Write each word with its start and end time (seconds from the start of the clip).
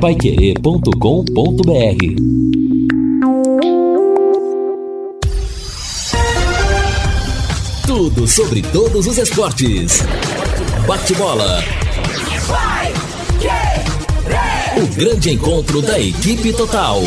paiquerê.com.br 0.00 0.92
Tudo 7.86 8.28
sobre 8.28 8.60
todos 8.60 9.06
os 9.06 9.16
esportes. 9.16 10.02
Bate-bola. 10.86 11.64
O 14.76 14.86
grande 14.94 15.30
encontro 15.30 15.80
da 15.80 15.98
equipe 15.98 16.52
total. 16.52 17.00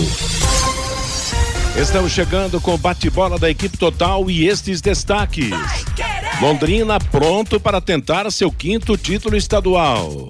Estamos 1.79 2.11
chegando 2.11 2.59
com 2.59 2.73
o 2.73 2.77
bate-bola 2.77 3.37
da 3.37 3.49
equipe 3.49 3.77
total 3.77 4.31
e 4.31 4.47
estes 4.47 4.81
destaques. 4.81 5.51
Londrina 6.41 6.99
pronto 6.99 7.59
para 7.59 7.79
tentar 7.79 8.29
seu 8.31 8.51
quinto 8.51 8.97
título 8.97 9.35
estadual. 9.37 10.27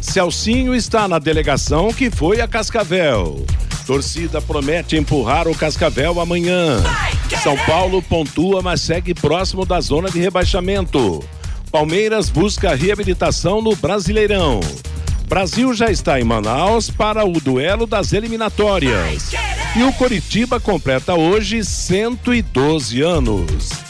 Celcinho 0.00 0.74
está 0.74 1.06
na 1.06 1.18
delegação 1.18 1.92
que 1.92 2.10
foi 2.10 2.40
a 2.40 2.48
Cascavel. 2.48 3.44
Torcida 3.86 4.40
promete 4.40 4.96
empurrar 4.96 5.46
o 5.46 5.54
Cascavel 5.54 6.20
amanhã. 6.20 6.82
São 7.42 7.56
Paulo 7.58 8.02
pontua, 8.02 8.62
mas 8.62 8.80
segue 8.80 9.14
próximo 9.14 9.64
da 9.64 9.80
zona 9.80 10.10
de 10.10 10.18
rebaixamento. 10.18 11.24
Palmeiras 11.70 12.28
busca 12.28 12.74
reabilitação 12.74 13.62
no 13.62 13.76
Brasileirão. 13.76 14.60
Brasil 15.26 15.72
já 15.72 15.90
está 15.90 16.20
em 16.20 16.24
Manaus 16.24 16.90
para 16.90 17.24
o 17.24 17.40
duelo 17.40 17.86
das 17.86 18.12
eliminatórias. 18.12 19.30
E 19.76 19.82
o 19.84 19.92
Coritiba 19.92 20.58
completa 20.58 21.14
hoje 21.14 21.64
112 21.64 23.00
anos. 23.00 23.89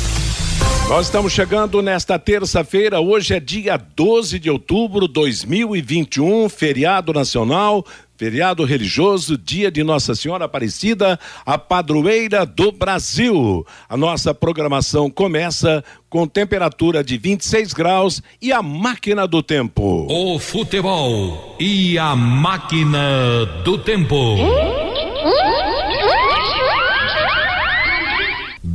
Nós 0.89 1.05
estamos 1.05 1.31
chegando 1.31 1.81
nesta 1.81 2.19
terça-feira, 2.19 2.99
hoje 2.99 3.33
é 3.33 3.39
dia 3.39 3.77
12 3.77 4.37
de 4.39 4.49
outubro 4.49 5.07
de 5.07 5.13
2021, 5.13 6.49
feriado 6.49 7.13
nacional, 7.13 7.85
feriado 8.17 8.65
religioso, 8.65 9.37
dia 9.37 9.71
de 9.71 9.83
Nossa 9.83 10.13
Senhora 10.13 10.45
Aparecida, 10.45 11.17
a 11.45 11.57
padroeira 11.57 12.45
do 12.45 12.71
Brasil. 12.73 13.65
A 13.87 13.95
nossa 13.95 14.33
programação 14.33 15.09
começa 15.09 15.83
com 16.09 16.27
temperatura 16.27 17.03
de 17.03 17.17
26 17.17 17.71
graus 17.71 18.21
e 18.41 18.51
a 18.51 18.61
máquina 18.61 19.25
do 19.25 19.41
tempo. 19.41 20.05
O 20.09 20.37
futebol 20.37 21.55
e 21.57 21.97
a 21.97 22.15
máquina 22.15 23.45
do 23.63 23.77
tempo. 23.77 24.35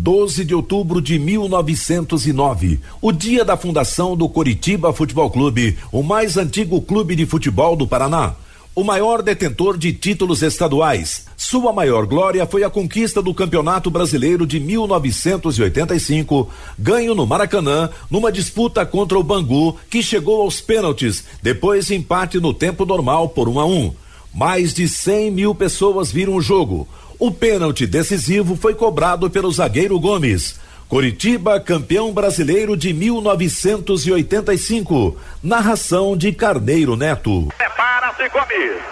12 0.07 0.45
de 0.45 0.55
outubro 0.55 1.03
de 1.03 1.19
1909, 1.19 2.79
o 3.03 3.11
dia 3.11 3.45
da 3.45 3.57
fundação 3.57 4.17
do 4.17 4.29
Coritiba 4.29 4.93
Futebol 4.93 5.29
Clube, 5.29 5.77
o 5.91 6.01
mais 6.01 6.37
antigo 6.37 6.81
clube 6.81 7.17
de 7.17 7.27
futebol 7.27 7.75
do 7.75 7.89
Paraná. 7.89 8.35
O 8.73 8.85
maior 8.85 9.21
detentor 9.21 9.77
de 9.77 9.93
títulos 9.93 10.43
estaduais. 10.43 11.27
Sua 11.37 11.73
maior 11.73 12.07
glória 12.07 12.47
foi 12.47 12.63
a 12.63 12.71
conquista 12.71 13.21
do 13.21 13.35
Campeonato 13.35 13.91
Brasileiro 13.91 14.47
de 14.47 14.61
1985, 14.61 16.51
ganho 16.79 17.13
no 17.13 17.27
Maracanã, 17.27 17.91
numa 18.09 18.31
disputa 18.31 18.87
contra 18.87 19.19
o 19.19 19.25
Bangu, 19.25 19.77
que 19.91 20.05
chegou 20.05 20.41
aos 20.43 20.61
pênaltis, 20.61 21.25
depois 21.43 21.91
empate 21.91 22.39
no 22.39 22.55
tempo 22.55 22.87
normal 22.87 23.31
por 23.31 23.49
1 23.49 23.55
um 23.55 23.59
a 23.59 23.67
1. 23.67 23.73
Um. 23.73 23.93
Mais 24.33 24.73
de 24.73 24.87
100 24.87 25.33
mil 25.33 25.53
pessoas 25.53 26.13
viram 26.13 26.37
o 26.37 26.41
jogo. 26.41 26.87
O 27.19 27.31
pênalti 27.31 27.87
decisivo 27.87 28.55
foi 28.57 28.75
cobrado 28.75 29.31
pelo 29.31 29.51
zagueiro 29.51 29.99
Gomes. 29.99 30.61
Coritiba, 30.87 31.59
campeão 31.59 32.13
brasileiro 32.13 32.77
de 32.77 32.93
1985. 32.93 35.17
Narração 35.43 36.15
de 36.17 36.31
Carneiro 36.33 36.95
Neto. 36.95 37.49
Prepara-se, 37.57 38.29
Gomes. 38.29 38.83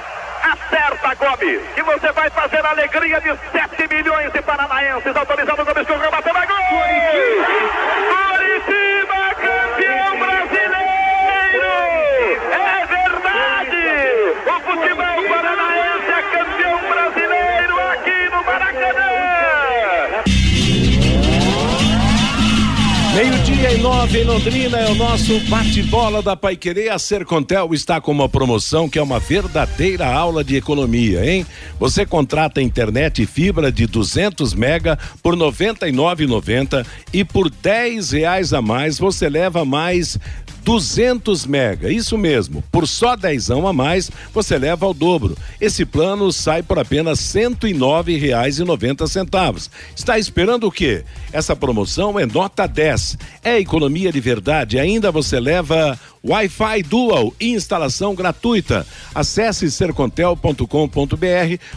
Acerta, 0.43 1.15
Gomes. 1.17 1.61
E 1.77 1.83
você 1.83 2.11
vai 2.12 2.31
fazer 2.31 2.65
a 2.65 2.71
alegria 2.71 3.21
de 3.21 3.29
7 3.53 3.87
milhões 3.95 4.33
de 4.33 4.41
paranaenses. 4.41 5.15
Autorizado 5.15 5.61
o 5.61 5.65
Gomes, 5.67 5.87
correu, 5.87 6.11
bateu 6.11 6.33
na 6.33 6.47
gol. 6.47 6.56
Coritiba, 8.09 9.35
campeão 9.35 10.19
brasileiro. 10.19 11.61
É 12.51 12.87
verdade. 12.87 13.85
O 14.47 14.61
futebol 14.65 15.23
paranaense 15.29 16.11
é 16.11 16.23
campeão 16.23 16.64
Maracanã. 18.55 19.15
Meio-dia 23.15 23.73
e 23.73 23.79
nove 23.79 24.23
em 24.23 24.25
Londrina 24.25 24.77
é 24.77 24.91
o 24.91 24.95
nosso 24.97 25.39
bate-bola 25.49 26.21
da 26.21 26.37
Paiquerê. 26.37 26.89
A 26.89 26.99
Sercontel 26.99 27.73
está 27.73 28.01
com 28.01 28.11
uma 28.11 28.29
promoção 28.29 28.89
que 28.89 28.99
é 28.99 29.03
uma 29.03 29.21
verdadeira 29.21 30.07
aula 30.07 30.43
de 30.43 30.57
economia, 30.57 31.25
hein? 31.25 31.47
Você 31.79 32.05
contrata 32.05 32.61
internet 32.61 33.23
e 33.23 33.27
fibra 33.27 33.71
de 33.71 33.87
200 33.87 34.53
mega 34.55 34.99
por 35.23 35.35
R$ 35.35 35.41
99,90 35.41 36.85
e 37.13 37.25
por 37.25 37.49
10 37.49 38.11
reais 38.11 38.53
a 38.53 38.61
mais 38.61 38.99
você 38.99 39.29
leva 39.29 39.65
mais 39.65 40.19
200 40.65 41.47
mega, 41.47 41.91
isso 41.91 42.17
mesmo. 42.17 42.65
Por 42.73 42.89
só 42.89 43.15
dezão 43.15 43.69
a 43.69 43.73
mais, 43.73 44.11
você 44.33 44.57
leva 44.57 44.87
ao 44.87 44.95
dobro. 44.95 45.37
Esse 45.61 45.85
plano 45.85 46.33
sai 46.33 46.63
por 46.63 46.79
apenas 46.79 47.35
R$ 47.35 47.51
109,90 47.51 49.69
Está 49.95 50.19
esperando 50.19 50.67
o 50.67 50.73
quê? 50.73 51.05
Essa 51.33 51.55
promoção 51.55 52.19
é 52.19 52.25
nota 52.25 52.67
10. 52.67 53.19
É 53.45 53.59
economia 53.59 54.11
de 54.11 54.21
verdade. 54.21 54.79
Ainda 54.79 55.13
você 55.13 55.39
leva 55.39 56.01
Wi-Fi 56.25 56.83
Dual 56.85 57.35
e 57.39 57.53
instalação 57.53 58.15
gratuita. 58.15 58.87
Acesse 59.15 59.71
sercontel.com.br 59.71 60.65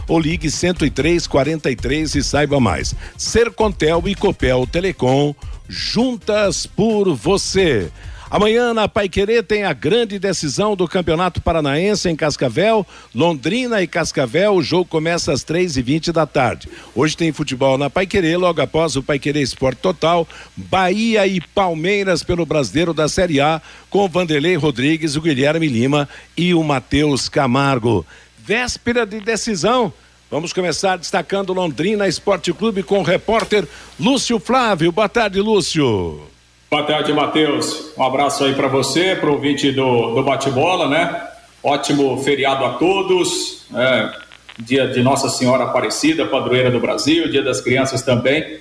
ou 0.08 0.18
ligue 0.18 0.48
10343 0.48 2.14
e 2.14 2.22
saiba 2.22 2.58
mais. 2.58 2.94
Sercontel 3.16 4.02
e 4.06 4.14
Copel 4.14 4.66
Telecom 4.66 5.34
juntas 5.68 6.66
por 6.66 7.14
você. 7.14 7.90
Amanhã 8.30 8.74
na 8.74 8.86
Paiquerê 8.86 9.42
tem 9.42 9.64
a 9.64 9.72
grande 9.72 10.18
decisão 10.18 10.76
do 10.76 10.86
Campeonato 10.86 11.40
Paranaense 11.40 12.10
em 12.10 12.14
Cascavel, 12.14 12.86
Londrina 13.14 13.80
e 13.80 13.86
Cascavel. 13.86 14.54
O 14.54 14.62
jogo 14.62 14.84
começa 14.84 15.32
às 15.32 15.42
três 15.42 15.78
e 15.78 15.82
vinte 15.82 16.12
da 16.12 16.26
tarde. 16.26 16.68
Hoje 16.94 17.16
tem 17.16 17.32
futebol 17.32 17.78
na 17.78 17.88
Paiquerê, 17.88 18.36
logo 18.36 18.60
após 18.60 18.96
o 18.96 19.02
Paiquerê 19.02 19.40
Esporte 19.40 19.78
Total, 19.78 20.28
Bahia 20.54 21.26
e 21.26 21.40
Palmeiras 21.40 22.22
pelo 22.22 22.44
Brasileiro 22.44 22.92
da 22.92 23.08
Série 23.08 23.40
A, 23.40 23.62
com 23.88 24.06
Vanderlei 24.06 24.56
Rodrigues, 24.56 25.16
o 25.16 25.22
Guilherme 25.22 25.66
Lima 25.66 26.06
e 26.36 26.52
o 26.52 26.62
Matheus 26.62 27.30
Camargo. 27.30 28.04
Véspera 28.38 29.06
de 29.06 29.20
decisão. 29.20 29.90
Vamos 30.30 30.52
começar 30.52 30.98
destacando 30.98 31.54
Londrina 31.54 32.06
Esporte 32.06 32.52
Clube 32.52 32.82
com 32.82 32.98
o 32.98 33.02
repórter 33.02 33.66
Lúcio 33.98 34.38
Flávio. 34.38 34.92
Boa 34.92 35.08
tarde, 35.08 35.40
Lúcio. 35.40 36.28
Boa 36.70 36.82
tarde, 36.82 37.14
Matheus. 37.14 37.94
Um 37.96 38.02
abraço 38.02 38.44
aí 38.44 38.54
para 38.54 38.68
você, 38.68 39.16
para 39.16 39.30
o 39.30 39.32
ouvinte 39.32 39.72
do, 39.72 40.14
do 40.14 40.22
bate-bola, 40.22 40.86
né? 40.86 41.28
Ótimo 41.62 42.22
feriado 42.22 42.62
a 42.62 42.74
todos. 42.74 43.64
É, 43.74 44.10
dia 44.58 44.86
de 44.86 45.02
Nossa 45.02 45.30
Senhora 45.30 45.64
Aparecida, 45.64 46.26
padroeira 46.26 46.70
do 46.70 46.78
Brasil, 46.78 47.30
dia 47.30 47.42
das 47.42 47.62
crianças 47.62 48.02
também. 48.02 48.58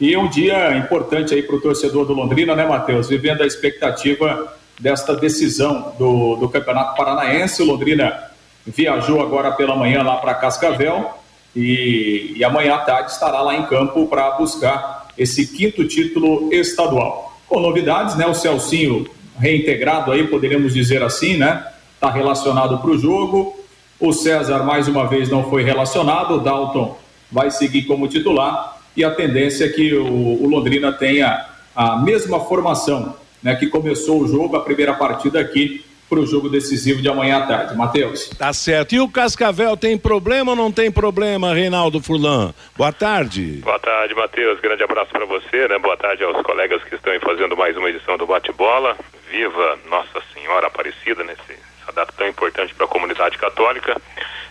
E 0.00 0.16
um 0.16 0.26
dia 0.26 0.74
importante 0.78 1.34
aí 1.34 1.42
para 1.42 1.54
o 1.54 1.60
torcedor 1.60 2.06
do 2.06 2.14
Londrina, 2.14 2.56
né, 2.56 2.66
Matheus? 2.66 3.10
Vivendo 3.10 3.42
a 3.42 3.46
expectativa 3.46 4.56
desta 4.80 5.14
decisão 5.14 5.92
do, 5.98 6.36
do 6.36 6.48
Campeonato 6.48 6.96
Paranaense. 6.96 7.60
O 7.60 7.66
Londrina 7.66 8.30
viajou 8.66 9.20
agora 9.20 9.52
pela 9.52 9.76
manhã 9.76 10.02
lá 10.02 10.16
para 10.16 10.32
Cascavel 10.32 11.10
e, 11.54 12.32
e 12.36 12.42
amanhã 12.42 12.76
à 12.76 12.78
tarde 12.78 13.10
estará 13.10 13.42
lá 13.42 13.54
em 13.54 13.66
campo 13.66 14.06
para 14.06 14.30
buscar 14.30 15.08
esse 15.18 15.46
quinto 15.46 15.86
título 15.86 16.48
estadual 16.50 17.29
novidades, 17.58 18.14
né? 18.16 18.26
O 18.26 18.34
Celcinho 18.34 19.08
reintegrado 19.38 20.12
aí, 20.12 20.26
poderíamos 20.26 20.74
dizer 20.74 21.02
assim, 21.02 21.36
né? 21.36 21.66
Está 21.94 22.10
relacionado 22.10 22.78
para 22.78 22.90
o 22.90 22.98
jogo. 22.98 23.58
O 23.98 24.12
César, 24.12 24.62
mais 24.62 24.86
uma 24.86 25.06
vez, 25.06 25.28
não 25.28 25.48
foi 25.48 25.62
relacionado. 25.64 26.34
O 26.34 26.40
Dalton 26.40 26.98
vai 27.32 27.50
seguir 27.50 27.82
como 27.82 28.06
titular. 28.06 28.78
E 28.96 29.02
a 29.02 29.10
tendência 29.10 29.64
é 29.64 29.68
que 29.68 29.94
o, 29.94 30.42
o 30.42 30.46
Londrina 30.46 30.92
tenha 30.92 31.46
a 31.74 31.96
mesma 31.96 32.40
formação 32.40 33.16
né, 33.42 33.54
que 33.56 33.66
começou 33.66 34.20
o 34.20 34.28
jogo, 34.28 34.56
a 34.56 34.60
primeira 34.60 34.92
partida 34.94 35.40
aqui 35.40 35.84
para 36.10 36.18
o 36.18 36.26
jogo 36.26 36.48
decisivo 36.48 37.00
de 37.00 37.08
amanhã 37.08 37.38
à 37.38 37.46
tarde. 37.46 37.76
Matheus. 37.76 38.28
Tá 38.30 38.52
certo. 38.52 38.96
E 38.96 39.00
o 39.00 39.08
Cascavel 39.08 39.76
tem 39.76 39.96
problema 39.96 40.50
ou 40.50 40.56
não 40.56 40.72
tem 40.72 40.90
problema, 40.90 41.54
Reinaldo 41.54 42.02
Furlan? 42.02 42.52
Boa 42.76 42.92
tarde. 42.92 43.60
Boa 43.62 43.78
tarde, 43.78 44.12
Matheus. 44.16 44.58
Grande 44.58 44.82
abraço 44.82 45.12
para 45.12 45.24
você, 45.24 45.68
né? 45.68 45.78
Boa 45.78 45.96
tarde 45.96 46.24
aos 46.24 46.42
colegas 46.42 46.82
que 46.82 46.96
estão 46.96 47.12
fazendo 47.20 47.56
mais 47.56 47.76
uma 47.76 47.88
edição 47.88 48.18
do 48.18 48.26
Bate-Bola. 48.26 48.96
Viva 49.30 49.78
Nossa 49.88 50.20
Senhora 50.34 50.66
Aparecida 50.66 51.22
nesse 51.22 51.70
essa 51.82 51.92
data 51.92 52.12
tão 52.16 52.28
importante 52.28 52.74
para 52.74 52.86
a 52.86 52.88
comunidade 52.88 53.38
católica. 53.38 53.96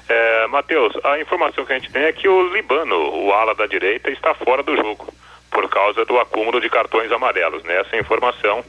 É, 0.07 0.47
Matheus, 0.47 0.94
a 1.03 1.19
informação 1.19 1.65
que 1.65 1.73
a 1.73 1.77
gente 1.77 1.91
tem 1.91 2.03
é 2.03 2.13
que 2.13 2.27
o 2.27 2.53
Libano, 2.53 2.95
o 2.95 3.33
ala 3.33 3.53
da 3.53 3.67
direita, 3.67 4.09
está 4.09 4.33
fora 4.33 4.63
do 4.63 4.75
jogo 4.75 5.13
por 5.51 5.67
causa 5.69 6.05
do 6.05 6.19
acúmulo 6.19 6.62
de 6.62 6.69
cartões 6.69 7.12
amarelos. 7.12 7.63
Né? 7.63 7.79
Essa 7.79 7.97
informação 7.97 8.63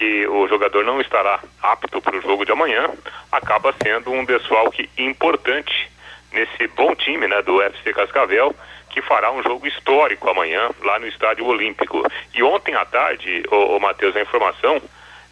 que 0.00 0.26
o 0.26 0.48
jogador 0.48 0.82
não 0.82 0.98
estará 0.98 1.40
apto 1.62 2.00
para 2.00 2.16
o 2.16 2.22
jogo 2.22 2.46
de 2.46 2.52
amanhã 2.52 2.88
acaba 3.30 3.74
sendo 3.82 4.10
um 4.10 4.24
desfalque 4.24 4.88
importante 4.96 5.90
nesse 6.32 6.66
bom 6.68 6.94
time 6.94 7.28
né, 7.28 7.42
do 7.42 7.60
FC 7.60 7.92
Cascavel 7.92 8.56
que 8.88 9.02
fará 9.02 9.30
um 9.30 9.42
jogo 9.42 9.66
histórico 9.66 10.30
amanhã 10.30 10.70
lá 10.82 10.98
no 10.98 11.06
Estádio 11.06 11.44
Olímpico. 11.44 12.02
E 12.34 12.42
ontem 12.42 12.74
à 12.74 12.84
tarde, 12.86 13.42
o, 13.52 13.76
o 13.76 13.80
Matheus, 13.80 14.16
a 14.16 14.22
informação 14.22 14.80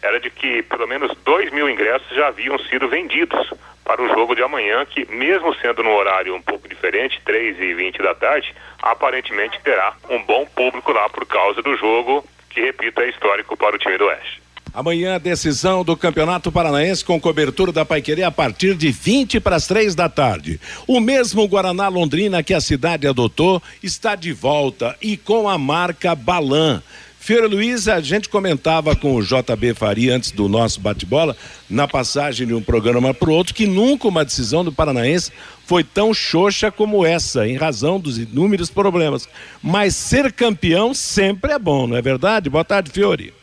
era 0.03 0.19
de 0.19 0.29
que 0.29 0.61
pelo 0.61 0.87
menos 0.87 1.17
2 1.25 1.51
mil 1.51 1.67
ingressos 1.67 2.15
já 2.15 2.27
haviam 2.27 2.57
sido 2.59 2.87
vendidos 2.87 3.51
para 3.83 4.03
o 4.03 4.07
jogo 4.09 4.35
de 4.35 4.43
amanhã, 4.43 4.85
que 4.85 5.03
mesmo 5.11 5.53
sendo 5.55 5.81
no 5.81 5.95
horário 5.95 6.35
um 6.35 6.41
pouco 6.41 6.69
diferente, 6.69 7.19
3 7.25 7.59
e 7.59 7.73
20 7.73 7.97
da 8.03 8.13
tarde, 8.13 8.53
aparentemente 8.83 9.59
terá 9.63 9.95
um 10.07 10.21
bom 10.21 10.45
público 10.45 10.91
lá 10.91 11.09
por 11.09 11.25
causa 11.25 11.59
do 11.63 11.75
jogo, 11.75 12.23
que 12.51 12.61
repito, 12.61 13.01
é 13.01 13.09
histórico 13.09 13.57
para 13.57 13.75
o 13.75 13.79
time 13.79 13.97
do 13.97 14.05
Oeste. 14.05 14.38
Amanhã 14.73 15.19
decisão 15.19 15.83
do 15.83 15.97
Campeonato 15.97 16.51
Paranaense 16.51 17.03
com 17.03 17.19
cobertura 17.19 17.71
da 17.71 17.83
Paiquerê 17.83 18.23
a 18.23 18.31
partir 18.31 18.75
de 18.75 18.91
20 18.91 19.39
para 19.39 19.55
as 19.55 19.65
3 19.67 19.95
da 19.95 20.07
tarde. 20.07 20.59
O 20.87 20.99
mesmo 20.99 21.47
Guaraná 21.47 21.87
Londrina 21.87 22.43
que 22.43 22.53
a 22.53 22.61
cidade 22.61 23.07
adotou 23.07 23.61
está 23.81 24.15
de 24.15 24.31
volta 24.31 24.95
e 25.01 25.17
com 25.17 25.49
a 25.49 25.57
marca 25.57 26.13
Balan. 26.13 26.81
Fiora 27.19 27.47
Luiz, 27.47 27.87
a 27.87 27.99
gente 27.99 28.29
comentava 28.29 28.95
com 28.95 29.13
o 29.13 29.21
JB 29.21 29.73
Faria 29.73 30.15
antes 30.15 30.31
do 30.31 30.47
nosso 30.47 30.79
bate-bola, 30.79 31.35
na 31.69 31.87
passagem 31.87 32.47
de 32.47 32.53
um 32.53 32.61
programa 32.61 33.13
para 33.13 33.29
o 33.29 33.33
outro, 33.33 33.53
que 33.53 33.67
nunca 33.67 34.07
uma 34.07 34.23
decisão 34.23 34.63
do 34.63 34.71
Paranaense 34.71 35.31
foi 35.65 35.83
tão 35.83 36.13
xoxa 36.13 36.71
como 36.71 37.05
essa, 37.05 37.47
em 37.47 37.57
razão 37.57 37.99
dos 37.99 38.17
inúmeros 38.17 38.69
problemas. 38.69 39.27
Mas 39.61 39.95
ser 39.95 40.31
campeão 40.31 40.93
sempre 40.93 41.51
é 41.51 41.59
bom, 41.59 41.85
não 41.85 41.97
é 41.97 42.01
verdade? 42.01 42.49
Boa 42.49 42.63
tarde, 42.63 42.89
Fiore. 42.89 43.38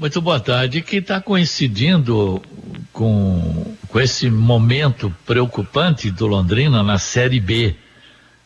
Muito 0.00 0.18
boa 0.22 0.40
tarde, 0.40 0.80
que 0.80 0.96
está 0.96 1.20
coincidindo 1.20 2.40
com, 2.90 3.76
com 3.86 4.00
esse 4.00 4.30
momento 4.30 5.14
preocupante 5.26 6.10
do 6.10 6.26
Londrina 6.26 6.82
na 6.82 6.96
Série 6.96 7.38
B. 7.38 7.74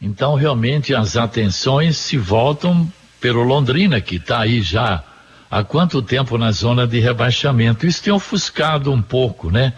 Então, 0.03 0.35
realmente, 0.35 0.93
as 0.93 1.17
atenções 1.17 1.97
se 1.97 2.19
voltam 2.19 2.93
pelo 3.21 3.45
Londrina, 3.45 4.01
que 4.01 4.17
está 4.17 4.41
aí 4.41 4.63
já 4.63 5.05
há 5.49 5.63
quanto 5.63 6.03
tempo 6.03 6.37
na 6.37 6.51
zona 6.51 6.89
de 6.89 6.99
rebaixamento. 6.99 7.87
Isso 7.87 8.03
tem 8.03 8.13
ofuscado 8.13 8.91
um 8.91 9.01
pouco, 9.01 9.49
né? 9.49 9.75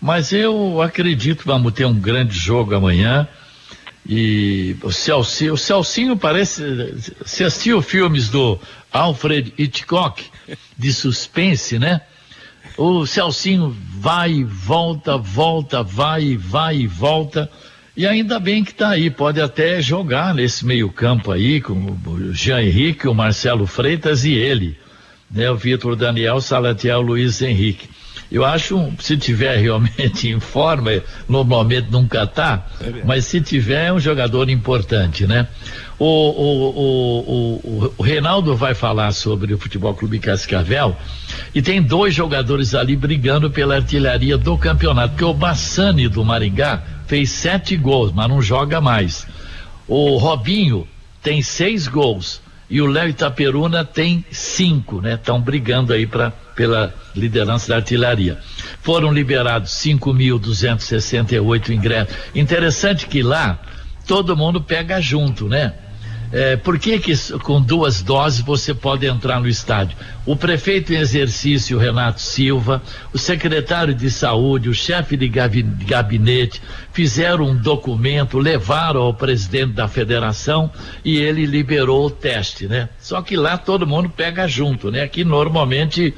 Mas 0.00 0.32
eu 0.32 0.80
acredito 0.80 1.40
que 1.40 1.46
vamos 1.46 1.74
ter 1.74 1.84
um 1.84 2.00
grande 2.00 2.32
jogo 2.32 2.74
amanhã. 2.74 3.28
E 4.08 4.74
o 4.82 4.90
Celcinho, 4.90 5.52
o 5.52 5.58
Celcinho 5.58 6.16
parece. 6.16 6.62
Você 7.22 7.44
assistiu 7.44 7.82
filmes 7.82 8.30
do 8.30 8.58
Alfred 8.90 9.52
Hitchcock, 9.58 10.24
de 10.76 10.92
suspense, 10.92 11.78
né? 11.78 12.00
O 12.76 13.06
Celcinho 13.06 13.76
vai 13.98 14.32
e 14.32 14.44
volta, 14.44 15.16
volta, 15.16 15.82
vai 15.82 16.36
vai 16.36 16.78
e 16.78 16.86
volta. 16.86 17.50
E 17.96 18.06
ainda 18.06 18.38
bem 18.38 18.64
que 18.64 18.70
está 18.70 18.90
aí, 18.90 19.10
pode 19.10 19.40
até 19.40 19.82
jogar 19.82 20.34
nesse 20.34 20.64
meio-campo 20.64 21.32
aí, 21.32 21.60
com 21.60 21.74
o 21.74 22.32
Jean 22.32 22.62
Henrique, 22.62 23.08
o 23.08 23.14
Marcelo 23.14 23.66
Freitas 23.66 24.24
e 24.24 24.32
ele, 24.32 24.78
né? 25.30 25.50
O 25.50 25.56
Vitor 25.56 25.96
Daniel, 25.96 26.40
Salatiel, 26.40 27.00
Luiz 27.00 27.42
Henrique. 27.42 27.88
Eu 28.30 28.44
acho, 28.44 28.92
se 29.00 29.16
tiver 29.16 29.56
realmente 29.56 30.28
em 30.30 30.38
forma, 30.38 31.02
normalmente 31.28 31.90
nunca 31.90 32.22
está, 32.22 32.64
é 32.80 33.02
mas 33.04 33.24
se 33.24 33.40
tiver 33.40 33.86
é 33.86 33.92
um 33.92 33.98
jogador 33.98 34.48
importante, 34.48 35.26
né? 35.26 35.48
O, 35.98 36.06
o, 36.06 36.70
o, 36.80 37.94
o, 37.98 38.02
Reinaldo 38.02 38.56
vai 38.56 38.74
falar 38.74 39.12
sobre 39.12 39.52
o 39.52 39.58
Futebol 39.58 39.94
Clube 39.94 40.18
Cascavel 40.18 40.96
e 41.54 41.60
tem 41.60 41.82
dois 41.82 42.14
jogadores 42.14 42.74
ali 42.74 42.96
brigando 42.96 43.50
pela 43.50 43.74
artilharia 43.74 44.38
do 44.38 44.56
campeonato, 44.56 45.10
porque 45.10 45.24
o 45.24 45.34
Bassani 45.34 46.08
do 46.08 46.24
Maringá 46.24 46.82
fez 47.06 47.30
sete 47.30 47.76
gols, 47.76 48.12
mas 48.12 48.28
não 48.30 48.40
joga 48.40 48.80
mais. 48.80 49.26
O 49.86 50.16
Robinho 50.16 50.88
tem 51.22 51.42
seis 51.42 51.86
gols 51.86 52.40
e 52.70 52.80
o 52.80 52.86
Léo 52.86 53.08
Itaperuna 53.08 53.84
tem 53.84 54.24
cinco, 54.30 55.00
né? 55.00 55.14
Estão 55.14 55.40
brigando 55.40 55.92
aí 55.92 56.06
pra, 56.06 56.30
pela 56.30 56.94
liderança 57.16 57.68
da 57.68 57.76
artilharia. 57.76 58.38
Foram 58.80 59.12
liberados 59.12 59.72
5.268 59.72 61.70
ingressos. 61.70 62.14
Interessante 62.32 63.06
que 63.08 63.22
lá 63.22 63.58
todo 64.06 64.36
mundo 64.36 64.60
pega 64.60 65.00
junto, 65.00 65.48
né? 65.48 65.74
É, 66.32 66.56
por 66.56 66.78
que, 66.78 66.98
que 67.00 67.12
com 67.40 67.60
duas 67.60 68.02
doses 68.02 68.40
você 68.40 68.72
pode 68.72 69.04
entrar 69.04 69.40
no 69.40 69.48
estádio? 69.48 69.96
O 70.24 70.36
prefeito 70.36 70.92
em 70.92 70.96
exercício, 70.96 71.76
Renato 71.76 72.20
Silva, 72.20 72.80
o 73.12 73.18
secretário 73.18 73.92
de 73.92 74.08
saúde, 74.08 74.68
o 74.68 74.74
chefe 74.74 75.16
de 75.16 75.28
gabinete 75.28 76.62
fizeram 76.92 77.46
um 77.46 77.56
documento, 77.56 78.38
levaram 78.38 79.00
ao 79.00 79.14
presidente 79.14 79.72
da 79.72 79.88
federação 79.88 80.70
e 81.04 81.18
ele 81.18 81.46
liberou 81.46 82.06
o 82.06 82.10
teste, 82.10 82.68
né? 82.68 82.88
Só 83.00 83.20
que 83.22 83.36
lá 83.36 83.58
todo 83.58 83.86
mundo 83.86 84.08
pega 84.08 84.46
junto, 84.46 84.88
né? 84.88 85.02
Aqui 85.02 85.24
normalmente 85.24 86.14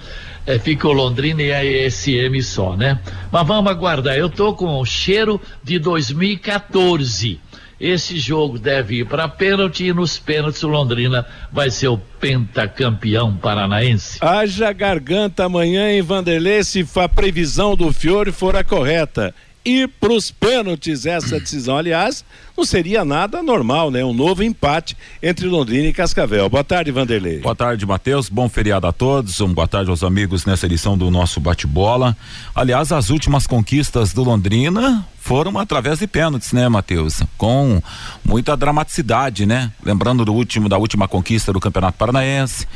é, 0.46 0.58
fica 0.58 0.88
o 0.88 0.92
Londrina 0.92 1.42
e 1.42 1.52
a 1.52 1.64
ESM 1.64 2.42
só, 2.42 2.76
né? 2.76 2.98
Mas 3.30 3.46
vamos 3.46 3.70
aguardar. 3.70 4.16
Eu 4.16 4.28
tô 4.28 4.52
com 4.52 4.78
o 4.78 4.84
cheiro 4.84 5.40
de 5.64 5.78
2014 5.78 7.40
esse 7.82 8.16
jogo 8.16 8.60
deve 8.60 9.00
ir 9.00 9.06
para 9.06 9.26
pênalti 9.26 9.86
e 9.86 9.92
nos 9.92 10.16
pênaltis 10.16 10.62
o 10.62 10.68
Londrina 10.68 11.26
vai 11.50 11.68
ser 11.68 11.88
o 11.88 11.98
pentacampeão 11.98 13.36
paranaense. 13.36 14.18
Haja 14.20 14.72
garganta 14.72 15.44
amanhã 15.46 15.90
em 15.90 16.00
Vanderlei 16.00 16.62
se 16.62 16.86
a 16.94 17.08
previsão 17.08 17.74
do 17.74 17.92
Fiore 17.92 18.30
for 18.30 18.54
a 18.54 18.62
correta 18.62 19.34
ir 19.64 19.88
para 19.88 20.12
os 20.12 20.30
pênaltis 20.30 21.06
essa 21.06 21.40
decisão. 21.40 21.76
Aliás, 21.76 22.24
não 22.56 22.64
seria 22.64 23.04
nada 23.04 23.42
normal, 23.42 23.90
né? 23.90 24.04
Um 24.04 24.12
novo 24.12 24.42
empate 24.44 24.96
entre 25.20 25.46
Londrina 25.46 25.88
e 25.88 25.92
Cascavel. 25.92 26.48
Boa 26.48 26.64
tarde, 26.64 26.92
Vanderlei. 26.92 27.40
Boa 27.40 27.54
tarde, 27.54 27.84
Matheus. 27.84 28.28
Bom 28.28 28.48
feriado 28.48 28.86
a 28.86 28.92
todos. 28.92 29.40
Um 29.40 29.52
boa 29.52 29.66
tarde 29.66 29.90
aos 29.90 30.04
amigos 30.04 30.44
nessa 30.44 30.66
edição 30.66 30.96
do 30.96 31.10
nosso 31.10 31.40
bate-bola. 31.40 32.16
Aliás, 32.54 32.92
as 32.92 33.10
últimas 33.10 33.46
conquistas 33.46 34.12
do 34.12 34.22
Londrina 34.22 35.04
foram 35.22 35.56
através 35.56 36.00
de 36.00 36.06
pênaltis, 36.08 36.52
né, 36.52 36.68
Matheus? 36.68 37.22
Com 37.38 37.80
muita 38.24 38.56
dramaticidade, 38.56 39.46
né? 39.46 39.70
Lembrando 39.84 40.24
do 40.24 40.34
último 40.34 40.68
da 40.68 40.76
última 40.76 41.06
conquista 41.06 41.52
do 41.52 41.60
Campeonato 41.60 41.96
Paranaense. 41.96 42.66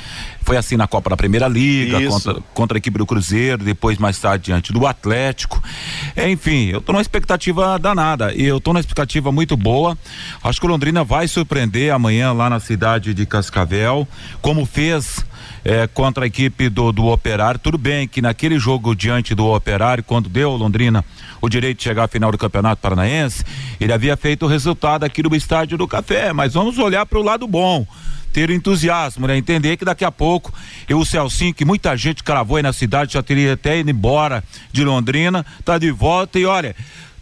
Foi 0.42 0.56
assim 0.56 0.76
na 0.76 0.86
Copa 0.86 1.10
da 1.10 1.16
Primeira 1.16 1.48
Liga, 1.48 2.00
contra, 2.08 2.34
contra 2.54 2.76
a 2.76 2.78
equipe 2.78 2.98
do 2.98 3.04
Cruzeiro, 3.04 3.64
depois 3.64 3.98
mais 3.98 4.16
tarde 4.20 4.44
diante 4.44 4.72
do 4.72 4.86
Atlético. 4.86 5.60
Enfim, 6.16 6.66
eu 6.66 6.80
tô 6.80 6.92
numa 6.92 7.02
expectativa 7.02 7.76
danada 7.80 8.32
e 8.32 8.44
eu 8.44 8.60
tô 8.60 8.72
numa 8.72 8.80
expectativa 8.80 9.32
muito 9.32 9.56
boa. 9.56 9.98
Acho 10.42 10.60
que 10.60 10.66
o 10.66 10.70
Londrina 10.70 11.02
vai 11.02 11.26
surpreender 11.26 11.92
amanhã 11.92 12.32
lá 12.32 12.48
na 12.48 12.60
cidade 12.60 13.12
de 13.12 13.26
Cascavel, 13.26 14.06
como 14.40 14.64
fez 14.64 15.26
é, 15.66 15.88
contra 15.88 16.22
a 16.24 16.26
equipe 16.28 16.68
do, 16.68 16.92
do 16.92 17.06
Operário. 17.06 17.58
Tudo 17.58 17.76
bem 17.76 18.06
que 18.06 18.22
naquele 18.22 18.56
jogo 18.56 18.94
diante 18.94 19.34
do 19.34 19.46
Operário, 19.46 20.04
quando 20.04 20.28
deu 20.28 20.52
Londrina 20.52 21.04
o 21.42 21.48
direito 21.48 21.78
de 21.78 21.82
chegar 21.82 22.04
à 22.04 22.08
final 22.08 22.30
do 22.30 22.38
Campeonato 22.38 22.80
Paranaense, 22.80 23.44
ele 23.80 23.92
havia 23.92 24.16
feito 24.16 24.44
o 24.44 24.48
resultado 24.48 25.02
aqui 25.02 25.24
no 25.24 25.34
Estádio 25.34 25.76
do 25.76 25.88
Café. 25.88 26.32
Mas 26.32 26.54
vamos 26.54 26.78
olhar 26.78 27.04
para 27.04 27.18
o 27.18 27.22
lado 27.22 27.48
bom 27.48 27.84
ter 28.32 28.48
entusiasmo, 28.50 29.26
né? 29.26 29.36
Entender 29.36 29.76
que 29.76 29.84
daqui 29.84 30.04
a 30.04 30.12
pouco 30.12 30.54
eu, 30.88 31.00
o 31.00 31.04
Celcinho, 31.04 31.52
que 31.52 31.64
muita 31.64 31.96
gente 31.96 32.22
cravou 32.22 32.58
aí 32.58 32.62
na 32.62 32.72
cidade, 32.72 33.14
já 33.14 33.22
teria 33.22 33.54
até 33.54 33.78
ido 33.78 33.90
embora 33.90 34.44
de 34.70 34.84
Londrina, 34.84 35.44
tá 35.64 35.78
de 35.78 35.90
volta 35.90 36.38
e 36.38 36.44
olha, 36.44 36.76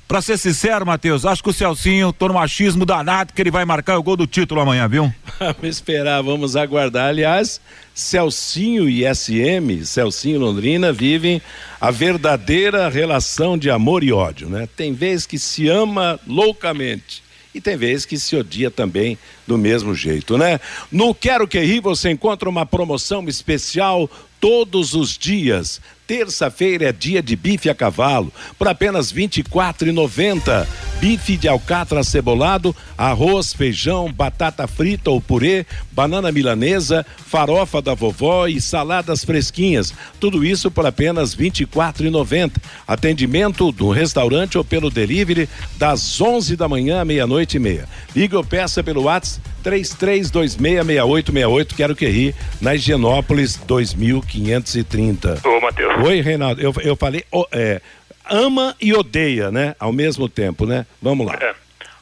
Pra 0.07 0.21
ser 0.21 0.39
sincero, 0.39 0.85
Matheus, 0.85 1.25
acho 1.25 1.43
que 1.43 1.49
o 1.49 1.53
Celcinho, 1.53 2.13
tô 2.13 2.29
no 2.29 2.35
machismo 2.35 2.85
danado 2.85 3.33
que 3.33 3.41
ele 3.41 3.51
vai 3.51 3.65
marcar 3.65 3.99
o 3.99 4.03
gol 4.03 4.17
do 4.17 4.27
título 4.27 4.61
amanhã, 4.61 4.87
viu? 4.87 5.13
Vamos 5.41 5.65
esperar, 5.65 6.23
vamos 6.23 6.55
aguardar. 6.55 7.09
Aliás, 7.09 7.61
Celcinho 7.95 8.89
e 8.89 9.03
SM, 9.03 9.85
Celcinho 9.85 10.37
e 10.37 10.39
Londrina, 10.39 10.93
vivem 10.93 11.43
a 11.81 11.91
verdadeira 11.91 12.89
relação 12.89 13.59
de 13.59 13.71
amor 13.71 14.05
e 14.05 14.13
ódio, 14.13 14.49
né? 14.49 14.69
Tem 14.77 14.93
vezes 14.93 15.27
que 15.27 15.39
se 15.39 15.69
ama 15.69 16.21
loucamente 16.27 17.25
e 17.55 17.61
tem 17.61 17.77
vezes 17.77 18.05
que 18.05 18.19
se 18.19 18.37
odia 18.37 18.71
também 18.71 19.17
do 19.47 19.57
mesmo 19.57 19.95
jeito, 19.95 20.37
né? 20.37 20.61
No 20.91 21.15
Quero 21.15 21.47
Que 21.47 21.61
Ri 21.61 21.81
você 21.81 22.11
encontra 22.11 22.49
uma 22.49 22.67
promoção 22.67 23.27
especial 23.29 24.11
todos 24.41 24.93
os 24.93 25.17
dias. 25.17 25.81
Terça-feira 26.07 26.91
é 26.91 26.93
dia 26.93 27.23
de 27.23 27.35
bife 27.35 27.71
a 27.71 27.75
cavalo, 27.75 28.31
por 28.59 28.69
apenas 28.69 29.11
R$ 29.11 29.27
24,90. 29.27 30.67
Bife 31.01 31.37
de 31.37 31.49
alcatra 31.49 32.05
cebolado, 32.05 32.77
arroz, 32.97 33.55
feijão, 33.55 34.13
batata 34.13 34.67
frita 34.67 35.11
ou 35.11 35.21
purê, 35.21 35.65
banana 35.91 36.31
milanesa, 36.31 37.07
farofa 37.27 37.81
da 37.81 37.95
vovó 37.95 38.47
e 38.47 38.61
saladas 38.61 39.25
fresquinhas. 39.25 39.95
Tudo 40.21 40.45
isso 40.45 40.71
por 40.71 40.85
apenas 40.85 41.33
R$ 41.33 41.51
24,90. 41.51 42.53
Atendimento 42.87 43.73
do 43.73 43.91
restaurante 43.91 44.59
ou 44.59 44.65
pelo 44.65 44.91
delivery 44.91 45.49
das 45.79 46.21
11 46.21 46.55
da 46.55 46.69
manhã 46.69 47.01
à 47.01 47.05
meia-noite 47.05 47.57
e 47.57 47.61
meia. 47.61 47.89
Liga 48.15 48.37
ou 48.37 48.45
peça 48.45 48.83
pelo 48.83 49.05
WhatsApp 49.05 49.55
33266868, 49.65 51.75
quero 51.75 51.97
que 51.97 52.07
ri, 52.07 52.35
na 52.61 52.75
Higienópolis 52.75 53.57
2530. 53.57 55.41
Ô, 55.45 55.61
Matheus. 55.61 55.94
Oi, 56.03 56.21
Reinaldo. 56.21 56.61
Eu, 56.61 56.73
eu 56.83 56.97
falei, 56.97 57.25
oh, 57.31 57.47
é, 57.53 57.81
ama 58.29 58.75
e 58.81 58.93
odeia, 58.95 59.51
né? 59.51 59.77
Ao 59.79 59.93
mesmo 59.93 60.29
tempo, 60.29 60.67
né? 60.67 60.87
Vamos 61.01 61.27
lá. 61.27 61.35
É. 61.41 61.55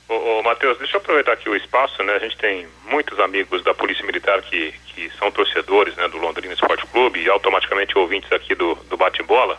Ô, 0.08 0.38
ô 0.38 0.42
Matheus, 0.42 0.78
deixa 0.78 0.96
eu 0.96 1.00
aproveitar 1.00 1.32
aqui 1.32 1.48
o 1.48 1.56
espaço, 1.56 2.02
né? 2.02 2.14
A 2.14 2.18
gente 2.18 2.36
tem 2.36 2.66
muitos 2.88 3.18
amigos 3.20 3.62
da 3.62 3.74
Polícia 3.74 4.04
Militar 4.04 4.40
que, 4.42 4.72
que 4.88 5.10
são 5.18 5.30
torcedores 5.30 5.94
né, 5.96 6.08
do 6.08 6.18
Londrina 6.18 6.54
Esporte 6.54 6.86
Clube 6.86 7.20
e 7.20 7.28
automaticamente 7.28 7.96
ouvintes 7.96 8.30
aqui 8.32 8.54
do, 8.54 8.74
do 8.88 8.96
Bate-Bola. 8.96 9.58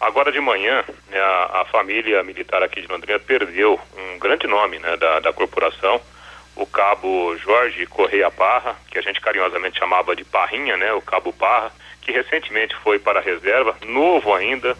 Agora 0.00 0.32
de 0.32 0.40
manhã, 0.40 0.82
né, 1.10 1.20
a, 1.20 1.60
a, 1.60 1.64
família 1.66 2.24
militar 2.24 2.60
aqui 2.62 2.80
de 2.80 2.88
Londrina 2.88 3.20
perdeu 3.20 3.78
um 3.96 4.18
grande 4.18 4.48
nome 4.48 4.78
né, 4.80 4.96
da, 4.96 5.20
da 5.20 5.32
corporação, 5.32 6.00
o 6.56 6.66
cabo 6.66 7.36
Jorge 7.36 7.86
Correia 7.86 8.28
Parra, 8.28 8.74
que 8.90 8.98
a 8.98 9.02
gente 9.02 9.20
carinhosamente 9.20 9.78
chamava 9.78 10.16
de 10.16 10.24
Parrinha, 10.24 10.76
né, 10.76 10.92
o 10.92 11.00
cabo 11.00 11.32
Parra, 11.32 11.70
que 12.02 12.12
recentemente 12.12 12.74
foi 12.76 12.98
para 12.98 13.20
a 13.20 13.22
reserva, 13.22 13.76
novo 13.86 14.34
ainda, 14.34 14.76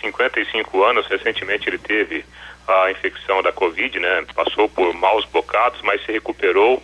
55 0.00 0.82
anos, 0.82 1.06
recentemente 1.06 1.68
ele 1.68 1.78
teve 1.78 2.24
a 2.66 2.90
infecção 2.90 3.42
da 3.42 3.52
Covid, 3.52 3.98
né, 4.00 4.24
passou 4.34 4.68
por 4.68 4.92
maus 4.94 5.24
bocados, 5.26 5.80
mas 5.82 6.04
se 6.04 6.10
recuperou. 6.10 6.82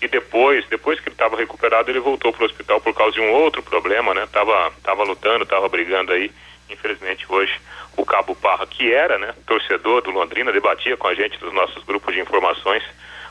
E 0.00 0.08
depois, 0.08 0.66
depois 0.66 1.00
que 1.00 1.08
ele 1.08 1.14
estava 1.14 1.36
recuperado, 1.36 1.90
ele 1.90 2.00
voltou 2.00 2.32
para 2.32 2.42
o 2.42 2.46
hospital 2.46 2.80
por 2.80 2.94
causa 2.94 3.12
de 3.12 3.20
um 3.20 3.30
outro 3.30 3.62
problema, 3.62 4.12
né, 4.12 4.26
tava, 4.32 4.72
tava 4.82 5.04
lutando, 5.04 5.46
tava 5.46 5.68
brigando 5.68 6.12
aí, 6.12 6.30
infelizmente 6.68 7.24
hoje 7.28 7.54
o 7.96 8.04
Cabo 8.04 8.34
Parra, 8.34 8.66
que 8.66 8.92
era, 8.92 9.18
né, 9.18 9.34
torcedor 9.46 10.02
do 10.02 10.10
Londrina, 10.10 10.52
debatia 10.52 10.96
com 10.96 11.06
a 11.06 11.14
gente 11.14 11.42
nos 11.42 11.54
nossos 11.54 11.82
grupos 11.84 12.14
de 12.14 12.20
informações, 12.20 12.82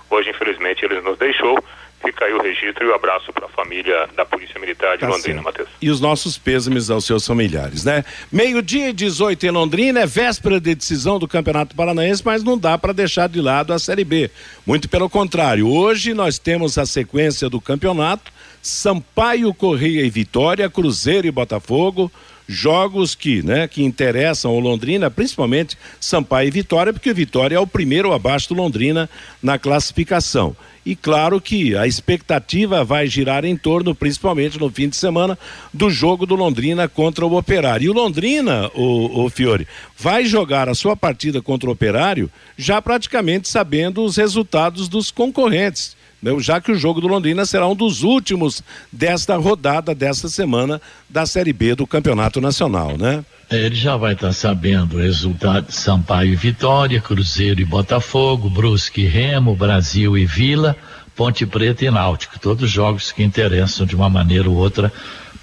Hoje, 0.10 0.30
infelizmente, 0.30 0.86
ele 0.86 1.02
nos 1.02 1.18
deixou. 1.18 1.58
Fica 2.06 2.26
aí 2.26 2.34
o 2.34 2.42
registro 2.42 2.86
e 2.86 2.90
o 2.90 2.94
abraço 2.94 3.34
para 3.34 3.48
a 3.48 3.50
família 3.50 4.08
da 4.16 4.24
Polícia 4.24 4.60
Militar 4.60 4.96
de 4.96 5.02
tá 5.02 5.08
Londrina, 5.08 5.42
Matheus. 5.42 5.70
E 5.82 5.90
os 5.90 6.00
nossos 6.00 6.38
pêsames 6.38 6.92
aos 6.92 7.04
seus 7.04 7.26
familiares, 7.26 7.84
né? 7.84 8.06
Meio-dia 8.32 8.90
e 8.90 8.94
18 8.94 9.48
em 9.48 9.50
Londrina, 9.50 10.02
é 10.02 10.06
véspera 10.06 10.60
de 10.60 10.76
decisão 10.76 11.18
do 11.18 11.28
Campeonato 11.28 11.76
Paranaense, 11.76 12.22
mas 12.24 12.44
não 12.44 12.58
dá 12.58 12.78
para 12.78 12.94
deixar 12.94 13.28
de 13.28 13.42
lado 13.42 13.74
a 13.74 13.80
Série 13.80 14.04
B. 14.04 14.30
Muito 14.66 14.88
pelo 14.88 15.10
contrário, 15.10 15.68
hoje 15.68 16.14
nós 16.14 16.38
temos 16.38 16.78
a 16.78 16.86
sequência 16.86 17.50
do 17.50 17.60
campeonato: 17.60 18.32
Sampaio, 18.62 19.52
Correia 19.54 20.06
e 20.06 20.10
Vitória, 20.10 20.70
Cruzeiro 20.70 21.26
e 21.26 21.32
Botafogo 21.32 22.12
jogos 22.48 23.16
que, 23.16 23.42
né, 23.42 23.68
que 23.68 23.84
interessam 23.84 24.52
ao 24.52 24.60
Londrina, 24.60 25.10
principalmente 25.10 25.78
Sampaio 26.00 26.48
e 26.48 26.52
Vitória, 26.52 26.94
porque 26.94 27.14
Vitória 27.14 27.56
é 27.56 27.60
o 27.60 27.68
primeiro 27.68 28.14
abaixo 28.14 28.50
do 28.50 28.56
Londrina 28.56 29.10
na 29.42 29.58
classificação. 29.58 30.56
E 30.86 30.96
claro 30.96 31.42
que 31.42 31.76
a 31.76 31.88
expectativa 31.88 32.84
vai 32.84 33.08
girar 33.08 33.44
em 33.44 33.58
torno, 33.58 33.96
principalmente 33.96 34.60
no 34.60 34.70
fim 34.70 34.88
de 34.88 34.96
semana, 34.96 35.38
do 35.74 35.90
jogo 35.90 36.28
do 36.28 36.36
Londrina 36.36 36.88
contra 36.88 37.26
o 37.26 37.36
Operário. 37.36 37.86
E 37.86 37.90
o 37.90 37.94
Londrina, 37.94 38.70
o, 38.76 39.26
o 39.26 39.30
Fiore, 39.30 39.68
vai 39.98 40.26
jogar 40.26 40.70
a 40.70 40.76
sua 40.76 40.96
partida 40.96 41.42
contra 41.42 41.68
o 41.68 41.74
Operário 41.74 42.30
já 42.56 42.80
praticamente 42.82 43.50
sabendo 43.50 44.04
os 44.04 44.16
resultados 44.16 44.88
dos 44.88 45.10
concorrentes? 45.10 45.96
Já 46.40 46.60
que 46.60 46.72
o 46.72 46.76
jogo 46.76 47.02
do 47.02 47.08
Londrina 47.08 47.46
será 47.46 47.68
um 47.68 47.76
dos 47.76 48.04
últimos 48.04 48.64
desta 48.92 49.36
rodada, 49.38 49.94
desta 49.94 50.28
semana 50.28 50.82
da 51.10 51.26
Série 51.26 51.54
B 51.54 51.76
do 51.76 51.86
Campeonato 51.86 52.42
Nacional, 52.42 52.98
né? 52.98 53.24
É, 53.50 53.58
ele 53.58 53.76
já 53.76 53.96
vai 53.96 54.14
estar 54.14 54.28
tá 54.28 54.34
sabendo 54.34 54.96
o 54.96 55.00
resultado 55.00 55.68
de 55.68 55.76
Sampaio 55.76 56.34
e 56.34 56.36
Vitória, 56.36 57.00
Cruzeiro 57.00 57.62
e 57.62 57.66
Botafogo, 57.66 58.50
Brusque 58.50 59.02
e 59.02 59.06
Remo, 59.06 59.56
Brasil 59.56 60.18
e 60.18 60.26
Vila, 60.26 60.76
Ponte 61.16 61.46
Preta 61.46 61.86
e 61.86 61.92
Náutico. 61.92 62.40
Todos 62.40 62.70
jogos 62.70 63.12
que 63.12 63.24
interessam 63.24 63.86
de 63.86 63.96
uma 63.96 64.10
maneira 64.10 64.50
ou 64.50 64.56
outra 64.56 64.92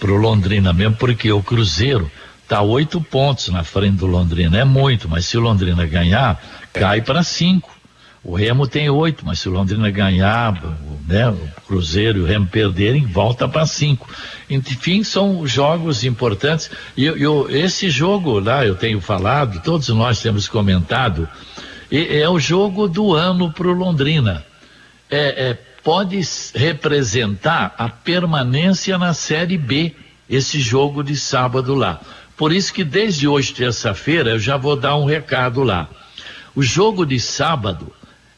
para 0.00 0.10
o 0.10 0.16
Londrina, 0.16 0.72
mesmo 0.72 0.96
porque 0.96 1.30
o 1.30 1.42
Cruzeiro 1.42 2.10
está 2.42 2.60
oito 2.60 3.00
pontos 3.00 3.48
na 3.48 3.62
frente 3.62 3.98
do 3.98 4.06
Londrina. 4.06 4.58
É 4.58 4.64
muito, 4.64 5.08
mas 5.08 5.24
se 5.24 5.38
o 5.38 5.40
Londrina 5.40 5.86
ganhar, 5.86 6.42
cai 6.72 7.00
para 7.00 7.22
cinco. 7.22 7.71
O 8.24 8.36
Remo 8.36 8.68
tem 8.68 8.88
oito, 8.88 9.26
mas 9.26 9.40
se 9.40 9.48
o 9.48 9.52
Londrina 9.52 9.90
ganhar, 9.90 10.54
né, 11.08 11.28
o 11.28 11.60
Cruzeiro 11.66 12.20
e 12.20 12.22
o 12.22 12.24
Remo 12.24 12.46
perderem, 12.46 13.04
volta 13.04 13.48
para 13.48 13.66
cinco. 13.66 14.08
Enfim, 14.48 15.02
são 15.02 15.44
jogos 15.44 16.04
importantes. 16.04 16.70
E 16.96 17.04
eu, 17.04 17.48
esse 17.50 17.90
jogo 17.90 18.38
lá, 18.38 18.64
eu 18.64 18.76
tenho 18.76 19.00
falado, 19.00 19.60
todos 19.64 19.88
nós 19.88 20.22
temos 20.22 20.46
comentado, 20.46 21.28
é 21.90 22.28
o 22.28 22.38
jogo 22.38 22.86
do 22.86 23.12
ano 23.12 23.52
para 23.52 23.66
o 23.66 23.72
Londrina. 23.72 24.44
É, 25.10 25.50
é, 25.50 25.58
pode 25.82 26.20
representar 26.54 27.74
a 27.76 27.88
permanência 27.88 28.96
na 28.98 29.12
Série 29.14 29.58
B, 29.58 29.96
esse 30.30 30.60
jogo 30.60 31.02
de 31.02 31.16
sábado 31.16 31.74
lá. 31.74 32.00
Por 32.36 32.52
isso 32.52 32.72
que 32.72 32.84
desde 32.84 33.26
hoje, 33.26 33.52
terça-feira, 33.52 34.30
eu 34.30 34.38
já 34.38 34.56
vou 34.56 34.76
dar 34.76 34.96
um 34.96 35.04
recado 35.04 35.64
lá. 35.64 35.88
O 36.54 36.62
jogo 36.62 37.04
de 37.04 37.18
sábado 37.18 37.92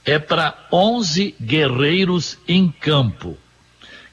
é 0.04 0.18
para 0.18 0.66
11 0.70 1.34
guerreiros 1.40 2.38
em 2.46 2.68
campo. 2.68 3.38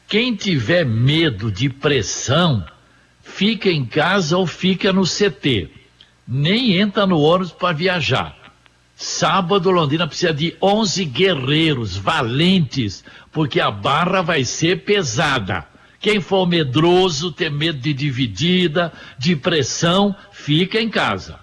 Quem 0.08 0.36
tiver 0.36 0.86
medo 0.86 1.52
de 1.52 1.70
pressão, 1.70 2.66
fica 3.22 3.70
em 3.70 3.86
casa 3.86 4.38
ou 4.38 4.48
fica 4.48 4.94
no 4.94 5.04
CT. 5.04 5.70
Nem 6.28 6.78
entra 6.78 7.06
no 7.06 7.20
ônibus 7.20 7.52
para 7.52 7.74
viajar. 7.74 8.38
Sábado, 8.96 9.72
Londrina 9.72 10.08
precisa 10.08 10.34
de 10.34 10.56
11 10.62 11.06
guerreiros 11.06 11.98
valentes, 11.98 13.04
porque 13.32 13.60
a 13.60 13.72
barra 13.72 14.22
vai 14.22 14.46
ser 14.46 14.84
pesada. 14.84 15.66
Quem 16.00 16.20
for 16.22 16.48
medroso, 16.48 17.32
ter 17.32 17.50
medo 17.50 17.80
de 17.80 17.94
dividida, 17.94 18.94
de 19.18 19.36
pressão, 19.36 20.16
fica 20.32 20.80
em 20.80 20.90
casa. 20.90 21.41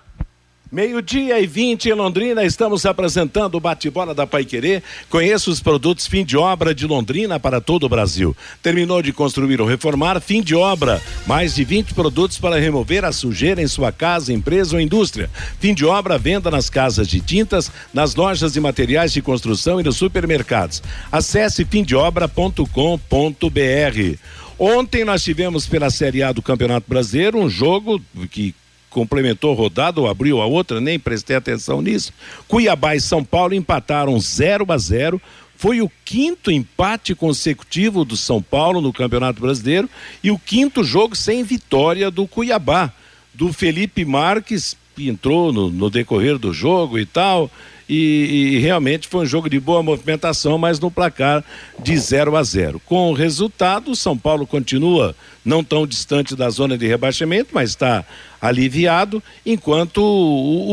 Meio-dia 0.71 1.41
e 1.41 1.47
20 1.47 1.89
em 1.89 1.95
Londrina, 1.95 2.45
estamos 2.45 2.85
apresentando 2.85 3.55
o 3.55 3.61
bate-bola 3.61 4.15
da 4.15 4.27
Paiquerê. 4.27 4.83
Conheça 5.09 5.51
os 5.51 5.61
produtos 5.61 6.07
fim 6.07 6.23
de 6.23 6.37
obra 6.37 6.75
de 6.75 6.87
Londrina 6.87 7.41
para 7.41 7.59
todo 7.59 7.85
o 7.85 7.89
Brasil. 7.89 8.37
Terminou 8.63 9.01
de 9.01 9.11
construir 9.11 9.63
ou 9.63 9.67
reformar, 9.67 10.21
fim 10.21 10.43
de 10.43 10.55
obra. 10.55 11.01
Mais 11.27 11.55
de 11.55 11.65
20 11.65 11.95
produtos 11.95 12.37
para 12.37 12.61
remover 12.61 13.03
a 13.03 13.13
sujeira 13.13 13.63
em 13.63 13.67
sua 13.67 13.91
casa, 13.91 14.31
empresa 14.31 14.77
ou 14.77 14.81
indústria. 14.81 15.31
Fim 15.59 15.73
de 15.73 15.87
obra, 15.87 16.19
venda 16.19 16.51
nas 16.51 16.69
casas 16.69 17.09
de 17.09 17.23
tintas, 17.23 17.73
nas 17.95 18.15
lojas 18.15 18.53
de 18.53 18.61
materiais 18.61 19.11
de 19.11 19.23
construção 19.23 19.81
e 19.81 19.83
nos 19.83 19.97
supermercados. 19.97 20.83
Acesse 21.11 21.65
fimdeobra.com.br. 21.65 24.19
Ontem 24.59 25.03
nós 25.03 25.25
tivemos 25.25 25.67
pela 25.67 25.89
Série 25.89 26.23
A 26.23 26.31
do 26.31 26.43
Campeonato 26.43 26.91
Brasileiro 26.91 27.39
um 27.39 27.49
jogo 27.49 28.03
que 28.31 28.55
complementou 28.90 29.54
rodada 29.54 30.00
ou 30.00 30.09
abriu 30.09 30.40
a 30.40 30.47
outra, 30.47 30.80
nem 30.80 30.99
prestei 30.99 31.37
atenção 31.37 31.83
nisso. 31.83 32.12
Cuiabá 32.47 32.95
e 32.95 33.00
São 33.00 33.25
Paulo 33.25 33.54
empataram 33.54 34.18
0 34.18 34.66
a 34.68 34.78
0. 34.78 35.21
Foi 35.57 35.80
o 35.80 35.90
quinto 36.04 36.50
empate 36.50 37.14
consecutivo 37.14 38.04
do 38.04 38.16
São 38.16 38.40
Paulo 38.40 38.80
no 38.80 38.92
Campeonato 38.92 39.40
Brasileiro 39.40 39.88
e 40.23 40.30
o 40.30 40.38
quinto 40.38 40.85
jogo 40.85 41.16
sem 41.16 41.42
vitória 41.42 42.11
do 42.11 42.26
Cuiabá, 42.26 42.92
do 43.35 43.52
Felipe 43.52 44.04
Marques, 44.04 44.76
que 44.95 45.09
entrou 45.09 45.52
no, 45.52 45.71
no 45.71 45.90
decorrer 45.90 46.38
do 46.38 46.52
jogo 46.52 46.99
e 46.99 47.04
tal 47.04 47.50
e, 47.88 48.54
e, 48.54 48.59
realmente 48.59 49.09
foi 49.09 49.23
um 49.23 49.26
jogo 49.26 49.49
de 49.49 49.59
boa 49.59 49.83
movimentação, 49.83 50.59
mas 50.59 50.78
no 50.78 50.90
placar 50.90 51.42
de 51.78 51.97
0 51.97 52.37
a 52.37 52.42
0. 52.42 52.80
Com 52.85 53.11
o 53.11 53.14
resultado, 53.14 53.90
o 53.90 53.97
São 53.97 54.16
Paulo 54.16 54.47
continua 54.47 55.16
não 55.45 55.64
tão 55.64 55.87
distante 55.87 56.37
da 56.37 56.50
zona 56.50 56.76
de 56.76 56.87
rebaixamento, 56.87 57.50
mas 57.52 57.71
está 57.71 58.04
aliviado, 58.40 59.23
enquanto 59.45 60.00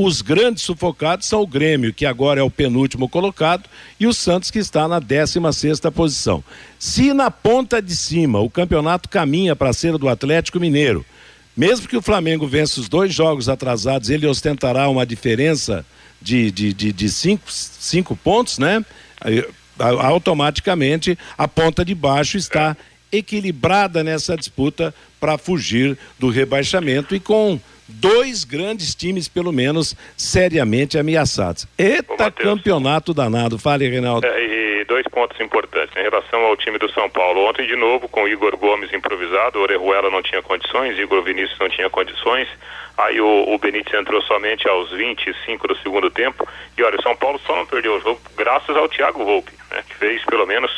os 0.03 0.21
grandes 0.21 0.63
sufocados 0.63 1.27
são 1.27 1.41
o 1.41 1.47
Grêmio, 1.47 1.93
que 1.93 2.05
agora 2.05 2.41
é 2.41 2.43
o 2.43 2.51
penúltimo 2.51 3.07
colocado, 3.07 3.63
e 3.99 4.05
o 4.05 4.13
Santos, 4.13 4.51
que 4.51 4.59
está 4.59 4.87
na 4.87 4.99
16 4.99 5.55
sexta 5.55 5.91
posição. 5.91 6.43
Se 6.77 7.13
na 7.13 7.31
ponta 7.31 7.81
de 7.81 7.95
cima 7.95 8.39
o 8.39 8.49
campeonato 8.49 9.07
caminha 9.07 9.55
para 9.55 9.71
ser 9.71 9.97
do 9.97 10.09
Atlético 10.09 10.59
Mineiro, 10.59 11.05
mesmo 11.55 11.87
que 11.87 11.95
o 11.95 12.01
Flamengo 12.01 12.45
vença 12.45 12.81
os 12.81 12.89
dois 12.89 13.13
jogos 13.13 13.47
atrasados, 13.47 14.09
ele 14.09 14.27
ostentará 14.27 14.89
uma 14.89 15.05
diferença 15.05 15.85
de, 16.21 16.51
de, 16.51 16.73
de, 16.73 16.93
de 16.93 17.09
cinco, 17.09 17.43
cinco 17.47 18.15
pontos, 18.15 18.57
né? 18.57 18.83
Automaticamente 19.77 21.17
a 21.37 21.47
ponta 21.47 21.83
de 21.83 21.93
baixo 21.93 22.37
está 22.37 22.75
equilibrada 23.11 24.03
nessa 24.03 24.35
disputa 24.35 24.93
para 25.19 25.37
fugir 25.37 25.97
do 26.19 26.29
rebaixamento 26.29 27.15
e 27.15 27.19
com 27.19 27.59
dois 27.87 28.43
grandes 28.43 28.95
times, 28.95 29.27
pelo 29.27 29.51
menos, 29.51 29.95
seriamente 30.17 30.97
ameaçados. 30.97 31.67
Eita 31.77 32.31
campeonato 32.31 33.13
danado. 33.13 33.57
Fale, 33.57 33.87
Reinaldo. 33.87 34.25
É, 34.25 34.81
e 34.81 34.85
dois 34.85 35.05
pontos 35.07 35.39
importantes. 35.39 35.95
Em 35.95 36.01
relação 36.01 36.41
ao 36.41 36.57
time 36.57 36.77
do 36.77 36.91
São 36.91 37.09
Paulo, 37.09 37.47
ontem, 37.47 37.67
de 37.67 37.75
novo, 37.75 38.07
com 38.07 38.23
o 38.23 38.27
Igor 38.27 38.57
Gomes 38.57 38.93
improvisado, 38.93 39.59
Orejuela 39.59 40.09
não 40.09 40.21
tinha 40.21 40.41
condições, 40.41 40.97
Igor 40.97 41.21
Vinícius 41.23 41.59
não 41.59 41.69
tinha 41.69 41.89
condições. 41.89 42.47
Aí 42.97 43.19
o, 43.19 43.53
o 43.53 43.57
Benítez 43.57 43.99
entrou 43.99 44.21
somente 44.21 44.67
aos 44.67 44.91
25 44.91 45.67
do 45.67 45.77
segundo 45.77 46.09
tempo. 46.09 46.47
E 46.77 46.83
olha, 46.83 46.97
o 46.97 47.01
São 47.01 47.15
Paulo 47.15 47.39
só 47.45 47.55
não 47.55 47.65
perdeu 47.65 47.95
o 47.95 48.01
jogo 48.01 48.21
graças 48.37 48.75
ao 48.75 48.87
Thiago 48.87 49.23
Volpe, 49.23 49.51
né, 49.71 49.83
que 49.87 49.95
fez 49.95 50.23
pelo 50.25 50.45
menos 50.45 50.71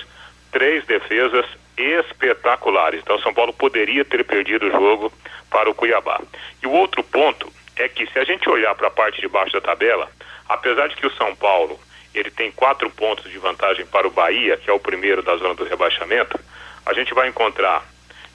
três 0.51 0.85
defesas 0.85 1.45
espetaculares. 1.77 3.01
Então, 3.01 3.19
São 3.19 3.33
Paulo 3.33 3.53
poderia 3.53 4.03
ter 4.03 4.25
perdido 4.25 4.67
o 4.67 4.71
jogo 4.71 5.13
para 5.49 5.69
o 5.69 5.75
Cuiabá. 5.75 6.19
E 6.61 6.67
o 6.67 6.71
outro 6.71 7.03
ponto 7.03 7.51
é 7.75 7.87
que 7.87 8.07
se 8.07 8.17
a 8.17 8.23
gente 8.23 8.49
olhar 8.49 8.73
para 8.75 8.87
a 8.87 8.91
parte 8.91 9.21
de 9.21 9.27
baixo 9.27 9.53
da 9.53 9.61
tabela, 9.61 10.09
apesar 10.49 10.87
de 10.87 10.95
que 10.95 11.05
o 11.05 11.13
São 11.15 11.35
Paulo 11.35 11.79
ele 12.13 12.31
tem 12.31 12.51
quatro 12.51 12.89
pontos 12.89 13.29
de 13.31 13.37
vantagem 13.37 13.85
para 13.85 14.07
o 14.07 14.11
Bahia, 14.11 14.57
que 14.57 14.69
é 14.69 14.73
o 14.73 14.79
primeiro 14.79 15.21
da 15.21 15.35
zona 15.37 15.53
do 15.53 15.63
rebaixamento, 15.63 16.39
a 16.85 16.93
gente 16.93 17.13
vai 17.13 17.27
encontrar 17.27 17.85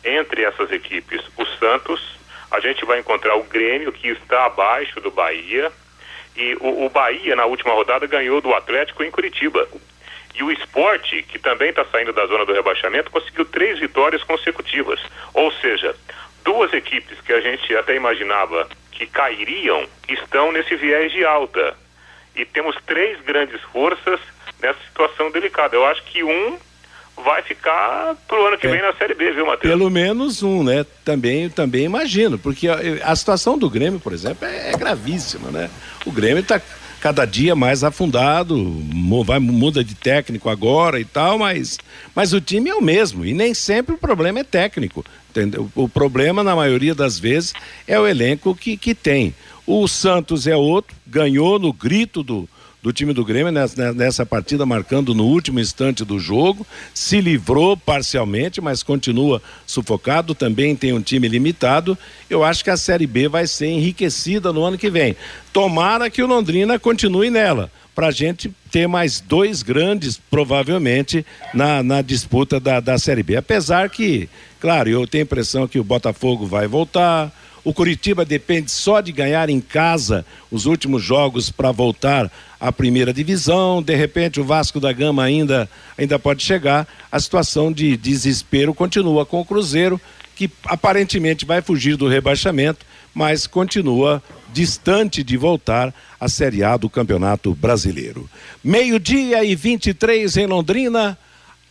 entre 0.05 0.45
essas 0.45 0.71
equipes 0.71 1.21
o 1.37 1.45
Santos, 1.59 2.17
a 2.51 2.61
gente 2.61 2.85
vai 2.85 3.01
encontrar 3.01 3.35
o 3.37 3.45
Grêmio, 3.45 3.93
que 3.93 4.09
está 4.09 4.47
abaixo 4.47 5.01
do 5.01 5.11
Bahia, 5.11 5.73
e 6.37 6.57
o, 6.61 6.85
o 6.85 6.89
Bahia, 6.89 7.35
na 7.35 7.45
última 7.45 7.73
rodada, 7.73 8.07
ganhou 8.07 8.41
do 8.41 8.55
Atlético 8.55 9.03
em 9.03 9.11
Curitiba. 9.11 9.67
E 10.35 10.43
o 10.43 10.51
esporte, 10.51 11.23
que 11.23 11.39
também 11.39 11.71
está 11.71 11.85
saindo 11.87 12.13
da 12.13 12.27
zona 12.27 12.47
do 12.47 12.53
rebaixamento, 12.53 13.11
conseguiu 13.11 13.45
três 13.45 13.79
vitórias 13.79 14.23
consecutivas. 14.23 15.01
Ou 15.35 15.53
seja, 15.53 15.95
duas 16.45 16.73
equipes 16.73 17.21
que 17.21 17.33
a 17.33 17.41
gente 17.41 17.75
até 17.77 17.95
imaginava 17.95 18.69
que 18.91 19.07
cairiam 19.07 19.87
estão 20.09 20.53
nesse 20.53 20.75
viés 20.77 21.13
de 21.13 21.25
alta. 21.25 21.75
E 22.35 22.45
temos 22.45 22.77
três 22.87 23.21
grandes 23.21 23.61
forças 23.73 24.19
nessa 24.61 24.79
situação 24.89 25.31
delicada. 25.31 25.77
Eu 25.77 25.85
acho 25.85 26.03
que 26.05 26.23
um 26.25 26.59
vai 27.17 27.43
ficar 27.43 28.17
pro 28.27 28.47
ano 28.47 28.57
que 28.57 28.67
é. 28.67 28.71
vem 28.71 28.81
na 28.81 28.93
Série 28.95 29.15
B, 29.15 29.33
viu, 29.33 29.47
Matheus? 29.47 29.71
Pelo 29.71 29.91
menos 29.91 30.43
um, 30.43 30.65
né? 30.65 30.87
Também, 31.05 31.51
também 31.51 31.85
imagino, 31.85 32.39
porque 32.39 32.69
a, 32.69 32.79
a 33.05 33.15
situação 33.15 33.59
do 33.59 33.69
Grêmio, 33.69 34.01
por 34.01 34.13
exemplo, 34.13 34.47
é, 34.47 34.71
é 34.71 34.77
gravíssima, 34.77 35.51
né? 35.51 35.71
O 36.07 36.11
Grêmio 36.11 36.41
está 36.41 36.61
cada 37.03 37.25
dia 37.25 37.57
mais 37.57 37.83
afundado, 37.83 38.81
vai, 39.27 39.41
muda 39.41 39.83
de 39.83 39.93
técnico 39.93 40.49
agora 40.49 41.01
e 41.01 41.05
tal, 41.05 41.37
mas, 41.37 41.77
mas 42.15 42.33
o 42.33 42.41
time 42.41 42.71
é 42.71 42.75
o 42.77 42.81
mesmo 42.81 43.27
e 43.27 43.35
nem 43.35 43.53
sempre 43.53 43.97
o 43.97 43.99
problema 43.99 44.39
é 44.39 44.45
técnico. 44.45 45.05
Entendeu? 45.29 45.69
O 45.75 45.89
problema, 45.89 46.45
na 46.45 46.55
maioria 46.55 46.95
das 46.95 47.19
vezes, 47.19 47.55
é 47.89 47.99
o 47.99 48.07
elenco 48.07 48.55
que, 48.55 48.77
que 48.77 48.95
tem. 48.95 49.35
O 49.67 49.89
Santos 49.89 50.47
é 50.47 50.55
outro, 50.55 50.95
ganhou 51.05 51.59
no 51.59 51.73
grito 51.73 52.23
do, 52.23 52.49
do 52.83 52.93
time 52.93 53.13
do 53.13 53.25
Grêmio 53.25 53.53
nessa, 53.53 53.93
nessa, 53.93 54.27
partida, 54.27 54.67
marcando 54.67 55.15
no 55.15 55.25
último 55.25 55.61
instante 55.61 56.05
do 56.05 56.19
jogo, 56.19 56.67
se 56.93 57.21
livrou 57.21 57.77
parcialmente, 57.77 58.61
mas 58.61 58.83
continua 58.83 59.41
sufocado, 59.65 60.35
também 60.35 60.75
tem 60.75 60.93
um 60.93 61.01
time 61.01 61.29
limitado. 61.29 61.97
Eu 62.29 62.43
acho 62.43 62.65
que 62.65 62.71
a 62.71 62.77
Série 62.77 63.07
B 63.07 63.29
vai 63.29 63.47
ser 63.47 63.69
enriquecida 63.69 64.53
no 64.53 64.65
ano 64.65 64.77
que 64.77 64.91
vem. 64.91 65.15
Tomara 65.53 66.11
que 66.11 66.23
o 66.23 66.27
Londrina 66.27 66.77
continue 66.77 67.31
nela, 67.31 67.71
para 67.95 68.09
a 68.09 68.13
gente 68.13 68.53
ter 68.71 68.89
mais 68.89 69.21
dois 69.21 69.63
grandes, 69.63 70.21
provavelmente, 70.31 71.25
na, 71.55 71.85
na 71.85 72.03
disputa 72.03 72.59
da, 72.59 72.81
da 72.81 72.99
Série 72.99 73.23
B. 73.23 73.37
Apesar 73.37 73.89
que, 73.91 74.29
claro, 74.61 74.89
eu 74.89 75.07
tenho 75.07 75.23
a 75.23 75.27
impressão 75.27 75.69
que 75.69 75.79
o 75.79 75.85
Botafogo 75.85 76.47
vai 76.47 76.67
voltar 76.67 77.31
o 77.65 77.73
Curitiba 77.73 78.25
depende 78.25 78.71
só 78.71 79.01
de 79.01 79.13
ganhar 79.13 79.49
em 79.49 79.61
casa 79.61 80.27
os 80.51 80.67
últimos 80.67 81.03
jogos 81.03 81.51
para 81.51 81.71
voltar 81.71 82.31
à 82.59 82.73
primeira 82.73 83.13
divisão. 83.13 83.81
De 83.81 83.95
repente, 83.95 84.41
o 84.41 84.45
Vasco 84.45 84.81
da 84.81 84.93
Gama 84.93 85.23
ainda, 85.23 85.69
ainda 85.97 86.19
pode 86.19 86.43
chegar. 86.43 86.89
A 87.11 87.21
situação 87.21 87.73
de 87.73 87.97
desespero 87.97 88.75
continua 88.75 89.25
com 89.25 89.41
o 89.41 89.45
Cruzeiro, 89.45 90.01
que 90.35 90.51
aparentemente 90.65 91.45
vai 91.45 91.63
fugir 91.63 91.97
do 91.97 92.09
rebaixamento, 92.09 92.85
mas 93.15 93.47
continua 93.47 94.23
distante 94.53 95.23
de 95.23 95.37
voltar 95.37 95.95
à 96.21 96.29
Série 96.29 96.65
A 96.65 96.77
do 96.77 96.91
Campeonato 96.91 97.55
Brasileiro. 97.55 98.29
Meio-dia 98.63 99.45
e 99.45 99.55
23 99.55 100.37
em 100.37 100.47
Londrina. 100.47 101.17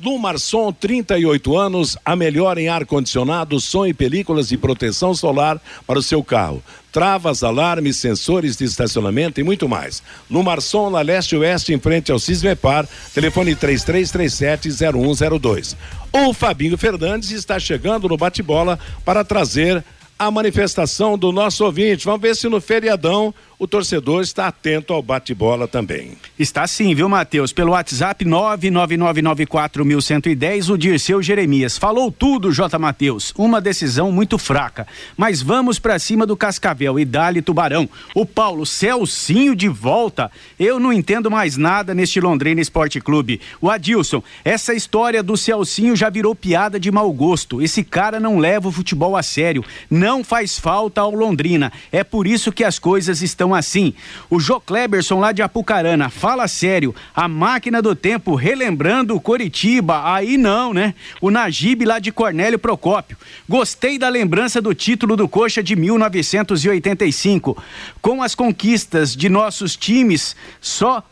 Lumarson, 0.03 0.71
38 0.71 1.57
anos, 1.57 1.97
a 2.03 2.15
melhor 2.15 2.57
em 2.57 2.69
ar-condicionado, 2.69 3.59
som 3.59 3.85
e 3.85 3.93
películas 3.93 4.51
e 4.51 4.57
proteção 4.57 5.13
solar 5.13 5.61
para 5.85 5.99
o 5.99 6.03
seu 6.03 6.23
carro. 6.23 6.63
Travas, 6.91 7.43
alarmes, 7.43 7.97
sensores 7.97 8.57
de 8.57 8.65
estacionamento 8.65 9.39
e 9.39 9.43
muito 9.43 9.69
mais. 9.69 10.01
Lumarson, 10.29 10.89
na 10.89 11.01
leste-oeste, 11.01 11.73
em 11.73 11.79
frente 11.79 12.11
ao 12.11 12.19
Cismepar, 12.19 12.85
telefone 13.13 13.55
3337-0102. 13.55 15.75
O 16.11 16.33
Fabinho 16.33 16.77
Fernandes 16.77 17.31
está 17.31 17.57
chegando 17.59 18.09
no 18.09 18.17
bate-bola 18.17 18.77
para 19.05 19.23
trazer 19.23 19.81
a 20.21 20.29
manifestação 20.29 21.17
do 21.17 21.31
nosso 21.31 21.65
ouvinte. 21.65 22.05
Vamos 22.05 22.21
ver 22.21 22.35
se 22.35 22.47
no 22.47 22.61
feriadão 22.61 23.33
o 23.61 23.67
torcedor 23.67 24.23
está 24.23 24.47
atento 24.47 24.91
ao 24.91 25.03
bate-bola 25.03 25.67
também. 25.67 26.13
Está 26.39 26.65
sim, 26.65 26.95
viu, 26.95 27.07
Matheus? 27.07 27.53
Pelo 27.53 27.73
WhatsApp 27.73 28.25
99994110, 28.25 30.73
o 30.73 30.77
Dirceu 30.79 31.21
Jeremias. 31.21 31.77
Falou 31.77 32.11
tudo, 32.11 32.51
J. 32.51 32.79
Matheus. 32.79 33.31
Uma 33.37 33.61
decisão 33.61 34.11
muito 34.11 34.39
fraca. 34.39 34.87
Mas 35.15 35.43
vamos 35.43 35.77
para 35.77 35.99
cima 35.99 36.25
do 36.25 36.35
Cascavel 36.35 36.99
e 36.99 37.05
dali 37.05 37.39
Tubarão. 37.39 37.87
O 38.15 38.25
Paulo 38.25 38.65
Celcinho 38.65 39.55
de 39.55 39.67
volta. 39.67 40.31
Eu 40.59 40.79
não 40.79 40.91
entendo 40.91 41.29
mais 41.29 41.55
nada 41.55 41.93
neste 41.93 42.19
Londrina 42.19 42.61
Esporte 42.61 42.99
Clube. 42.99 43.39
O 43.61 43.69
Adilson, 43.69 44.23
essa 44.43 44.73
história 44.73 45.21
do 45.21 45.37
Celcinho 45.37 45.95
já 45.95 46.09
virou 46.09 46.33
piada 46.33 46.79
de 46.79 46.91
mau 46.91 47.13
gosto. 47.13 47.61
Esse 47.61 47.83
cara 47.83 48.19
não 48.19 48.39
leva 48.39 48.69
o 48.69 48.71
futebol 48.71 49.15
a 49.15 49.21
sério. 49.21 49.63
Não 49.87 50.23
faz 50.23 50.57
falta 50.57 51.01
ao 51.01 51.13
Londrina. 51.13 51.71
É 51.91 52.03
por 52.03 52.25
isso 52.25 52.51
que 52.51 52.63
as 52.63 52.79
coisas 52.79 53.21
estão 53.21 53.50
assim. 53.53 53.93
O 54.29 54.39
Jô 54.39 54.59
Kleberson 54.59 55.19
lá 55.19 55.31
de 55.31 55.41
Apucarana, 55.41 56.09
fala 56.09 56.47
sério, 56.47 56.95
a 57.15 57.27
máquina 57.27 57.81
do 57.81 57.95
tempo 57.95 58.35
relembrando 58.35 59.15
o 59.15 59.21
Coritiba, 59.21 60.13
aí 60.13 60.37
não, 60.37 60.73
né? 60.73 60.93
O 61.19 61.29
Najib 61.29 61.85
lá 61.85 61.99
de 61.99 62.11
Cornélio 62.11 62.59
Procópio. 62.59 63.17
Gostei 63.47 63.97
da 63.97 64.09
lembrança 64.09 64.61
do 64.61 64.73
título 64.73 65.15
do 65.15 65.27
Coxa 65.27 65.61
de 65.61 65.75
1985. 65.75 67.61
Com 68.01 68.23
as 68.23 68.35
conquistas 68.35 69.15
de 69.15 69.29
nossos 69.29 69.75
times, 69.75 70.35
só 70.59 71.03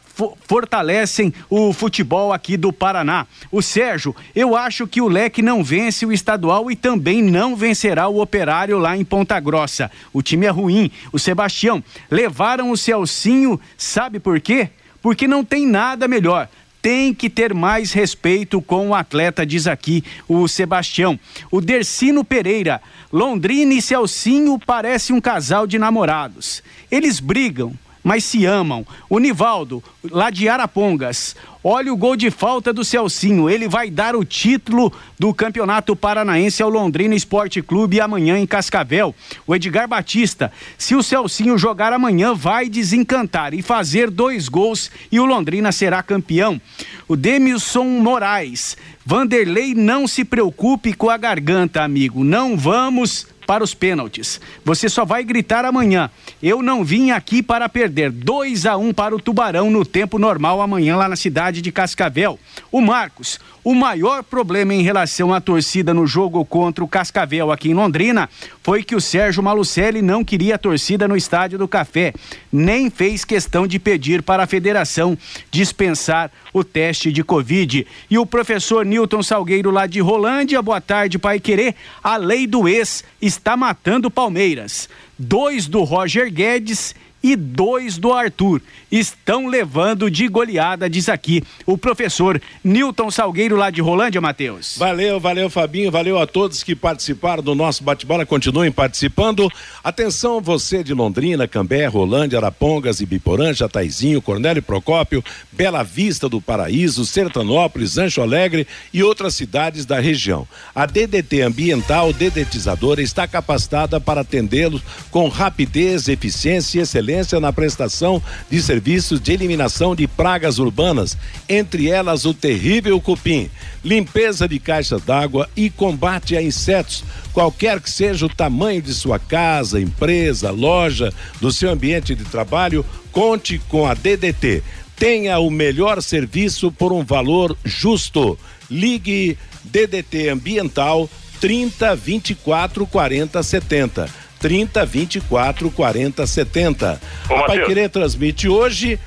fortalecem 0.45 1.33
o 1.49 1.71
futebol 1.71 2.33
aqui 2.33 2.57
do 2.57 2.73
Paraná. 2.73 3.25
O 3.51 3.61
Sérgio, 3.61 4.15
eu 4.35 4.55
acho 4.55 4.87
que 4.87 5.01
o 5.01 5.07
Leque 5.07 5.41
não 5.41 5.63
vence 5.63 6.05
o 6.05 6.11
estadual 6.11 6.69
e 6.69 6.75
também 6.75 7.21
não 7.21 7.55
vencerá 7.55 8.07
o 8.07 8.21
Operário 8.21 8.77
lá 8.77 8.97
em 8.97 9.05
Ponta 9.05 9.39
Grossa. 9.39 9.91
O 10.11 10.21
time 10.21 10.45
é 10.45 10.49
ruim. 10.49 10.91
O 11.11 11.19
Sebastião, 11.19 11.83
levaram 12.09 12.71
o 12.71 12.77
Celcinho, 12.77 13.59
sabe 13.77 14.19
por 14.19 14.39
quê? 14.39 14.69
Porque 15.01 15.27
não 15.27 15.45
tem 15.45 15.65
nada 15.65 16.07
melhor 16.07 16.49
tem 16.81 17.13
que 17.13 17.29
ter 17.29 17.53
mais 17.53 17.91
respeito 17.91 18.61
com 18.61 18.89
o 18.89 18.95
atleta, 18.95 19.45
diz 19.45 19.67
aqui 19.67 20.03
o 20.27 20.47
Sebastião. 20.47 21.19
O 21.51 21.59
Dercino 21.59 22.23
Pereira, 22.23 22.81
Londrina 23.11 23.73
e 23.73 23.81
Celcinho 23.81 24.57
parece 24.57 25.11
um 25.11 25.19
casal 25.19 25.67
de 25.67 25.77
namorados. 25.77 26.63
Eles 26.89 27.19
brigam, 27.19 27.73
mas 28.03 28.23
se 28.23 28.45
amam. 28.45 28.85
O 29.09 29.19
Nivaldo, 29.19 29.83
lá 30.09 30.29
de 30.29 30.47
Arapongas. 30.47 31.35
Olha 31.61 31.91
o 31.91 31.97
gol 31.97 32.15
de 32.15 32.31
falta 32.31 32.71
do 32.71 32.85
Celcinho. 32.85 33.49
Ele 33.49 33.67
vai 33.67 33.89
dar 33.91 34.15
o 34.15 34.23
título 34.23 34.93
do 35.17 35.33
Campeonato 35.33 35.93
Paranaense 35.95 36.63
ao 36.63 36.69
Londrina 36.69 37.13
Esporte 37.13 37.61
Clube 37.61 37.99
amanhã 37.99 38.37
em 38.37 38.47
Cascavel. 38.47 39.13
O 39.45 39.53
Edgar 39.53 39.87
Batista. 39.87 40.51
Se 40.77 40.95
o 40.95 41.03
Celcinho 41.03 41.57
jogar 41.57 41.91
amanhã, 41.91 42.33
vai 42.33 42.69
desencantar 42.69 43.53
e 43.53 43.61
fazer 43.61 44.09
dois 44.09 44.47
gols 44.47 44.89
e 45.11 45.19
o 45.19 45.25
Londrina 45.25 45.71
será 45.71 46.01
campeão. 46.01 46.61
O 47.07 47.15
Demilson 47.17 47.83
Moraes. 47.83 48.77
Vanderlei, 49.05 49.73
não 49.73 50.07
se 50.07 50.23
preocupe 50.23 50.93
com 50.93 51.09
a 51.09 51.17
garganta, 51.17 51.83
amigo. 51.83 52.23
Não 52.23 52.55
vamos 52.55 53.27
para 53.49 53.63
os 53.63 53.73
pênaltis. 53.73 54.39
Você 54.63 54.87
só 54.87 55.03
vai 55.03 55.23
gritar 55.23 55.65
amanhã. 55.65 56.11
Eu 56.39 56.61
não 56.61 56.83
vim 56.83 57.09
aqui 57.09 57.41
para 57.41 57.67
perder 57.67 58.11
2 58.11 58.67
a 58.67 58.77
1 58.77 58.93
para 58.93 59.15
o 59.15 59.19
Tubarão 59.19 59.71
no 59.71 59.83
tempo 59.83 60.19
normal 60.19 60.61
amanhã 60.61 60.95
lá 60.95 61.09
na 61.09 61.15
cidade 61.15 61.59
de 61.59 61.71
Cascavel. 61.71 62.37
O 62.71 62.79
Marcos, 62.79 63.39
o 63.63 63.73
maior 63.75 64.23
problema 64.23 64.73
em 64.73 64.83
relação 64.83 65.33
à 65.33 65.41
torcida 65.41 65.93
no 65.93 66.05
jogo 66.05 66.45
contra 66.45 66.83
o 66.83 66.87
Cascavel 66.87 67.51
aqui 67.51 67.69
em 67.69 67.73
Londrina 67.73 68.29
foi 68.63 68.83
que 68.83 68.95
o 68.95 69.01
Sérgio 69.01 69.43
Malucelli 69.43 70.01
não 70.01 70.23
queria 70.23 70.55
a 70.55 70.57
torcida 70.57 71.07
no 71.07 71.17
Estádio 71.17 71.57
do 71.57 71.67
Café, 71.67 72.13
nem 72.51 72.89
fez 72.89 73.25
questão 73.25 73.67
de 73.67 73.77
pedir 73.77 74.21
para 74.21 74.43
a 74.43 74.47
federação 74.47 75.17
dispensar 75.51 76.31
o 76.53 76.63
teste 76.63 77.11
de 77.11 77.23
Covid. 77.23 77.85
E 78.09 78.17
o 78.17 78.25
professor 78.25 78.85
Newton 78.85 79.23
Salgueiro 79.23 79.71
lá 79.71 79.87
de 79.87 79.99
Rolândia, 79.99 80.61
boa 80.61 80.79
tarde, 80.79 81.19
Pai 81.19 81.39
Querer. 81.39 81.75
A 82.03 82.15
lei 82.15 82.47
do 82.47 82.67
ex 82.67 83.03
está 83.21 83.38
matando 83.57 84.11
Palmeiras. 84.11 84.89
Dois 85.17 85.67
do 85.67 85.83
Roger 85.83 86.29
Guedes 86.29 86.93
e 87.21 87.35
dois 87.35 87.97
do 87.97 88.13
Arthur. 88.13 88.61
Estão 88.91 89.47
levando 89.47 90.09
de 90.09 90.27
goleada, 90.27 90.89
diz 90.89 91.09
aqui 91.09 91.43
o 91.65 91.77
professor 91.77 92.41
Newton 92.63 93.11
Salgueiro 93.11 93.55
lá 93.55 93.69
de 93.69 93.81
Rolândia, 93.81 94.21
Matheus. 94.21 94.75
Valeu, 94.77 95.19
valeu, 95.19 95.49
Fabinho, 95.49 95.91
valeu 95.91 96.17
a 96.17 96.25
todos 96.25 96.63
que 96.63 96.75
participaram 96.75 97.43
do 97.43 97.53
nosso 97.53 97.83
bate-bola, 97.83 98.25
continuem 98.25 98.71
participando. 98.71 99.49
Atenção, 99.83 100.41
você 100.41 100.83
de 100.83 100.93
Londrina, 100.93 101.47
Cambé, 101.47 101.85
Rolândia, 101.87 102.39
Arapongas, 102.39 103.01
Ibiporã, 103.01 103.53
Jataizinho, 103.53 104.21
Cornélio 104.21 104.63
Procópio, 104.63 105.23
Bela 105.51 105.83
Vista 105.83 106.27
do 106.27 106.41
Paraíso, 106.41 107.05
Sertanópolis, 107.05 107.97
Ancho 107.97 108.21
Alegre 108.21 108.65
e 108.93 109.03
outras 109.03 109.35
cidades 109.35 109.85
da 109.85 109.99
região. 109.99 110.47
A 110.73 110.85
DDT 110.85 111.41
Ambiental 111.41 112.11
Dedetizadora 112.13 113.01
está 113.01 113.27
capacitada 113.27 113.99
para 113.99 114.21
atendê-los 114.21 114.81
com 115.11 115.27
rapidez, 115.27 116.07
eficiência 116.07 116.79
e 116.79 116.81
excelência 116.81 117.08
na 117.39 117.51
prestação 117.51 118.21
de 118.49 118.61
serviços 118.61 119.19
de 119.19 119.33
eliminação 119.33 119.95
de 119.95 120.07
pragas 120.07 120.59
urbanas, 120.59 121.17
entre 121.47 121.89
elas 121.89 122.25
o 122.25 122.33
terrível 122.33 122.99
cupim, 123.01 123.49
limpeza 123.83 124.47
de 124.47 124.59
caixas 124.59 125.01
d'água 125.01 125.49
e 125.55 125.69
combate 125.69 126.37
a 126.37 126.41
insetos, 126.41 127.03
qualquer 127.33 127.79
que 127.79 127.89
seja 127.89 128.25
o 128.25 128.29
tamanho 128.29 128.81
de 128.81 128.93
sua 128.93 129.17
casa, 129.17 129.81
empresa, 129.81 130.51
loja, 130.51 131.11
do 131.41 131.51
seu 131.51 131.71
ambiente 131.71 132.13
de 132.13 132.23
trabalho, 132.25 132.85
conte 133.11 133.59
com 133.67 133.87
a 133.87 133.93
DDT. 133.93 134.63
Tenha 134.95 135.39
o 135.39 135.49
melhor 135.49 136.01
serviço 136.01 136.71
por 136.71 136.91
um 136.91 137.03
valor 137.03 137.57
justo. 137.63 138.37
Ligue 138.69 139.37
DDT 139.63 140.29
Ambiental 140.29 141.09
30 141.39 141.95
24 141.95 142.85
40 142.85 143.41
70. 143.41 144.28
30 144.39 144.85
24 144.85 145.71
40 145.71 146.27
70. 146.27 147.01
Ô, 147.29 147.35
a 147.35 147.43
Pai. 147.45 147.65
Querer 147.65 147.89
transmite 147.89 148.47
hoje 148.47 148.99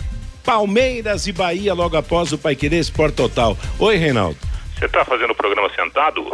Palmeiras 0.44 1.26
e 1.26 1.32
Bahia 1.32 1.72
logo 1.74 1.96
após 1.96 2.32
o 2.32 2.38
Pai 2.38 2.54
Querer 2.54 2.78
Esporte 2.78 3.14
Total. 3.14 3.56
Oi, 3.78 3.96
Reinaldo. 3.96 4.38
Você 4.78 4.86
está 4.86 5.04
fazendo 5.04 5.30
o 5.30 5.34
programa 5.34 5.70
sentado? 5.74 6.26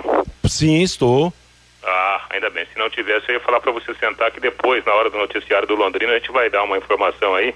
Sim, 0.46 0.82
estou. 0.82 1.32
Ah, 1.84 2.26
ainda 2.30 2.50
bem. 2.50 2.66
Se 2.72 2.78
não 2.78 2.88
tivesse, 2.90 3.28
eu 3.28 3.34
ia 3.34 3.40
falar 3.40 3.60
para 3.60 3.72
você 3.72 3.94
sentar 3.94 4.30
que 4.30 4.40
depois, 4.40 4.84
na 4.84 4.92
hora 4.94 5.10
do 5.10 5.18
noticiário 5.18 5.68
do 5.68 5.74
Londrina, 5.74 6.12
a 6.12 6.18
gente 6.18 6.32
vai 6.32 6.50
dar 6.50 6.62
uma 6.64 6.78
informação 6.78 7.34
aí 7.34 7.54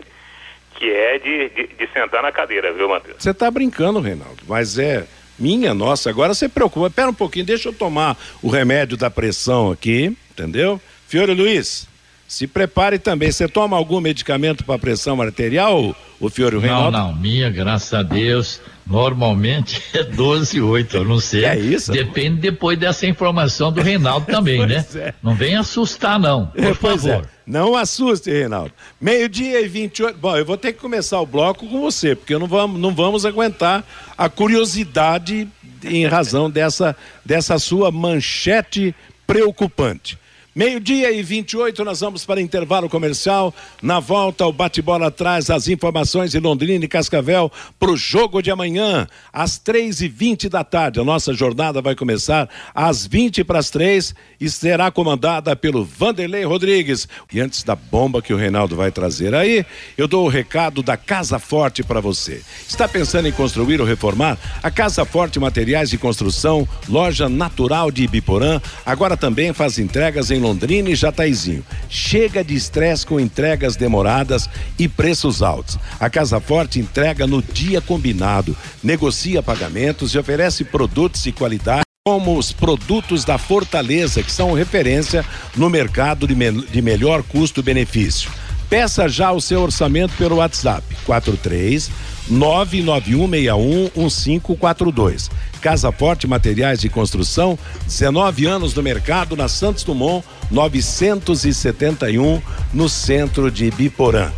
que 0.77 0.91
é 0.91 1.19
de, 1.19 1.49
de, 1.51 1.67
de 1.69 1.93
sentar 1.93 2.23
na 2.23 2.33
cadeira, 2.33 2.73
viu, 2.73 2.89
Matheus? 2.89 3.17
Você 3.19 3.33
tá 3.33 3.51
brincando, 3.51 4.01
Reinaldo, 4.01 4.43
mas 4.47 4.79
é 4.79 5.07
minha, 5.39 5.75
nossa. 5.75 6.11
Agora 6.11 6.35
você 6.35 6.49
preocupa. 6.49 6.91
Pera 6.91 7.09
um 7.09 7.15
pouquinho, 7.15 7.45
deixa 7.45 7.69
eu 7.69 7.73
tomar 7.73 8.17
o 8.43 8.49
remédio 8.49 8.97
da 8.97 9.11
pressão 9.11 9.71
aqui, 9.71 10.17
entendeu? 10.31 10.81
Fiore 11.13 11.35
Luiz, 11.35 11.87
se 12.27 12.47
prepare 12.47 12.99
também. 12.99 13.31
Você 13.31 13.47
toma 13.47 13.77
algum 13.77 14.01
medicamento 14.01 14.65
para 14.65 14.79
pressão 14.79 15.21
arterial, 15.21 15.95
o 16.19 16.31
Fiore 16.31 16.55
Não, 16.55 16.63
Reinaldo? 16.63 16.97
não, 16.97 17.15
minha, 17.15 17.51
graças 17.51 17.93
a 17.93 18.03
Deus, 18.03 18.63
normalmente 18.87 19.83
é 19.93 20.05
12,8, 20.05 20.95
eu 20.95 21.05
não 21.05 21.21
sei. 21.21 21.45
É 21.45 21.59
isso? 21.59 21.93
Depende 21.93 22.41
depois 22.41 22.79
dessa 22.79 23.07
informação 23.07 23.71
do 23.71 23.83
Reinaldo 23.83 24.25
também, 24.25 24.65
né? 24.67 24.87
É. 24.95 25.13
Não 25.23 25.35
vem 25.35 25.55
assustar, 25.55 26.19
não, 26.19 26.47
por 26.57 26.65
É, 26.65 26.73
favor. 26.73 27.11
é. 27.11 27.23
Não 27.47 27.77
assuste, 27.77 28.31
Reinaldo. 28.31 28.73
Meio-dia 28.99 29.61
e 29.61 29.69
28. 29.69 30.17
Bom, 30.17 30.35
eu 30.35 30.47
vou 30.47 30.57
ter 30.57 30.73
que 30.73 30.79
começar 30.81 31.21
o 31.21 31.27
bloco 31.27 31.67
com 31.69 31.79
você, 31.83 32.17
porque 32.17 32.39
não 32.39 32.47
vamos, 32.47 32.81
não 32.81 32.95
vamos 32.95 33.27
aguentar 33.27 33.85
a 34.17 34.31
curiosidade 34.31 35.47
em 35.85 36.07
razão 36.07 36.49
dessa, 36.51 36.97
dessa 37.23 37.59
sua 37.59 37.91
manchete 37.93 38.95
preocupante. 39.27 40.22
Meio-dia 40.55 41.11
e 41.11 41.23
28, 41.23 41.83
nós 41.83 42.01
vamos 42.01 42.27
para 42.27 42.39
intervalo 42.39 42.87
comercial. 42.87 43.55
Na 43.81 44.01
volta, 44.01 44.47
o 44.47 44.53
bate-bola 44.53 45.11
traz 45.11 45.49
as 45.49 45.67
informações 45.67 46.33
de 46.33 46.39
Londrina 46.39 46.85
e 46.85 46.89
Cascavel 46.89 47.51
para 47.81 47.91
o 47.91 47.97
jogo 47.97 48.43
de 48.43 48.51
amanhã, 48.51 49.09
às 49.33 49.57
três 49.57 50.03
e 50.03 50.09
vinte 50.09 50.51
da 50.51 50.63
tarde. 50.63 51.01
A 51.01 51.05
nossa 51.05 51.33
jornada 51.33 51.81
vai 51.81 51.95
começar 51.95 52.51
às 52.75 53.07
20 53.07 53.45
para 53.45 53.61
as 53.61 53.71
três 53.71 54.15
e 54.39 54.51
será 54.51 54.91
comandada 54.91 55.57
pelo 55.57 55.87
Vanderlei 55.87 56.45
Rodrigues. 56.45 57.09
E 57.33 57.41
antes 57.41 57.63
da 57.63 57.75
bomba 57.75 58.21
que 58.21 58.35
o 58.35 58.37
Reinaldo 58.37 58.77
vai 58.77 58.93
trazer 58.93 59.35
aí, 59.35 59.65
eu 59.97 60.07
dou 60.07 60.27
o 60.27 60.29
recado 60.29 60.83
da 60.83 60.99
Casa 60.99 61.39
Forte 61.39 61.83
para 61.83 61.99
você. 61.99 62.43
Está 62.69 62.87
pensando 62.87 63.27
em 63.27 63.33
construir 63.33 63.81
ou 63.81 63.87
reformar? 63.87 64.37
A 64.63 64.71
Casa 64.71 65.07
Forte 65.07 65.41
Materiais 65.41 65.89
de 65.89 65.97
Construção, 65.97 66.69
loja 66.91 67.27
natural 67.27 67.91
de 67.91 68.05
Ibiporã, 68.05 68.61
agora 68.85 69.17
também 69.17 69.55
faz 69.55 69.79
entregas 69.79 70.31
em 70.31 70.42
Londrina 70.43 70.91
e 70.91 70.95
Jataizinho. 70.95 71.65
Chega 71.89 72.45
de 72.45 72.55
estresse 72.55 73.07
com 73.07 73.19
entregas 73.19 73.77
demoradas 73.77 74.51
e 74.79 74.89
preços 74.89 75.43
altos. 75.43 75.79
A 75.99 76.11
Casa 76.11 76.41
Forte 76.41 76.79
entrega 76.81 77.27
no 77.27 77.41
dia 77.43 77.81
combinado, 77.81 78.57
negocia 78.83 79.43
pagamentos 79.43 80.15
e 80.15 80.19
oferece 80.19 80.65
produtos 80.65 81.23
de 81.23 81.33
qualidade 81.33 81.83
como 82.05 82.37
os 82.37 82.51
produtos 82.53 83.25
da 83.25 83.39
Fortaleza, 83.39 84.23
que 84.25 84.33
são 84.33 84.53
referência 84.53 85.25
no 85.57 85.71
mercado 85.71 86.27
de, 86.27 86.35
me- 86.35 86.51
de 86.67 86.83
melhor 86.83 87.23
custo-benefício. 87.23 88.29
Peça 88.69 89.09
já 89.09 89.31
o 89.31 89.41
seu 89.41 89.63
orçamento 89.63 90.13
pelo 90.17 90.37
WhatsApp 90.37 90.83
43 91.05 91.91
99161 92.29 93.91
1542. 93.95 95.31
Casa 95.61 95.93
Forte 95.93 96.27
Materiais 96.27 96.81
de 96.81 96.89
Construção, 96.89 97.59
19 97.87 98.47
anos 98.47 98.75
no 98.75 98.83
mercado 98.83 99.37
na 99.37 99.49
Santos 99.49 99.85
Dumont 99.85 100.25
971 100.51 102.43
no 102.73 102.89
centro 102.89 103.51
de 103.51 103.71
Biporã. 103.71 104.33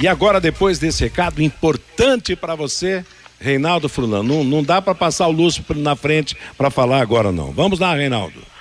E 0.00 0.08
agora 0.08 0.40
depois 0.40 0.78
desse 0.78 1.04
recado 1.04 1.42
importante 1.42 2.34
para 2.34 2.54
você, 2.54 3.04
Reinaldo 3.38 3.88
Frulan, 3.88 4.22
não, 4.22 4.42
não 4.42 4.62
dá 4.62 4.80
para 4.80 4.94
passar 4.94 5.28
o 5.28 5.32
Lúcio 5.32 5.64
na 5.76 5.94
frente 5.94 6.36
para 6.56 6.70
falar 6.70 7.00
agora 7.00 7.30
não. 7.30 7.52
Vamos 7.52 7.78
lá, 7.78 7.94
Reinaldo. 7.94 8.53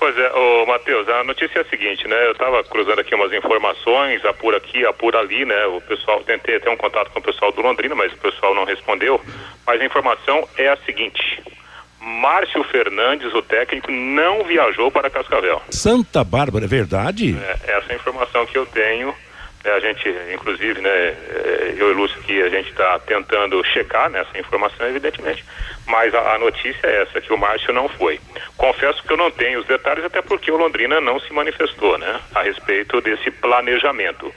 Pois 0.00 0.16
é, 0.16 0.32
ô 0.32 0.64
Matheus, 0.64 1.06
a 1.10 1.22
notícia 1.24 1.58
é 1.58 1.60
a 1.60 1.64
seguinte, 1.66 2.08
né? 2.08 2.26
Eu 2.26 2.32
estava 2.32 2.64
cruzando 2.64 3.00
aqui 3.00 3.14
umas 3.14 3.30
informações, 3.34 4.24
apura 4.24 4.56
aqui, 4.56 4.82
apura 4.86 5.18
ali, 5.18 5.44
né? 5.44 5.66
O 5.66 5.80
pessoal, 5.82 6.24
tentei 6.24 6.58
ter 6.58 6.70
um 6.70 6.76
contato 6.76 7.10
com 7.10 7.18
o 7.18 7.22
pessoal 7.22 7.52
do 7.52 7.60
Londrina, 7.60 7.94
mas 7.94 8.10
o 8.10 8.16
pessoal 8.16 8.54
não 8.54 8.64
respondeu. 8.64 9.20
Mas 9.66 9.78
a 9.78 9.84
informação 9.84 10.48
é 10.56 10.68
a 10.68 10.76
seguinte: 10.86 11.42
Márcio 12.00 12.64
Fernandes, 12.64 13.34
o 13.34 13.42
técnico, 13.42 13.92
não 13.92 14.42
viajou 14.44 14.90
para 14.90 15.10
Cascavel. 15.10 15.60
Santa 15.68 16.24
Bárbara, 16.24 16.64
é 16.64 16.68
verdade? 16.68 17.36
É, 17.38 17.72
essa 17.72 17.90
é 17.90 17.92
a 17.92 17.96
informação 17.96 18.46
que 18.46 18.56
eu 18.56 18.64
tenho. 18.64 19.14
É, 19.62 19.70
a 19.72 19.80
gente, 19.80 20.08
inclusive, 20.32 20.80
né, 20.80 20.90
é, 20.90 21.74
eu 21.76 21.90
e 21.90 21.94
Lúcio 21.94 22.18
aqui, 22.20 22.40
a 22.40 22.48
gente 22.48 22.70
está 22.70 22.98
tentando 23.00 23.62
checar 23.66 24.08
nessa 24.08 24.38
informação, 24.38 24.86
evidentemente. 24.88 25.44
Mas 25.86 26.14
a, 26.14 26.34
a 26.34 26.38
notícia 26.38 26.86
é 26.86 27.02
essa, 27.02 27.20
que 27.20 27.32
o 27.32 27.36
Márcio 27.36 27.72
não 27.72 27.88
foi. 27.88 28.18
Confesso 28.56 29.02
que 29.02 29.12
eu 29.12 29.18
não 29.18 29.30
tenho 29.30 29.60
os 29.60 29.66
detalhes, 29.66 30.04
até 30.04 30.22
porque 30.22 30.50
o 30.50 30.56
Londrina 30.56 31.00
não 31.00 31.20
se 31.20 31.32
manifestou, 31.32 31.98
né, 31.98 32.20
a 32.34 32.42
respeito 32.42 33.00
desse 33.02 33.30
planejamento. 33.30 34.32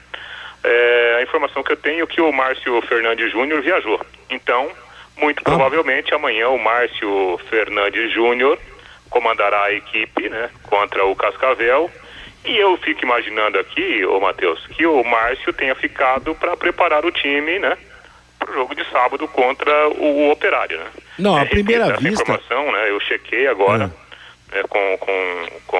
É, 0.62 1.16
a 1.18 1.22
informação 1.22 1.62
que 1.62 1.72
eu 1.72 1.76
tenho 1.76 2.04
é 2.04 2.06
que 2.06 2.20
o 2.20 2.32
Márcio 2.32 2.80
Fernandes 2.82 3.32
Júnior 3.32 3.62
viajou. 3.62 4.00
Então, 4.28 4.70
muito 5.16 5.42
provavelmente 5.42 6.12
amanhã 6.12 6.48
o 6.48 6.58
Márcio 6.58 7.38
Fernandes 7.48 8.12
Júnior 8.12 8.58
comandará 9.08 9.64
a 9.64 9.72
equipe, 9.72 10.28
né, 10.28 10.50
contra 10.64 11.04
o 11.04 11.14
Cascavel. 11.14 11.90
E 12.44 12.56
eu 12.56 12.76
fico 12.78 13.04
imaginando 13.04 13.58
aqui, 13.58 14.04
ô 14.04 14.20
Matheus, 14.20 14.66
que 14.76 14.86
o 14.86 15.02
Márcio 15.02 15.52
tenha 15.52 15.74
ficado 15.74 16.34
para 16.34 16.56
preparar 16.56 17.04
o 17.04 17.10
time, 17.10 17.58
né, 17.58 17.76
para 18.38 18.50
o 18.50 18.54
jogo 18.54 18.74
de 18.74 18.84
sábado 18.90 19.26
contra 19.28 19.88
o, 19.88 20.30
Operário, 20.30 20.78
né? 20.78 20.86
Não, 21.18 21.38
É, 21.38 21.44
primeira 21.46 21.84
essa 21.84 21.96
vista- 22.00 22.22
informação, 22.22 22.70
né, 22.72 22.90
eu 22.90 23.00
chequei 23.00 23.46
agora 23.46 23.90
é, 24.52 24.62
com, 24.64 24.98
com, 24.98 25.46
com, 25.66 25.78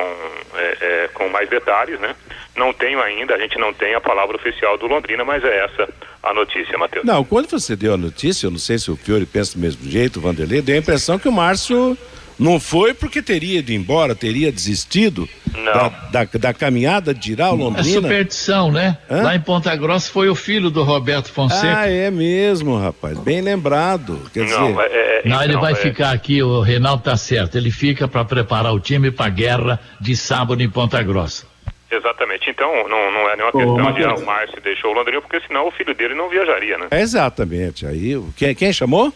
é, 0.56 0.76
é, 0.80 1.08
com 1.12 1.28
mais 1.28 1.48
detalhes, 1.50 2.00
né? 2.00 2.16
Não 2.56 2.72
tenho 2.72 3.00
ainda, 3.02 3.34
a 3.34 3.38
gente 3.38 3.58
não 3.58 3.72
tem 3.74 3.94
a 3.94 4.00
palavra 4.00 4.36
oficial 4.36 4.78
do 4.78 4.86
Londrina, 4.86 5.24
mas 5.24 5.44
é 5.44 5.64
essa 5.64 5.88
a 6.22 6.32
notícia, 6.32 6.78
Matheus. 6.78 7.04
Não, 7.04 7.22
quando 7.24 7.50
você 7.50 7.76
deu 7.76 7.92
a 7.92 7.96
notícia, 7.98 8.46
eu 8.46 8.50
não 8.50 8.58
sei 8.58 8.78
se 8.78 8.90
o 8.90 8.96
Fiore 8.96 9.26
pensa 9.26 9.54
do 9.54 9.60
mesmo 9.60 9.84
jeito, 9.90 10.18
o 10.18 10.22
Vanderlei, 10.22 10.62
deu 10.62 10.76
a 10.76 10.78
impressão 10.78 11.18
que 11.18 11.28
o 11.28 11.32
Márcio 11.32 11.98
Não 12.38 12.58
foi 12.58 12.92
porque 12.94 13.22
teria 13.22 13.58
ido 13.60 13.72
embora, 13.72 14.14
teria 14.14 14.50
desistido 14.50 15.28
da, 15.64 15.88
da, 16.10 16.24
da, 16.38 16.54
caminhada 16.54 17.14
de 17.14 17.32
ir 17.32 17.40
ao 17.40 17.54
É 17.54 17.58
Londrina. 17.58 18.00
superstição, 18.02 18.72
né? 18.72 18.98
Hã? 19.08 19.22
Lá 19.22 19.36
em 19.36 19.40
Ponta 19.40 19.74
Grossa 19.76 20.10
foi 20.10 20.28
o 20.28 20.34
filho 20.34 20.70
do 20.70 20.82
Roberto 20.82 21.30
Fonseca. 21.30 21.80
Ah, 21.80 21.88
é 21.88 22.10
mesmo, 22.10 22.76
rapaz. 22.76 23.18
Bem 23.18 23.40
lembrado. 23.40 24.20
Quer 24.32 24.48
Não, 24.48 24.72
dizer, 24.72 24.80
é, 24.90 25.20
é, 25.24 25.28
Não, 25.28 25.40
ele 25.42 25.52
então, 25.52 25.60
vai 25.60 25.72
é- 25.72 25.76
ficar 25.76 26.10
aqui, 26.10 26.42
o 26.42 26.60
Reinaldo 26.60 27.02
tá 27.04 27.16
certo. 27.16 27.56
Ele 27.56 27.70
fica 27.70 28.08
para 28.08 28.24
preparar 28.24 28.72
o 28.74 28.80
time 28.80 29.10
para 29.10 29.26
a 29.26 29.30
guerra 29.30 29.80
de 30.00 30.16
sábado 30.16 30.60
em 30.62 30.68
Ponta 30.68 31.00
Grossa. 31.02 31.46
Exatamente. 31.90 32.50
Então, 32.50 32.88
não, 32.88 33.12
não 33.12 33.30
é 33.30 33.36
nenhuma 33.36 33.50
Ô, 33.54 33.74
questão 33.76 33.92
de 33.92 34.04
ah, 34.04 34.14
o 34.14 34.26
Márcio 34.26 34.60
deixou 34.60 34.90
o 34.90 34.94
Londrina, 34.94 35.20
porque 35.20 35.40
senão 35.46 35.68
o 35.68 35.70
filho 35.70 35.94
dele 35.94 36.14
não 36.14 36.28
viajaria, 36.28 36.76
né? 36.76 36.88
é 36.90 37.00
exatamente. 37.00 37.86
Aí, 37.86 38.20
quem, 38.36 38.52
quem 38.54 38.72
chamou? 38.72 39.12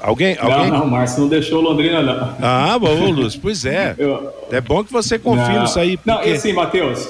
Alguém? 0.00 0.36
alguém? 0.40 0.70
Não, 0.70 0.78
não, 0.78 0.86
o 0.86 0.90
Márcio 0.90 1.20
não 1.20 1.28
deixou 1.28 1.60
Londrina, 1.60 2.02
não. 2.02 2.34
Ah, 2.40 2.78
bom, 2.78 3.10
Lúcio, 3.10 3.38
pois 3.40 3.64
é. 3.64 3.94
Eu- 3.98 4.32
É 4.50 4.60
bom 4.60 4.82
que 4.82 4.92
você 4.92 5.18
confie 5.18 5.52
não. 5.54 5.62
nisso 5.62 5.78
aí. 5.78 5.98
Não, 6.04 6.16
Porque... 6.16 6.30
e 6.30 6.32
assim, 6.32 6.52
Matheus, 6.52 7.08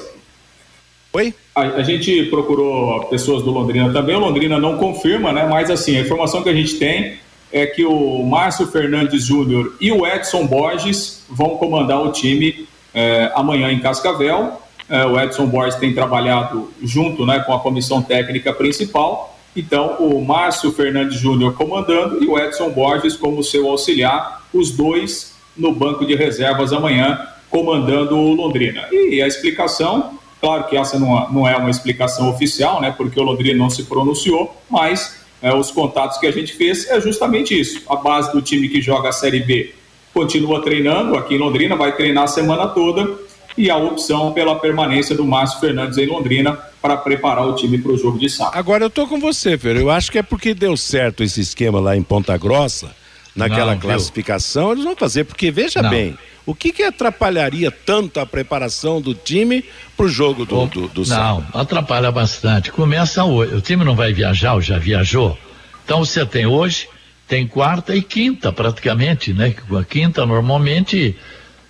Oi? 1.13 1.33
a, 1.55 1.61
a 1.61 1.83
gente 1.83 2.23
procurou 2.25 3.05
pessoas 3.05 3.43
do 3.43 3.51
Londrina 3.51 3.91
também, 3.93 4.15
o 4.15 4.19
Londrina 4.19 4.59
não 4.59 4.77
confirma, 4.77 5.31
né? 5.31 5.45
Mas 5.47 5.69
assim, 5.71 5.95
a 5.97 6.01
informação 6.01 6.41
que 6.43 6.49
a 6.49 6.53
gente 6.53 6.75
tem 6.75 7.15
é 7.51 7.65
que 7.67 7.85
o 7.85 8.23
Márcio 8.23 8.67
Fernandes 8.67 9.25
Júnior 9.25 9.75
e 9.79 9.91
o 9.91 10.05
Edson 10.07 10.45
Borges 10.47 11.23
vão 11.29 11.51
comandar 11.57 12.01
o 12.01 12.11
time 12.11 12.67
eh, 12.93 13.31
amanhã 13.35 13.71
em 13.71 13.79
Cascavel. 13.79 14.59
Eh, 14.89 15.05
o 15.05 15.19
Edson 15.19 15.45
Borges 15.45 15.75
tem 15.75 15.93
trabalhado 15.93 16.71
junto 16.81 17.25
né, 17.27 17.39
com 17.39 17.53
a 17.53 17.59
comissão 17.59 18.01
técnica 18.01 18.51
principal. 18.51 19.32
Então, 19.55 19.97
o 19.99 20.23
Márcio 20.25 20.71
Fernandes 20.71 21.19
Júnior 21.19 21.53
comandando 21.53 22.23
e 22.23 22.27
o 22.27 22.37
Edson 22.39 22.69
Borges 22.69 23.15
como 23.15 23.43
seu 23.43 23.69
auxiliar, 23.69 24.43
os 24.53 24.71
dois 24.71 25.35
no 25.55 25.71
banco 25.71 26.05
de 26.05 26.15
reservas 26.15 26.73
amanhã, 26.73 27.19
comandando 27.49 28.17
o 28.17 28.33
Londrina. 28.33 28.87
E 28.91 29.21
a 29.21 29.27
explicação, 29.27 30.17
claro 30.41 30.65
que 30.65 30.75
essa 30.75 30.97
não, 30.97 31.31
não 31.31 31.47
é 31.47 31.55
uma 31.55 31.69
explicação 31.69 32.29
oficial, 32.29 32.81
né, 32.81 32.93
porque 32.95 33.19
o 33.19 33.23
Londrina 33.23 33.59
não 33.59 33.69
se 33.69 33.83
pronunciou, 33.83 34.55
mas 34.69 35.23
é, 35.41 35.53
os 35.53 35.69
contatos 35.69 36.17
que 36.17 36.25
a 36.25 36.31
gente 36.31 36.53
fez 36.53 36.89
é 36.89 36.99
justamente 36.99 37.59
isso. 37.59 37.83
A 37.87 37.95
base 37.95 38.31
do 38.31 38.41
time 38.41 38.67
que 38.69 38.81
joga 38.81 39.09
a 39.09 39.11
Série 39.11 39.41
B 39.41 39.75
continua 40.13 40.61
treinando 40.61 41.15
aqui 41.15 41.35
em 41.35 41.37
Londrina, 41.39 41.75
vai 41.75 41.95
treinar 41.95 42.23
a 42.23 42.27
semana 42.27 42.67
toda, 42.67 43.09
e 43.57 43.69
a 43.69 43.77
opção 43.77 44.31
pela 44.33 44.59
permanência 44.59 45.15
do 45.15 45.25
Márcio 45.25 45.59
Fernandes 45.59 45.97
em 45.97 46.05
Londrina 46.05 46.57
para 46.81 46.97
preparar 46.97 47.47
o 47.47 47.55
time 47.55 47.77
para 47.77 47.91
o 47.91 47.97
jogo 47.97 48.17
de 48.17 48.29
sábado. 48.29 48.57
Agora 48.57 48.83
eu 48.85 48.89
tô 48.89 49.07
com 49.07 49.19
você, 49.19 49.57
Fer. 49.57 49.77
Eu 49.77 49.89
acho 49.89 50.11
que 50.11 50.17
é 50.17 50.23
porque 50.23 50.53
deu 50.53 50.75
certo 50.75 51.23
esse 51.23 51.41
esquema 51.41 51.79
lá 51.79 51.95
em 51.95 52.03
Ponta 52.03 52.37
Grossa, 52.37 52.91
naquela 53.35 53.73
Não, 53.73 53.79
viu? 53.79 53.89
classificação, 53.89 54.71
eles 54.71 54.83
vão 54.83 54.95
fazer, 54.95 55.23
porque 55.23 55.49
veja 55.51 55.81
Não. 55.81 55.89
bem, 55.89 56.17
o 56.45 56.53
que 56.53 56.73
que 56.73 56.83
atrapalharia 56.83 57.71
tanto 57.71 58.19
a 58.19 58.25
preparação 58.25 58.99
do 58.99 59.13
time 59.13 59.63
pro 59.95 60.09
jogo 60.09 60.45
do, 60.45 60.65
do, 60.65 60.87
do 60.89 61.05
sábado? 61.05 61.45
Não, 61.53 61.61
atrapalha 61.61 62.11
bastante. 62.11 62.71
Começa 62.71 63.23
hoje. 63.23 63.55
O 63.55 63.61
time 63.61 63.85
não 63.85 63.95
vai 63.95 64.11
viajar, 64.11 64.55
ou 64.55 64.61
já 64.61 64.77
viajou. 64.77 65.37
Então 65.85 66.03
você 66.03 66.25
tem 66.25 66.45
hoje, 66.45 66.87
tem 67.27 67.47
quarta 67.47 67.95
e 67.95 68.01
quinta 68.01 68.51
praticamente, 68.51 69.33
né? 69.33 69.55
A 69.79 69.83
quinta 69.85 70.25
normalmente, 70.25 71.15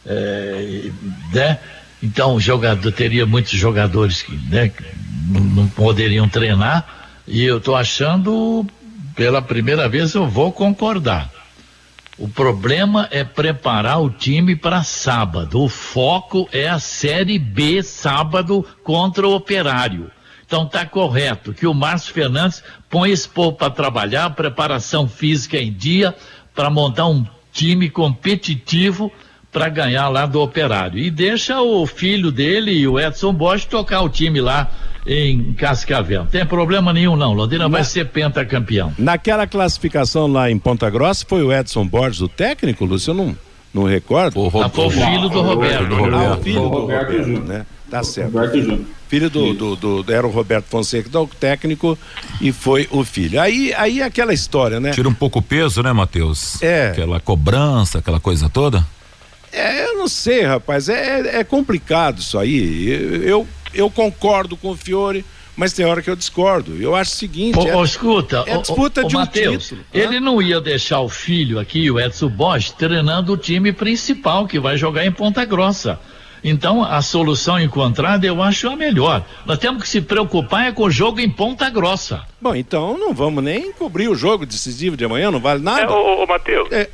é, 0.06 0.92
né? 1.34 1.60
Então 2.02 2.40
jogador 2.40 2.92
teria 2.92 3.26
muitos 3.26 3.54
jogadores 3.54 4.22
que, 4.22 4.36
né, 4.50 4.72
não 5.30 5.68
poderiam 5.68 6.28
treinar. 6.28 6.86
E 7.26 7.44
eu 7.44 7.58
estou 7.58 7.76
achando, 7.76 8.66
pela 9.16 9.42
primeira 9.42 9.88
vez, 9.88 10.14
eu 10.14 10.28
vou 10.28 10.52
concordar. 10.52 11.32
O 12.18 12.28
problema 12.28 13.08
é 13.10 13.24
preparar 13.24 14.02
o 14.02 14.10
time 14.10 14.56
para 14.56 14.84
sábado. 14.84 15.62
O 15.62 15.70
foco 15.70 16.48
é 16.52 16.68
a 16.68 16.78
Série 16.78 17.40
B 17.40 17.82
sábado 17.82 18.66
contra 18.84 19.28
o 19.28 19.34
Operário. 19.34 20.12
Então 20.46 20.68
tá 20.68 20.86
correto 20.86 21.54
que 21.54 21.66
o 21.66 21.74
Márcio 21.74 22.14
Fernandes 22.14 22.64
põe 22.90 23.12
esse 23.12 23.28
povo 23.28 23.54
para 23.54 23.72
trabalhar, 23.72 24.30
preparação 24.32 25.08
física 25.08 25.58
em 25.58 25.74
dia, 25.74 26.14
para 26.54 26.70
montar 26.70 27.08
um 27.08 27.26
time 27.52 27.90
competitivo 27.90 29.12
para 29.54 29.70
ganhar 29.70 30.10
lá 30.10 30.26
do 30.26 30.42
Operário. 30.42 30.98
E 30.98 31.10
deixa 31.12 31.62
o 31.62 31.86
filho 31.86 32.32
dele 32.32 32.72
e 32.72 32.88
o 32.88 33.00
Edson 33.00 33.32
Bosch 33.32 33.66
tocar 33.66 34.02
o 34.02 34.10
time 34.10 34.42
lá 34.42 34.70
em 35.06 35.54
Cascavel. 35.54 36.22
Não 36.22 36.28
tem 36.28 36.46
problema 36.46 36.92
nenhum 36.92 37.16
não. 37.16 37.34
Londrina 37.34 37.70
vai 37.70 37.84
ser 37.84 38.08
pentacampeão. 38.08 38.92
Naquela 38.98 39.46
classificação 39.46 40.28
lá 40.28 40.50
em 40.50 40.58
Ponta 40.58 40.90
Grossa, 40.90 41.24
foi 41.28 41.44
o 41.44 41.54
Edson 41.54 41.86
Borges 41.86 42.22
o 42.22 42.28
técnico, 42.28 42.84
Lúcio? 42.84 43.12
Eu 43.12 43.16
não, 43.16 43.38
não 43.74 43.84
recordo. 43.84 44.40
O 44.40 44.48
Ro- 44.48 44.64
Ah, 44.64 44.70
foi 44.70 44.88
o 44.88 44.90
filho 44.90 45.30
do 45.30 45.42
Roberto. 45.42 45.94
Ah, 46.14 46.38
o 46.38 46.42
filho 46.42 46.60
do 46.62 46.68
Roberto 46.70 47.06
Roberto, 47.12 47.24
Júnior. 47.26 47.44
né? 47.46 47.66
Tá 47.92 48.04
certo. 48.04 48.34
Roberto 48.34 48.60
Júnior. 48.60 48.80
Filho 49.08 49.30
do, 49.30 49.54
do, 49.76 49.76
do- 50.04 50.12
Era 50.12 50.26
o 50.26 50.32
Roberto 50.32 50.66
Fonseca, 50.66 51.08
do 51.10 51.28
técnico, 51.28 51.96
e 52.42 52.52
foi 52.52 52.88
o 52.90 53.04
filho. 53.04 53.40
Aí, 53.40 53.72
aí 53.76 54.02
aquela 54.02 54.34
história, 54.34 54.80
né? 54.80 54.90
Tira 54.92 55.08
um 55.08 55.14
pouco 55.14 55.38
o 55.38 55.42
peso, 55.44 55.84
né, 55.84 55.94
Matheus? 55.94 56.60
É. 56.64 56.88
Aquela 56.88 57.20
cobrança, 57.20 58.00
aquela 58.00 58.20
coisa 58.20 58.50
toda. 58.50 58.84
É, 59.54 59.86
eu 59.86 59.98
não 59.98 60.08
sei, 60.08 60.42
rapaz. 60.42 60.90
É, 60.90 61.40
é 61.40 61.44
complicado 61.44 62.20
isso 62.20 62.38
aí. 62.40 62.90
Eu, 63.24 63.48
eu, 63.74 63.90
concordo 63.90 64.58
com 64.58 64.72
o 64.72 64.76
Fiore, 64.76 65.24
mas 65.56 65.74
tem 65.74 65.86
hora 65.86 66.02
que 66.02 66.10
eu 66.10 66.16
discordo. 66.16 66.76
Eu 66.82 66.96
acho 66.96 67.12
o 67.12 67.16
seguinte. 67.16 67.60
Ô, 67.60 67.68
é- 67.68 67.76
ô, 67.76 67.84
escuta, 67.84 68.44
é 68.48 68.58
disputa 68.58 69.06
ô, 69.06 69.08
de 69.08 69.16
um 69.16 69.20
Matheus, 69.20 69.64
título, 69.64 69.82
ele 69.94 70.20
não 70.20 70.42
ia 70.42 70.60
deixar 70.60 71.02
o 71.02 71.08
filho 71.10 71.60
aqui, 71.60 71.90
o 71.92 72.00
Edson 72.00 72.30
Bosch, 72.30 72.72
treinando 72.72 73.34
o 73.34 73.38
time 73.38 73.72
principal 73.72 74.48
que 74.48 74.60
vai 74.60 74.76
jogar 74.76 75.06
em 75.06 75.12
Ponta 75.12 75.46
Grossa. 75.46 76.00
Então, 76.44 76.84
a 76.84 77.02
solução 77.02 77.58
encontrada 77.58 78.26
eu 78.28 78.44
acho 78.44 78.68
a 78.68 78.76
melhor. 78.76 79.26
Nós 79.46 79.58
temos 79.60 79.82
que 79.84 79.88
se 79.88 80.02
preocupar 80.02 80.68
é 80.68 80.72
com 80.74 80.84
o 80.84 80.92
jogo 80.92 81.22
em 81.22 81.30
Ponta 81.30 81.70
Grossa. 81.70 82.22
Bom, 82.42 82.54
então 82.54 82.98
não 82.98 83.14
vamos 83.14 83.42
nem 83.42 83.72
cobrir 83.72 84.10
o 84.10 84.16
jogo 84.16 84.46
decisivo 84.46 84.98
de 84.98 85.06
amanhã, 85.06 85.32
não 85.32 85.40
vale 85.40 85.62
É, 85.62 85.64
nada. 85.64 85.90
ô, 85.94 85.96
ô, 85.96 86.24
ô, 86.24 86.28
Matheus, 86.28 86.70
É, 86.70 86.90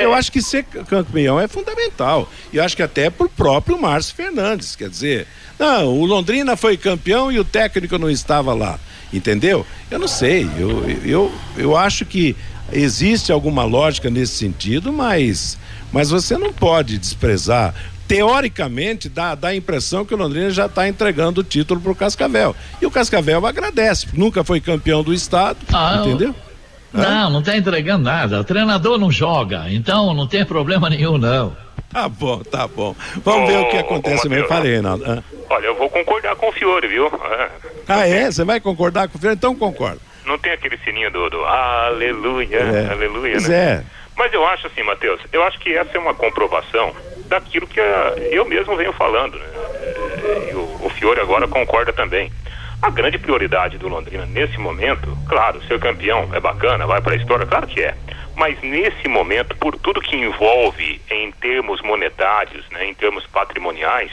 eu 0.00 0.14
acho 0.14 0.30
que 0.32 0.40
ser 0.42 0.64
campeão 0.64 1.38
é 1.40 1.48
fundamental. 1.48 2.28
E 2.52 2.56
eu 2.56 2.64
acho 2.64 2.76
que 2.76 2.82
até 2.82 3.10
pro 3.10 3.28
próprio 3.28 3.80
Márcio 3.80 4.14
Fernandes. 4.14 4.76
Quer 4.76 4.88
dizer, 4.88 5.26
não, 5.58 5.88
o 5.88 6.04
Londrina 6.04 6.56
foi 6.56 6.76
campeão 6.76 7.30
e 7.30 7.38
o 7.38 7.44
técnico 7.44 7.98
não 7.98 8.10
estava 8.10 8.54
lá. 8.54 8.78
Entendeu? 9.12 9.64
Eu 9.90 9.98
não 9.98 10.08
sei. 10.08 10.48
Eu, 10.58 10.84
eu, 11.04 11.32
eu 11.56 11.76
acho 11.76 12.04
que 12.04 12.36
existe 12.72 13.32
alguma 13.32 13.64
lógica 13.64 14.10
nesse 14.10 14.36
sentido, 14.36 14.92
mas, 14.92 15.56
mas 15.92 16.10
você 16.10 16.36
não 16.36 16.52
pode 16.52 16.98
desprezar. 16.98 17.74
Teoricamente, 18.06 19.08
dá, 19.08 19.34
dá 19.34 19.48
a 19.48 19.54
impressão 19.54 20.04
que 20.04 20.14
o 20.14 20.16
Londrina 20.16 20.50
já 20.50 20.66
está 20.66 20.88
entregando 20.88 21.40
o 21.42 21.44
título 21.44 21.80
para 21.80 21.92
o 21.92 21.94
Cascavel. 21.94 22.56
E 22.80 22.86
o 22.86 22.90
Cascavel 22.90 23.46
agradece, 23.46 24.06
nunca 24.14 24.42
foi 24.42 24.60
campeão 24.60 25.02
do 25.02 25.12
estado, 25.12 25.58
Ah, 25.72 26.02
entendeu? 26.04 26.34
Não, 26.92 27.30
não 27.30 27.40
está 27.40 27.56
entregando 27.56 28.04
nada. 28.04 28.40
O 28.40 28.44
treinador 28.44 28.98
não 28.98 29.10
joga, 29.10 29.66
então 29.68 30.14
não 30.14 30.26
tem 30.26 30.44
problema 30.44 30.88
nenhum, 30.88 31.18
não. 31.18 31.54
Tá 31.92 32.08
bom, 32.08 32.38
tá 32.42 32.66
bom. 32.68 32.94
Vamos 33.24 33.48
ver 33.50 33.58
o 33.58 33.68
que 33.70 33.78
acontece 33.78 34.26
ô, 34.26 34.30
mesmo. 34.30 34.48
Falei, 34.48 34.72
Reinaldo. 34.72 35.04
Ah. 35.10 35.22
olha, 35.50 35.66
eu 35.66 35.74
vou 35.74 35.88
concordar 35.88 36.34
com 36.36 36.48
o 36.48 36.52
Fiore, 36.52 36.86
viu? 36.88 37.06
É, 37.06 37.48
Ah, 37.88 38.06
é? 38.06 38.30
Você 38.30 38.44
vai 38.44 38.60
concordar 38.60 39.08
com 39.08 39.16
o 39.16 39.20
Fiore? 39.20 39.34
Então 39.36 39.54
concordo. 39.54 40.00
não 40.26 40.38
tem 40.38 40.52
aquele 40.52 40.76
sininho 40.78 41.10
do, 41.10 41.30
do 41.30 41.44
aleluia, 41.44 42.56
É. 42.58 42.90
aleluia, 42.92 43.32
Pois 43.32 43.48
né? 43.48 43.56
é. 43.56 43.82
Mas 44.16 44.32
eu 44.34 44.44
acho 44.46 44.66
assim, 44.66 44.82
Matheus, 44.82 45.20
eu 45.32 45.42
acho 45.44 45.58
que 45.60 45.72
essa 45.74 45.96
é 45.96 46.00
uma 46.00 46.12
comprovação 46.12 46.92
daquilo 47.28 47.66
que 47.66 47.80
ah, 47.80 48.14
eu 48.30 48.44
mesmo 48.44 48.76
venho 48.76 48.92
falando, 48.92 49.38
né? 49.38 49.46
E 50.50 50.54
o, 50.54 50.80
o 50.86 50.90
Fiore 50.90 51.20
agora 51.20 51.46
concorda 51.48 51.92
também. 51.92 52.30
A 52.80 52.90
grande 52.90 53.18
prioridade 53.18 53.76
do 53.76 53.88
Londrina 53.88 54.24
nesse 54.24 54.56
momento, 54.56 55.16
claro, 55.28 55.60
ser 55.64 55.80
campeão 55.80 56.30
é 56.32 56.38
bacana, 56.38 56.86
vai 56.86 57.00
para 57.00 57.14
a 57.14 57.16
história, 57.16 57.44
claro 57.44 57.66
que 57.66 57.82
é. 57.82 57.96
Mas 58.36 58.60
nesse 58.62 59.08
momento, 59.08 59.56
por 59.56 59.76
tudo 59.76 60.00
que 60.00 60.16
envolve 60.16 61.02
em 61.10 61.32
termos 61.32 61.82
monetários, 61.82 62.64
né, 62.70 62.86
em 62.86 62.94
termos 62.94 63.26
patrimoniais, 63.26 64.12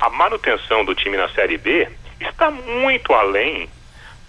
a 0.00 0.10
manutenção 0.10 0.84
do 0.84 0.96
time 0.96 1.16
na 1.16 1.28
Série 1.28 1.56
B 1.56 1.88
está 2.20 2.50
muito 2.50 3.12
além 3.14 3.70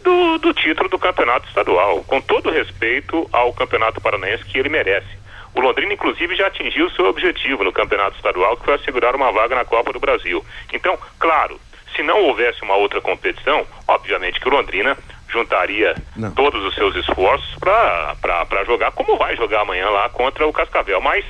do, 0.02 0.38
do 0.38 0.54
título 0.54 0.88
do 0.88 1.00
campeonato 1.00 1.48
estadual, 1.48 2.04
com 2.04 2.22
todo 2.22 2.52
respeito 2.52 3.28
ao 3.32 3.52
campeonato 3.54 4.00
paranaense 4.00 4.46
que 4.46 4.60
ele 4.60 4.70
merece. 4.70 5.24
O 5.56 5.62
Londrina, 5.62 5.94
inclusive, 5.94 6.36
já 6.36 6.46
atingiu 6.46 6.92
seu 6.92 7.06
objetivo 7.06 7.64
no 7.64 7.72
campeonato 7.72 8.18
estadual, 8.18 8.56
que 8.56 8.66
foi 8.66 8.76
assegurar 8.76 9.16
uma 9.16 9.32
vaga 9.32 9.56
na 9.56 9.66
Copa 9.66 9.92
do 9.92 10.00
Brasil. 10.00 10.46
Então, 10.72 10.96
claro, 11.18 11.60
se 11.96 12.04
não 12.04 12.22
houvesse 12.24 12.62
uma 12.64 12.76
outra 12.76 13.00
competição, 13.02 13.66
obviamente 13.88 14.40
que 14.40 14.48
o 14.48 14.52
Londrina 14.52 14.98
juntaria 15.30 15.96
Não. 16.16 16.32
todos 16.32 16.64
os 16.64 16.76
seus 16.76 16.96
esforços 16.96 17.56
para 17.60 18.64
jogar, 18.66 18.92
como 18.92 19.18
vai 19.18 19.36
jogar 19.36 19.62
amanhã 19.62 19.90
lá 19.90 20.08
contra 20.10 20.46
o 20.48 20.54
Cascavel. 20.54 21.02
Mas 21.02 21.26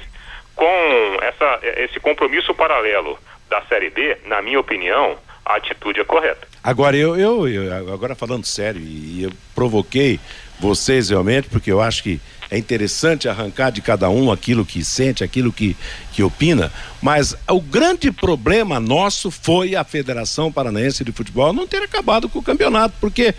com 0.56 1.18
essa, 1.22 1.60
esse 1.78 2.00
compromisso 2.00 2.54
paralelo 2.54 3.18
da 3.50 3.62
Série 3.64 3.90
B, 3.90 4.18
na 4.26 4.42
minha 4.42 4.60
opinião, 4.60 5.18
a 5.46 5.56
atitude 5.56 6.00
é 6.00 6.04
correta. 6.04 6.48
Agora, 6.64 6.96
eu, 6.96 7.18
eu, 7.18 7.48
eu- 7.48 7.94
agora 7.94 8.16
falando 8.16 8.46
sério, 8.46 8.80
e 8.82 9.24
eu 9.24 9.32
provoquei 9.56 10.20
vocês 10.60 11.10
realmente, 11.10 11.50
porque 11.50 11.72
eu 11.72 11.82
acho 11.82 12.04
que 12.04 12.20
é 12.54 12.58
interessante 12.58 13.28
arrancar 13.28 13.72
de 13.72 13.82
cada 13.82 14.12
um 14.12 14.32
aquilo 14.32 14.64
que 14.64 14.86
sente, 14.86 15.24
aquilo 15.24 15.52
que, 15.52 15.76
que 16.12 16.22
opina, 16.22 16.72
mas 17.02 17.36
o 17.50 17.60
grande 17.60 18.12
problema 18.12 18.80
nosso 18.80 19.32
foi 19.32 19.76
a 19.76 19.84
Federação 19.84 20.52
Paranaense 20.52 21.04
de 21.04 21.12
Futebol 21.12 21.52
não 21.52 21.66
ter 21.66 21.82
acabado 21.82 22.30
com 22.30 22.38
o 22.38 22.44
campeonato, 22.44 22.94
porque 23.02 23.34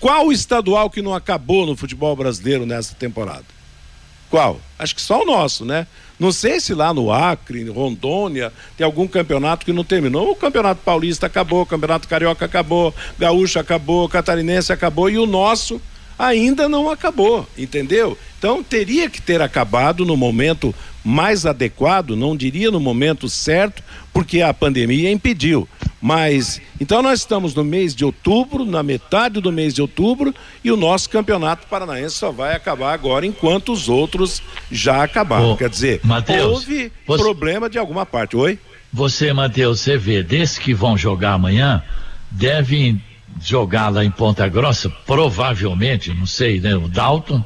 qual 0.00 0.30
estadual 0.30 0.88
que 0.88 1.02
não 1.02 1.12
acabou 1.12 1.66
no 1.66 1.76
futebol 1.76 2.14
brasileiro 2.14 2.64
nessa 2.64 2.94
temporada? 2.94 3.44
Qual? 4.30 4.60
Acho 4.78 4.94
que 4.94 5.02
só 5.02 5.22
o 5.22 5.26
nosso, 5.26 5.64
né? 5.64 5.88
Não 6.16 6.30
sei 6.30 6.60
se 6.60 6.74
lá 6.74 6.94
no 6.94 7.12
Acre, 7.12 7.68
Rondônia, 7.68 8.52
tem 8.76 8.84
algum 8.84 9.08
campeonato 9.08 9.66
que 9.66 9.72
não 9.72 9.82
terminou. 9.82 10.30
O 10.30 10.36
Campeonato 10.36 10.80
Paulista 10.84 11.26
acabou, 11.26 11.62
o 11.62 11.66
Campeonato 11.66 12.06
Carioca 12.06 12.44
acabou, 12.44 12.94
Gaúcho 13.18 13.58
acabou, 13.58 14.08
Catarinense 14.08 14.72
acabou 14.72 15.10
e 15.10 15.18
o 15.18 15.26
nosso 15.26 15.80
ainda 16.18 16.68
não 16.68 16.90
acabou, 16.90 17.46
entendeu? 17.56 18.16
Então 18.38 18.62
teria 18.62 19.08
que 19.08 19.20
ter 19.20 19.40
acabado 19.40 20.04
no 20.04 20.16
momento 20.16 20.74
mais 21.04 21.44
adequado, 21.44 22.16
não 22.16 22.36
diria 22.36 22.70
no 22.70 22.80
momento 22.80 23.28
certo, 23.28 23.82
porque 24.12 24.40
a 24.40 24.54
pandemia 24.54 25.10
impediu. 25.10 25.68
Mas 26.00 26.60
então 26.80 27.02
nós 27.02 27.20
estamos 27.20 27.54
no 27.54 27.64
mês 27.64 27.94
de 27.94 28.04
outubro, 28.04 28.64
na 28.64 28.82
metade 28.82 29.40
do 29.40 29.52
mês 29.52 29.74
de 29.74 29.82
outubro, 29.82 30.34
e 30.62 30.70
o 30.70 30.76
nosso 30.76 31.08
campeonato 31.10 31.66
paranaense 31.66 32.16
só 32.16 32.30
vai 32.30 32.54
acabar 32.54 32.92
agora 32.92 33.26
enquanto 33.26 33.72
os 33.72 33.88
outros 33.88 34.42
já 34.70 35.02
acabaram. 35.02 35.52
Ô, 35.52 35.56
Quer 35.56 35.70
dizer, 35.70 36.00
Mateus, 36.04 36.44
houve 36.44 36.92
você... 37.06 37.22
problema 37.22 37.68
de 37.68 37.78
alguma 37.78 38.06
parte. 38.06 38.36
Oi? 38.36 38.58
Você, 38.92 39.32
Matheus, 39.32 39.80
você 39.80 39.98
vê, 39.98 40.22
desses 40.22 40.58
que 40.58 40.72
vão 40.72 40.96
jogar 40.96 41.32
amanhã, 41.32 41.82
devem 42.30 43.02
jogar 43.40 43.88
lá 43.88 44.04
em 44.04 44.10
Ponta 44.10 44.48
Grossa, 44.48 44.90
provavelmente, 45.06 46.12
não 46.12 46.26
sei, 46.26 46.60
né? 46.60 46.74
O 46.74 46.88
Dalton, 46.88 47.42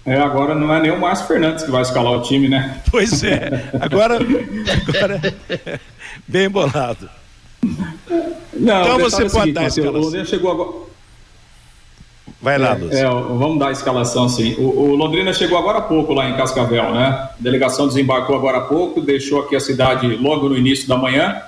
É, 0.07 0.20
agora 0.20 0.55
não 0.55 0.72
é 0.74 0.83
nem 0.83 0.90
o 0.90 1.00
Márcio 1.00 1.27
Fernandes 1.27 1.64
que 1.64 1.70
vai 1.70 1.81
escalar 1.81 2.12
o 2.12 2.22
time, 2.22 2.46
né? 2.46 2.79
Pois 2.90 3.24
é. 3.24 3.70
Agora, 3.81 4.18
agora 4.87 5.35
bem 6.29 6.50
bolado. 6.50 7.09
Não, 8.53 8.83
então 8.83 8.98
você 8.98 9.24
é 9.24 9.31
pode 9.31 9.33
seguinte, 9.33 9.55
dar 9.55 9.62
a 9.62 9.66
escalação. 9.66 10.24
Chegou 10.27 10.50
agora. 10.50 10.93
Vai 12.44 12.59
lá, 12.59 12.74
Lúcio. 12.74 12.96
É, 12.96 13.04
vamos 13.04 13.59
dar 13.59 13.68
a 13.68 13.72
escalação, 13.72 14.28
sim. 14.28 14.54
O, 14.59 14.90
o, 14.90 14.94
Londrina 14.94 15.33
chegou 15.33 15.59
agora 15.59 15.78
há 15.78 15.83
pouco 15.83 16.12
lá 16.12 16.28
em 16.28 16.37
Cascavel, 16.37 16.92
né? 16.92 17.07
A 17.07 17.30
delegação 17.40 17.88
desembarcou 17.88 18.37
agora 18.37 18.59
há 18.59 18.61
pouco, 18.61 19.00
deixou 19.00 19.40
aqui 19.40 19.57
a 19.57 19.61
cidade 19.61 20.07
logo 20.16 20.48
no 20.48 20.57
início 20.57 20.87
da 20.87 20.96
manhã 20.96 21.42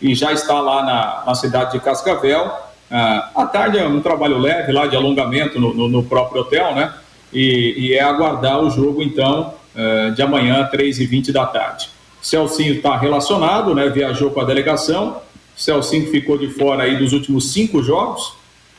e 0.00 0.14
já 0.14 0.32
está 0.32 0.60
lá 0.60 0.84
na, 0.84 1.24
na 1.26 1.34
cidade 1.34 1.72
de 1.72 1.80
Cascavel. 1.80 2.50
Ah, 2.90 3.30
à 3.34 3.46
tarde 3.46 3.78
é 3.78 3.88
um 3.88 4.00
trabalho 4.00 4.38
leve 4.38 4.70
lá 4.70 4.86
de 4.86 4.94
alongamento 4.94 5.58
no, 5.58 5.74
no, 5.74 5.88
no 5.88 6.02
próprio 6.04 6.42
hotel, 6.42 6.74
né? 6.74 6.92
e, 7.32 7.74
e 7.76 7.94
é 7.94 8.02
aguardar 8.02 8.62
o 8.62 8.70
jogo, 8.70 9.02
então, 9.02 9.54
uh, 9.74 10.10
de 10.12 10.22
amanhã, 10.22 10.68
3h20 10.72 11.32
da 11.32 11.46
tarde. 11.46 11.90
Celcinho 12.22 12.74
está 12.74 12.96
relacionado, 12.96 13.74
né, 13.74 13.88
viajou 13.88 14.30
com 14.30 14.40
a 14.40 14.44
delegação. 14.44 15.18
Celcinho 15.56 16.10
ficou 16.10 16.36
de 16.36 16.48
fora 16.48 16.84
aí 16.84 16.96
dos 16.96 17.12
últimos 17.12 17.52
cinco 17.52 17.82
jogos, 17.82 18.34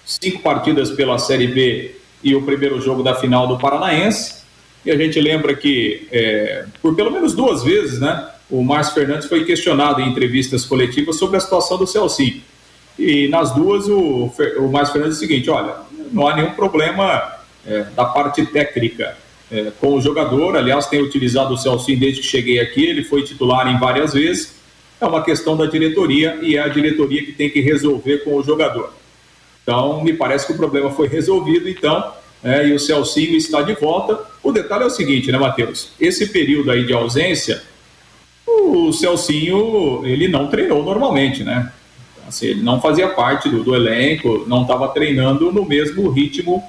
cinco 0.07 0.41
partidas 0.41 0.89
pela 0.91 1.19
Série 1.19 1.47
B 1.47 1.91
e 2.23 2.33
o 2.33 2.41
primeiro 2.43 2.81
jogo 2.81 3.03
da 3.03 3.13
final 3.13 3.45
do 3.45 3.59
Paranaense. 3.59 4.37
E 4.85 4.89
a 4.89 4.97
gente 4.97 5.19
lembra 5.19 5.53
que, 5.53 6.07
é, 6.09 6.65
por 6.81 6.95
pelo 6.95 7.11
menos 7.11 7.33
duas 7.33 7.61
vezes, 7.61 7.99
né, 7.99 8.29
o 8.49 8.63
Márcio 8.63 8.93
Fernandes 8.93 9.27
foi 9.27 9.43
questionado 9.43 9.99
em 9.99 10.09
entrevistas 10.09 10.63
coletivas 10.63 11.17
sobre 11.17 11.35
a 11.35 11.39
situação 11.41 11.77
do 11.77 11.85
Celcinho. 11.85 12.41
E 12.97 13.27
nas 13.27 13.53
duas, 13.53 13.87
o, 13.89 14.31
o 14.57 14.71
Márcio 14.71 14.93
Fernandes 14.93 15.19
disse 15.19 15.25
o 15.25 15.27
seguinte: 15.27 15.49
olha, 15.49 15.75
não 16.11 16.25
há 16.25 16.35
nenhum 16.35 16.51
problema 16.51 17.33
é, 17.67 17.83
da 17.95 18.05
parte 18.05 18.45
técnica 18.45 19.17
é, 19.51 19.71
com 19.79 19.95
o 19.95 20.01
jogador. 20.01 20.55
Aliás, 20.55 20.87
tenho 20.87 21.03
utilizado 21.03 21.53
o 21.53 21.57
Celcinho 21.57 21.99
desde 21.99 22.21
que 22.21 22.27
cheguei 22.27 22.59
aqui, 22.59 22.85
ele 22.85 23.03
foi 23.03 23.23
titular 23.23 23.67
em 23.67 23.77
várias 23.77 24.13
vezes. 24.13 24.55
É 24.99 25.05
uma 25.05 25.21
questão 25.21 25.55
da 25.57 25.65
diretoria 25.65 26.39
e 26.41 26.55
é 26.55 26.59
a 26.59 26.67
diretoria 26.69 27.23
que 27.23 27.33
tem 27.33 27.49
que 27.49 27.59
resolver 27.59 28.23
com 28.23 28.35
o 28.35 28.43
jogador. 28.43 28.93
Então, 29.67 30.01
me 30.01 30.13
parece 30.13 30.47
que 30.47 30.53
o 30.53 30.55
problema 30.55 30.89
foi 30.91 31.09
resolvido, 31.09 31.67
então, 31.67 32.13
é, 32.41 32.69
e 32.69 32.73
o 32.73 32.79
Celcinho 32.79 33.35
está 33.35 33.61
de 33.61 33.73
volta. 33.73 34.17
O 34.41 34.53
detalhe 34.53 34.85
é 34.85 34.87
o 34.87 34.89
seguinte, 34.89 35.29
né, 35.29 35.37
Matheus? 35.37 35.89
Esse 35.99 36.27
período 36.27 36.71
aí 36.71 36.85
de 36.85 36.93
ausência, 36.93 37.61
o 38.47 38.93
Celcinho, 38.93 40.05
ele 40.05 40.29
não 40.29 40.47
treinou 40.47 40.81
normalmente, 40.85 41.43
né? 41.43 41.69
Assim, 42.25 42.45
ele 42.45 42.63
não 42.63 42.79
fazia 42.79 43.09
parte 43.09 43.49
do, 43.49 43.61
do 43.61 43.75
elenco, 43.75 44.45
não 44.47 44.61
estava 44.61 44.87
treinando 44.87 45.51
no 45.51 45.65
mesmo 45.65 46.09
ritmo 46.11 46.63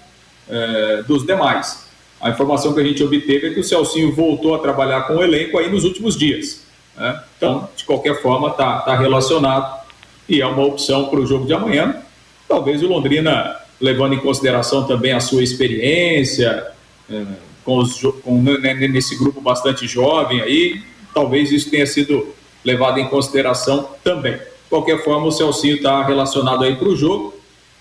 é, 0.50 1.04
dos 1.06 1.24
demais. 1.24 1.86
A 2.20 2.30
informação 2.30 2.74
que 2.74 2.80
a 2.80 2.84
gente 2.84 3.04
obteve 3.04 3.46
é 3.46 3.54
que 3.54 3.60
o 3.60 3.64
Celcinho 3.64 4.12
voltou 4.12 4.56
a 4.56 4.58
trabalhar 4.58 5.02
com 5.02 5.18
o 5.18 5.22
elenco 5.22 5.56
aí 5.56 5.70
nos 5.70 5.84
últimos 5.84 6.16
dias. 6.16 6.64
Né? 6.96 7.22
Então, 7.36 7.68
de 7.76 7.84
qualquer 7.84 8.20
forma, 8.20 8.48
está 8.48 8.80
tá 8.80 8.96
relacionado 8.96 9.86
e 10.28 10.42
é 10.42 10.46
uma 10.46 10.64
opção 10.64 11.06
para 11.06 11.20
o 11.20 11.26
jogo 11.26 11.46
de 11.46 11.52
amanhã. 11.52 12.02
Talvez 12.48 12.82
o 12.82 12.88
Londrina, 12.88 13.56
levando 13.80 14.14
em 14.14 14.18
consideração 14.18 14.86
também 14.86 15.12
a 15.12 15.20
sua 15.20 15.42
experiência, 15.42 16.66
é, 17.10 17.24
com, 17.64 17.76
os, 17.76 18.00
com 18.22 18.40
nesse 18.40 19.16
grupo 19.16 19.40
bastante 19.40 19.86
jovem 19.86 20.40
aí, 20.40 20.80
talvez 21.12 21.52
isso 21.52 21.70
tenha 21.70 21.86
sido 21.86 22.34
levado 22.64 22.98
em 22.98 23.08
consideração 23.08 23.88
também. 24.02 24.34
De 24.34 24.70
qualquer 24.70 25.04
forma, 25.04 25.26
o 25.26 25.32
Celcinho 25.32 25.76
está 25.76 26.02
relacionado 26.04 26.64
aí 26.64 26.76
para 26.76 26.88
o 26.88 26.96
jogo. 26.96 27.34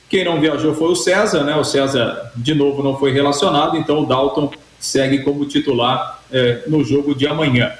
Quem 0.10 0.24
não 0.24 0.40
viajou 0.40 0.74
foi 0.74 0.90
o 0.90 0.96
César, 0.96 1.44
né? 1.44 1.56
O 1.56 1.64
César, 1.64 2.32
de 2.36 2.54
novo, 2.54 2.82
não 2.82 2.98
foi 2.98 3.12
relacionado, 3.12 3.78
então 3.78 4.04
o 4.04 4.06
Dalton 4.06 4.52
segue 4.80 5.20
como 5.20 5.46
titular 5.46 6.22
é, 6.32 6.64
no 6.68 6.84
jogo 6.84 7.14
de 7.14 7.28
amanhã. 7.28 7.72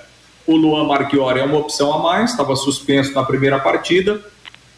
O 0.46 0.56
Luan 0.56 0.86
Marchiori 0.86 1.40
é 1.40 1.44
uma 1.44 1.58
opção 1.58 1.94
a 1.94 2.00
mais, 2.00 2.32
estava 2.32 2.56
suspenso 2.56 3.14
na 3.14 3.24
primeira 3.24 3.60
partida. 3.60 4.22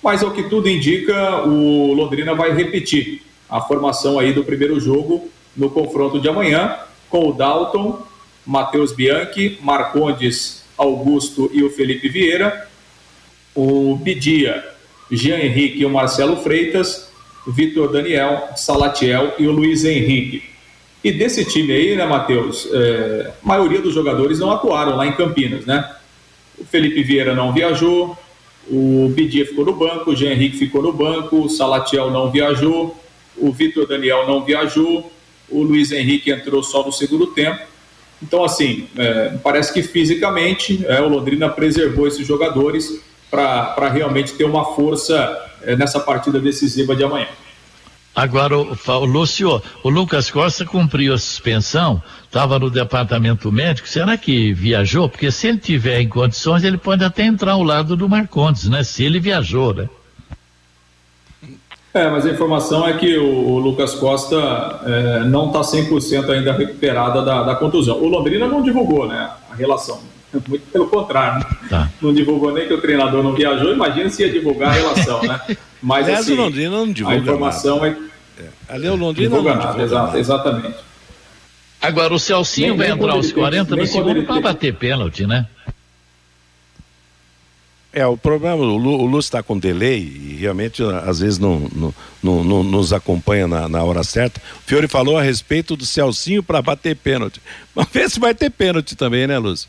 Mas 0.02 0.24
ao 0.24 0.32
que 0.32 0.44
tudo 0.44 0.70
indica, 0.70 1.44
o 1.46 1.94
Londrina 1.94 2.34
vai 2.34 2.54
repetir 2.54 3.22
a 3.50 3.60
formação 3.62 4.20
aí 4.20 4.32
do 4.32 4.44
primeiro 4.44 4.80
jogo 4.80 5.30
no 5.56 5.70
confronto 5.70 6.20
de 6.20 6.30
amanhã, 6.30 6.78
com 7.10 7.30
o 7.30 7.34
Dalton, 7.34 8.02
Matheus 8.46 8.94
Bianchi, 8.94 9.58
Marcondes, 9.62 10.64
Augusto 10.78 11.50
e 11.54 11.64
o 11.64 11.70
Felipe 11.70 12.08
Vieira, 12.08 12.68
o 13.54 13.96
Bidia, 13.96 14.64
Jean 15.12 15.38
Henrique 15.38 15.80
e 15.80 15.86
o 15.86 15.90
Marcelo 15.90 16.38
Freitas, 16.38 17.10
Vitor 17.48 17.92
Daniel, 17.92 18.50
Salatiel 18.56 19.34
e 19.40 19.48
o 19.48 19.52
Luiz 19.52 19.84
Henrique. 19.84 20.44
E 21.04 21.12
desse 21.12 21.46
time 21.46 21.74
aí, 21.74 21.96
né, 21.96 22.06
Matheus, 22.06 22.68
é, 22.72 23.32
a 23.44 23.48
maioria 23.48 23.82
dos 23.82 23.94
jogadores 23.94 24.40
não 24.40 24.52
atuaram 24.52 24.96
lá 24.96 25.08
em 25.08 25.14
Campinas, 25.14 25.66
né? 25.66 25.90
O 26.58 26.66
Felipe 26.66 27.02
Vieira 27.02 27.34
não 27.34 27.54
viajou, 27.54 28.18
o 28.70 29.10
Bidia 29.10 29.46
ficou 29.46 29.66
no 29.66 29.74
banco, 29.74 30.12
o 30.12 30.16
Jean 30.16 30.32
Henrique 30.32 30.58
ficou 30.58 30.82
no 30.82 30.94
banco, 30.94 31.38
o 31.44 31.50
Salatiel 31.50 32.12
não 32.12 32.30
viajou, 32.30 32.96
o 33.38 33.52
Vitor 33.52 33.88
Daniel 33.88 34.28
não 34.28 34.44
viajou, 34.44 35.12
o 35.50 35.64
Luiz 35.64 35.92
Henrique 35.92 36.32
entrou 36.32 36.62
só 36.62 36.86
no 36.86 36.92
segundo 36.92 37.28
tempo. 37.28 37.62
Então, 38.22 38.44
assim, 38.44 38.88
é, 38.98 39.38
parece 39.42 39.74
que 39.74 39.82
fisicamente 39.82 40.86
é, 40.88 41.02
o 41.02 41.08
Londrina 41.08 41.50
preservou 41.50 42.08
esses 42.08 42.28
jogadores 42.28 43.02
para 43.32 43.90
realmente 43.90 44.34
ter 44.34 44.44
uma 44.44 44.76
força 44.76 45.38
é, 45.64 45.76
nessa 45.76 46.00
partida 46.00 46.40
decisiva 46.40 46.96
de 46.96 47.04
amanhã. 47.04 47.28
Agora, 48.16 48.58
o, 48.58 48.78
o 48.88 49.06
Lúcio, 49.06 49.62
o 49.84 49.90
Lucas 49.90 50.30
Costa 50.30 50.66
cumpriu 50.66 51.14
a 51.14 51.18
suspensão, 51.18 52.02
estava 52.26 52.60
no 52.60 52.70
departamento 52.70 53.52
médico, 53.52 53.88
será 53.88 54.18
que 54.18 54.52
viajou? 54.54 55.08
Porque 55.08 55.32
se 55.32 55.48
ele 55.48 55.58
tiver 55.58 56.02
em 56.02 56.10
condições, 56.10 56.64
ele 56.64 56.78
pode 56.78 57.04
até 57.04 57.24
entrar 57.24 57.54
ao 57.54 57.64
lado 57.64 57.96
do 57.96 58.10
Marcondes, 58.10 58.68
né? 58.68 58.84
Se 58.84 59.04
ele 59.04 59.20
viajou, 59.20 59.74
né? 59.74 59.88
É, 61.94 62.08
mas 62.08 62.26
a 62.26 62.30
informação 62.30 62.88
é 62.88 62.94
que 62.94 63.18
o, 63.18 63.26
o 63.26 63.60
Lucas 63.60 63.96
Costa 63.96 64.38
é, 64.86 65.24
não 65.24 65.48
está 65.48 65.62
100% 65.62 66.30
ainda 66.30 66.54
recuperada 66.54 67.24
da, 67.24 67.44
da, 67.44 67.56
contusão. 67.56 67.98
O 67.98 68.08
Londrina 68.08 68.48
não 68.48 68.62
divulgou 68.62 69.08
né, 69.08 69.30
a 69.50 69.56
relação, 69.56 70.00
muito 70.48 70.68
pelo 70.72 70.88
contrário. 70.88 71.40
Né? 71.40 71.46
Tá. 71.68 71.90
Não 72.00 72.14
divulgou 72.14 72.52
nem 72.52 72.68
que 72.68 72.74
o 72.74 72.82
treinador 72.82 73.24
não 73.24 73.34
viajou, 73.34 73.74
imagina 73.74 74.08
se 74.10 74.22
ia 74.22 74.32
divulgar 74.32 74.70
a 74.70 74.74
relação, 74.74 75.22
né? 75.24 75.40
Mas 75.82 76.06
Aliás, 76.06 76.26
assim, 76.26 76.34
o 76.34 76.42
Londrina 76.42 76.70
não 76.72 76.92
divulga 76.92 77.16
a 77.16 77.20
informação 77.20 77.80
nada. 77.82 77.98
é... 78.38 78.42
é. 78.44 78.50
Ali 78.68 78.88
é 78.88 78.92
o 78.92 78.96
Londrina 78.96 79.30
divulga 79.30 79.54
não 79.56 79.62
divulga 79.62 79.84
exato, 79.84 80.06
nada. 80.08 80.20
exatamente. 80.20 80.76
Agora 81.82 82.14
o 82.14 82.20
Celcinho 82.20 82.70
Nem- 82.70 82.78
vai 82.78 82.88
nem 82.88 82.96
entrar 82.98 83.14
aos 83.14 83.26
ele 83.28 83.34
tem- 83.34 83.44
40 83.44 83.76
no 83.78 83.88
segundo 83.88 84.24
para 84.24 84.42
bater 84.42 84.74
pênalti, 84.76 85.26
né? 85.26 85.48
É, 87.92 88.06
o 88.06 88.16
problema, 88.16 88.56
o 88.58 88.78
Lu, 88.78 89.00
o 89.00 89.06
Lu 89.08 89.18
está 89.18 89.42
com 89.42 89.58
delay 89.58 90.00
e 90.00 90.38
realmente 90.40 90.84
às 90.84 91.22
vezes 91.22 91.40
não, 91.40 91.68
não, 91.74 91.96
não- 92.22 92.44
não 92.44 92.64
nos 92.64 92.94
acompanha 92.94 93.48
na, 93.48 93.68
na 93.68 93.84
hora 93.84 94.04
certa. 94.04 94.40
O 94.64 94.68
Fiore 94.70 94.88
falou 94.88 95.18
a 95.18 95.24
respeito 95.24 95.76
do 95.76 95.86
Celcinho 95.86 96.44
para 96.44 96.62
bater 96.62 96.96
pênalti. 96.96 97.42
Vamos 97.74 97.92
ver 97.92 98.08
se 98.10 98.20
vai 98.20 98.36
ter 98.36 98.52
pênalti 98.52 98.96
também, 98.96 99.26
né, 99.26 99.40
Lúcio? 99.40 99.68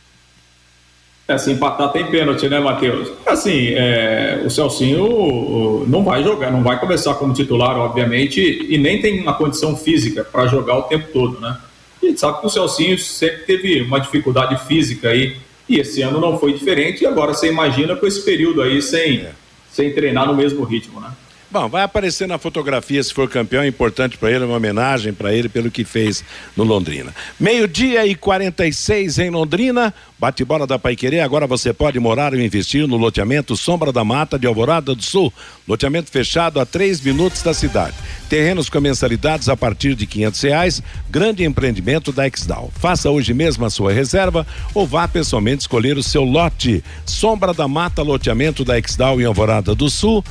É, 1.31 1.39
se 1.39 1.53
empatar 1.53 1.93
tem 1.93 2.05
pênalti, 2.07 2.49
né, 2.49 2.59
Matheus? 2.59 3.09
Assim, 3.25 3.69
é, 3.69 4.43
o 4.45 4.51
Celcinho 4.51 5.85
não 5.87 6.03
vai 6.03 6.25
jogar, 6.25 6.51
não 6.51 6.61
vai 6.61 6.81
começar 6.81 7.15
como 7.15 7.33
titular, 7.33 7.79
obviamente, 7.79 8.67
e 8.69 8.77
nem 8.77 9.01
tem 9.01 9.21
uma 9.21 9.35
condição 9.35 9.77
física 9.77 10.25
para 10.25 10.49
jogar 10.49 10.77
o 10.79 10.83
tempo 10.83 11.07
todo, 11.13 11.41
né? 11.41 11.57
A 12.03 12.07
gente 12.07 12.19
sabe 12.19 12.41
que 12.41 12.47
o 12.47 12.51
Celcinho 12.51 12.99
sempre 12.99 13.45
teve 13.45 13.81
uma 13.83 14.01
dificuldade 14.01 14.57
física 14.67 15.11
aí, 15.11 15.37
e 15.69 15.79
esse 15.79 16.03
ano 16.03 16.21
não 16.21 16.37
foi 16.37 16.53
diferente, 16.53 17.05
e 17.05 17.07
agora 17.07 17.33
você 17.33 17.49
imagina 17.49 17.95
com 17.95 18.09
esse 18.09 18.25
período 18.25 18.61
aí 18.61 18.83
sem, 18.83 19.25
sem 19.71 19.93
treinar 19.93 20.27
no 20.27 20.35
mesmo 20.35 20.65
ritmo, 20.65 21.01
né? 21.01 21.13
Bom, 21.53 21.69
vai 21.69 21.83
aparecer 21.83 22.29
na 22.29 22.39
fotografia 22.39 23.03
se 23.03 23.13
for 23.13 23.29
campeão, 23.29 23.65
é 23.65 23.67
importante 23.67 24.17
para 24.17 24.31
ele, 24.31 24.45
uma 24.45 24.57
homenagem 24.57 25.13
para 25.13 25.35
ele 25.35 25.49
pelo 25.49 25.69
que 25.69 25.85
fez 25.85 26.23
no 26.57 26.63
Londrina. 26.63 27.13
Meio-dia 27.41 28.07
e 28.07 28.15
46 28.15 29.19
em 29.19 29.31
Londrina, 29.31 29.93
bate-bola 30.17 30.65
da 30.65 30.79
Paiquerê. 30.79 31.19
Agora 31.19 31.49
você 31.49 31.73
pode 31.73 31.99
morar 31.99 32.33
ou 32.35 32.41
investir 32.41 32.87
no 32.87 32.97
loteamento 32.97 33.57
Sombra 33.57 33.93
da 33.93 34.05
Mata 34.05 34.39
de 34.39 34.47
Alvorada 34.47 34.95
do 34.95 35.03
Sul. 35.03 35.33
Loteamento 35.67 36.09
fechado 36.09 36.61
a 36.61 36.65
três 36.65 37.01
minutos 37.01 37.43
da 37.43 37.53
cidade. 37.53 37.97
Terrenos 38.29 38.71
com 38.71 38.79
mensalidades 38.79 39.49
a 39.49 39.57
partir 39.57 39.97
de 39.97 40.07
quinhentos 40.07 40.41
reais. 40.43 40.81
Grande 41.11 41.43
empreendimento 41.43 42.13
da 42.13 42.29
Exdal. 42.29 42.71
Faça 42.77 43.11
hoje 43.11 43.35
mesmo 43.35 43.65
a 43.65 43.71
sua 43.71 43.93
reserva 43.93 44.47
ou 44.73 44.87
vá 44.87 45.09
pessoalmente 45.09 45.63
escolher 45.63 45.99
o 45.99 46.03
seu 46.03 46.23
lote. 46.23 46.85
Sombra 47.05 47.53
da 47.53 47.67
Mata, 47.67 48.03
loteamento 48.03 48.65
da 48.65 48.79
Exdal 48.79 49.21
em 49.21 49.25
Alvorada 49.25 49.75
do 49.75 49.91
Sul. 49.91 50.23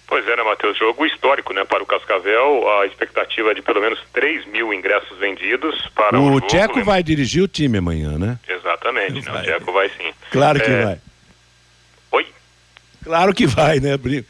Pois 0.08 0.28
é, 0.28 0.36
né, 0.36 0.44
Matheus? 0.44 0.78
Jogo 0.78 1.06
histórico, 1.06 1.54
né, 1.54 1.64
para 1.64 1.82
o 1.82 1.86
Cascavel. 1.86 2.70
A 2.82 2.86
expectativa 2.86 3.52
é 3.52 3.54
de 3.54 3.62
pelo 3.62 3.80
menos 3.82 4.00
3 4.14 4.46
mil 4.48 4.74
ingressos 4.74 5.18
vendidos 5.18 5.90
para 5.96 6.20
o, 6.20 6.24
O 6.24 6.34
jogo. 6.34 6.48
Tcheco 6.48 6.84
vai 6.84 7.02
dirigir 7.02 7.44
o 7.44 7.48
time 7.48 7.78
amanhã, 7.78 8.18
né? 8.18 8.38
Exatamente, 8.48 9.26
né? 9.26 9.40
o 9.40 9.44
Tcheco 9.44 9.72
vai 9.72 9.90
sim. 9.90 10.12
Claro 10.32 10.60
que 10.60 10.70
É, 10.70 10.86
vai. 10.86 10.98
Oi? 12.12 12.26
Claro 13.04 13.34
que 13.34 13.48
vai, 13.48 13.80
né, 13.80 13.96
Bri? 13.98 14.26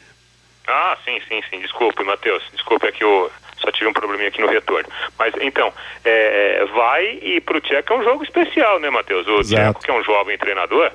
Ah, 0.67 0.95
sim, 1.03 1.19
sim, 1.27 1.41
sim. 1.49 1.59
Desculpe, 1.61 2.03
Matheus. 2.03 2.43
Desculpe, 2.53 2.85
é 2.85 2.91
que 2.91 3.03
eu 3.03 3.31
só 3.61 3.71
tive 3.71 3.89
um 3.89 3.93
probleminha 3.93 4.29
aqui 4.29 4.41
no 4.41 4.47
retorno. 4.47 4.89
Mas 5.17 5.33
então, 5.41 5.73
é, 6.03 6.65
vai 6.73 7.19
e 7.21 7.41
pro 7.41 7.61
Tcheco 7.61 7.93
é 7.93 7.97
um 7.97 8.03
jogo 8.03 8.23
especial, 8.23 8.79
né, 8.79 8.89
Matheus? 8.89 9.27
O. 9.27 9.41
Tcheco, 9.43 9.81
que 9.81 9.91
é 9.91 9.93
um 9.93 10.03
jovem 10.03 10.37
treinador, 10.37 10.91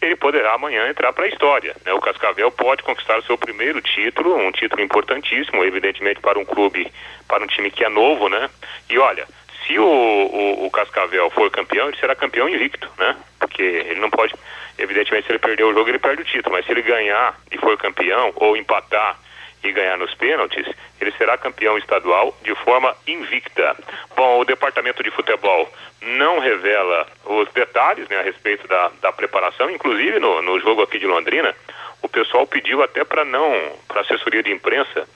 ele 0.00 0.16
poderá 0.16 0.54
amanhã 0.54 0.88
entrar 0.88 1.12
para 1.12 1.24
a 1.24 1.28
história. 1.28 1.76
Né? 1.84 1.92
O 1.92 2.00
Cascavel 2.00 2.50
pode 2.50 2.82
conquistar 2.82 3.18
o 3.18 3.22
seu 3.22 3.36
primeiro 3.36 3.80
título, 3.82 4.34
um 4.36 4.50
título 4.50 4.82
importantíssimo, 4.82 5.64
evidentemente, 5.64 6.20
para 6.20 6.38
um 6.38 6.44
clube, 6.44 6.90
para 7.28 7.44
um 7.44 7.46
time 7.46 7.70
que 7.70 7.84
é 7.84 7.88
novo, 7.88 8.28
né? 8.28 8.48
E 8.88 8.98
olha, 8.98 9.26
se 9.66 9.78
o, 9.78 9.84
o, 9.84 10.66
o 10.66 10.70
Cascavel 10.70 11.28
for 11.30 11.50
campeão, 11.50 11.88
ele 11.88 11.98
será 11.98 12.14
campeão 12.14 12.48
invicto, 12.48 12.88
né? 12.98 13.16
Porque 13.38 13.62
ele 13.62 14.00
não 14.00 14.10
pode, 14.10 14.34
evidentemente, 14.78 15.26
se 15.26 15.32
ele 15.32 15.38
perder 15.38 15.64
o 15.64 15.74
jogo, 15.74 15.90
ele 15.90 15.98
perde 15.98 16.22
o 16.22 16.24
título, 16.24 16.54
mas 16.54 16.64
se 16.64 16.72
ele 16.72 16.82
ganhar 16.82 17.38
e 17.52 17.58
for 17.58 17.76
campeão, 17.76 18.32
ou 18.36 18.56
empatar 18.56 19.18
e 19.62 19.72
ganhar 19.72 19.98
nos 19.98 20.14
pênaltis, 20.14 20.66
ele 21.00 21.12
será 21.12 21.36
campeão 21.36 21.76
estadual 21.76 22.36
de 22.42 22.54
forma 22.54 22.96
invicta. 23.06 23.76
Bom, 24.16 24.40
o 24.40 24.44
departamento 24.44 25.02
de 25.02 25.10
futebol 25.10 25.70
não 26.00 26.38
revela 26.38 27.06
os 27.24 27.48
detalhes 27.52 28.08
né, 28.08 28.18
a 28.18 28.22
respeito 28.22 28.66
da, 28.66 28.90
da 29.00 29.12
preparação, 29.12 29.70
inclusive 29.70 30.18
no, 30.18 30.40
no 30.42 30.58
jogo 30.60 30.82
aqui 30.82 30.98
de 30.98 31.06
Londrina, 31.06 31.54
o 32.02 32.08
pessoal 32.08 32.46
pediu 32.46 32.82
até 32.82 33.04
para 33.04 33.24
não, 33.24 33.72
para 33.86 34.00
assessoria 34.00 34.42
de 34.42 34.50
imprensa, 34.50 35.06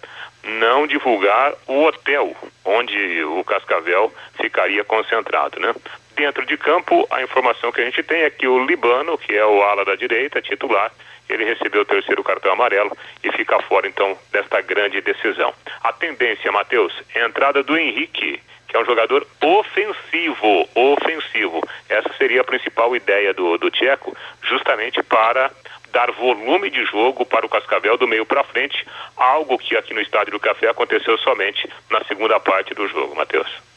não 0.43 0.87
divulgar 0.87 1.55
o 1.67 1.85
hotel 1.85 2.37
onde 2.65 3.25
o 3.25 3.43
Cascavel 3.45 4.13
ficaria 4.37 4.85
concentrado, 4.85 5.59
né? 5.59 5.75
Dentro 6.15 6.47
de 6.47 6.57
campo, 6.57 7.07
a 7.11 7.23
informação 7.23 7.73
que 7.73 7.81
a 7.81 7.85
gente 7.85 8.03
tem 8.03 8.23
é 8.23 8.31
que 8.31 8.47
o 8.47 8.65
Libano, 8.65 9.19
que 9.19 9.35
é 9.35 9.45
o 9.45 9.63
ala 9.63 9.85
da 9.85 9.97
direita, 9.97 10.41
titular, 10.41 10.93
ele 11.29 11.45
recebeu 11.45 11.83
o 11.83 11.85
terceiro 11.85 12.23
cartão 12.23 12.53
amarelo 12.53 12.97
e 13.23 13.33
fica 13.33 13.61
fora, 13.63 13.89
então, 13.89 14.17
desta 14.31 14.61
grande 14.61 15.01
decisão. 15.01 15.53
A 15.83 15.93
tendência, 15.93 16.53
Matheus, 16.53 16.93
é 17.15 17.23
a 17.23 17.27
entrada 17.27 17.63
do 17.63 17.77
Henrique, 17.77 18.41
que 18.69 18.77
é 18.77 18.81
um 18.81 18.85
jogador 18.85 19.27
ofensivo, 19.41 20.69
ofensivo. 20.75 21.61
Essa 21.89 22.13
seria 22.17 22.43
a 22.43 22.45
principal 22.45 22.95
ideia 22.95 23.35
do, 23.35 23.59
do 23.59 23.71
Tcheco, 23.71 24.17
justamente 24.43 25.03
para 25.03 25.51
dar 25.91 26.11
volume 26.13 26.71
de 26.71 26.85
jogo 26.85 27.25
para 27.25 27.47
o 27.47 27.49
Cascavel 27.49 27.97
do 27.97 28.07
meio 28.07 28.27
para 28.27 28.45
frente, 28.45 28.87
algo 29.17 29.59
que 29.59 29.77
aqui 29.77 29.95
no 29.95 30.01
Estádio 30.01 30.33
do 30.33 30.41
Café 30.41 30.69
aconteceu 30.69 31.17
somente 31.19 31.69
na 31.91 32.05
segunda 32.05 32.39
parte 32.39 32.75
do 32.75 32.87
jogo, 32.89 33.17
Matheus. 33.17 33.74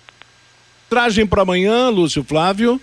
Tragem 0.90 1.28
para 1.28 1.42
amanhã, 1.42 1.90
Lúcio 1.90 2.24
Flávio. 2.24 2.80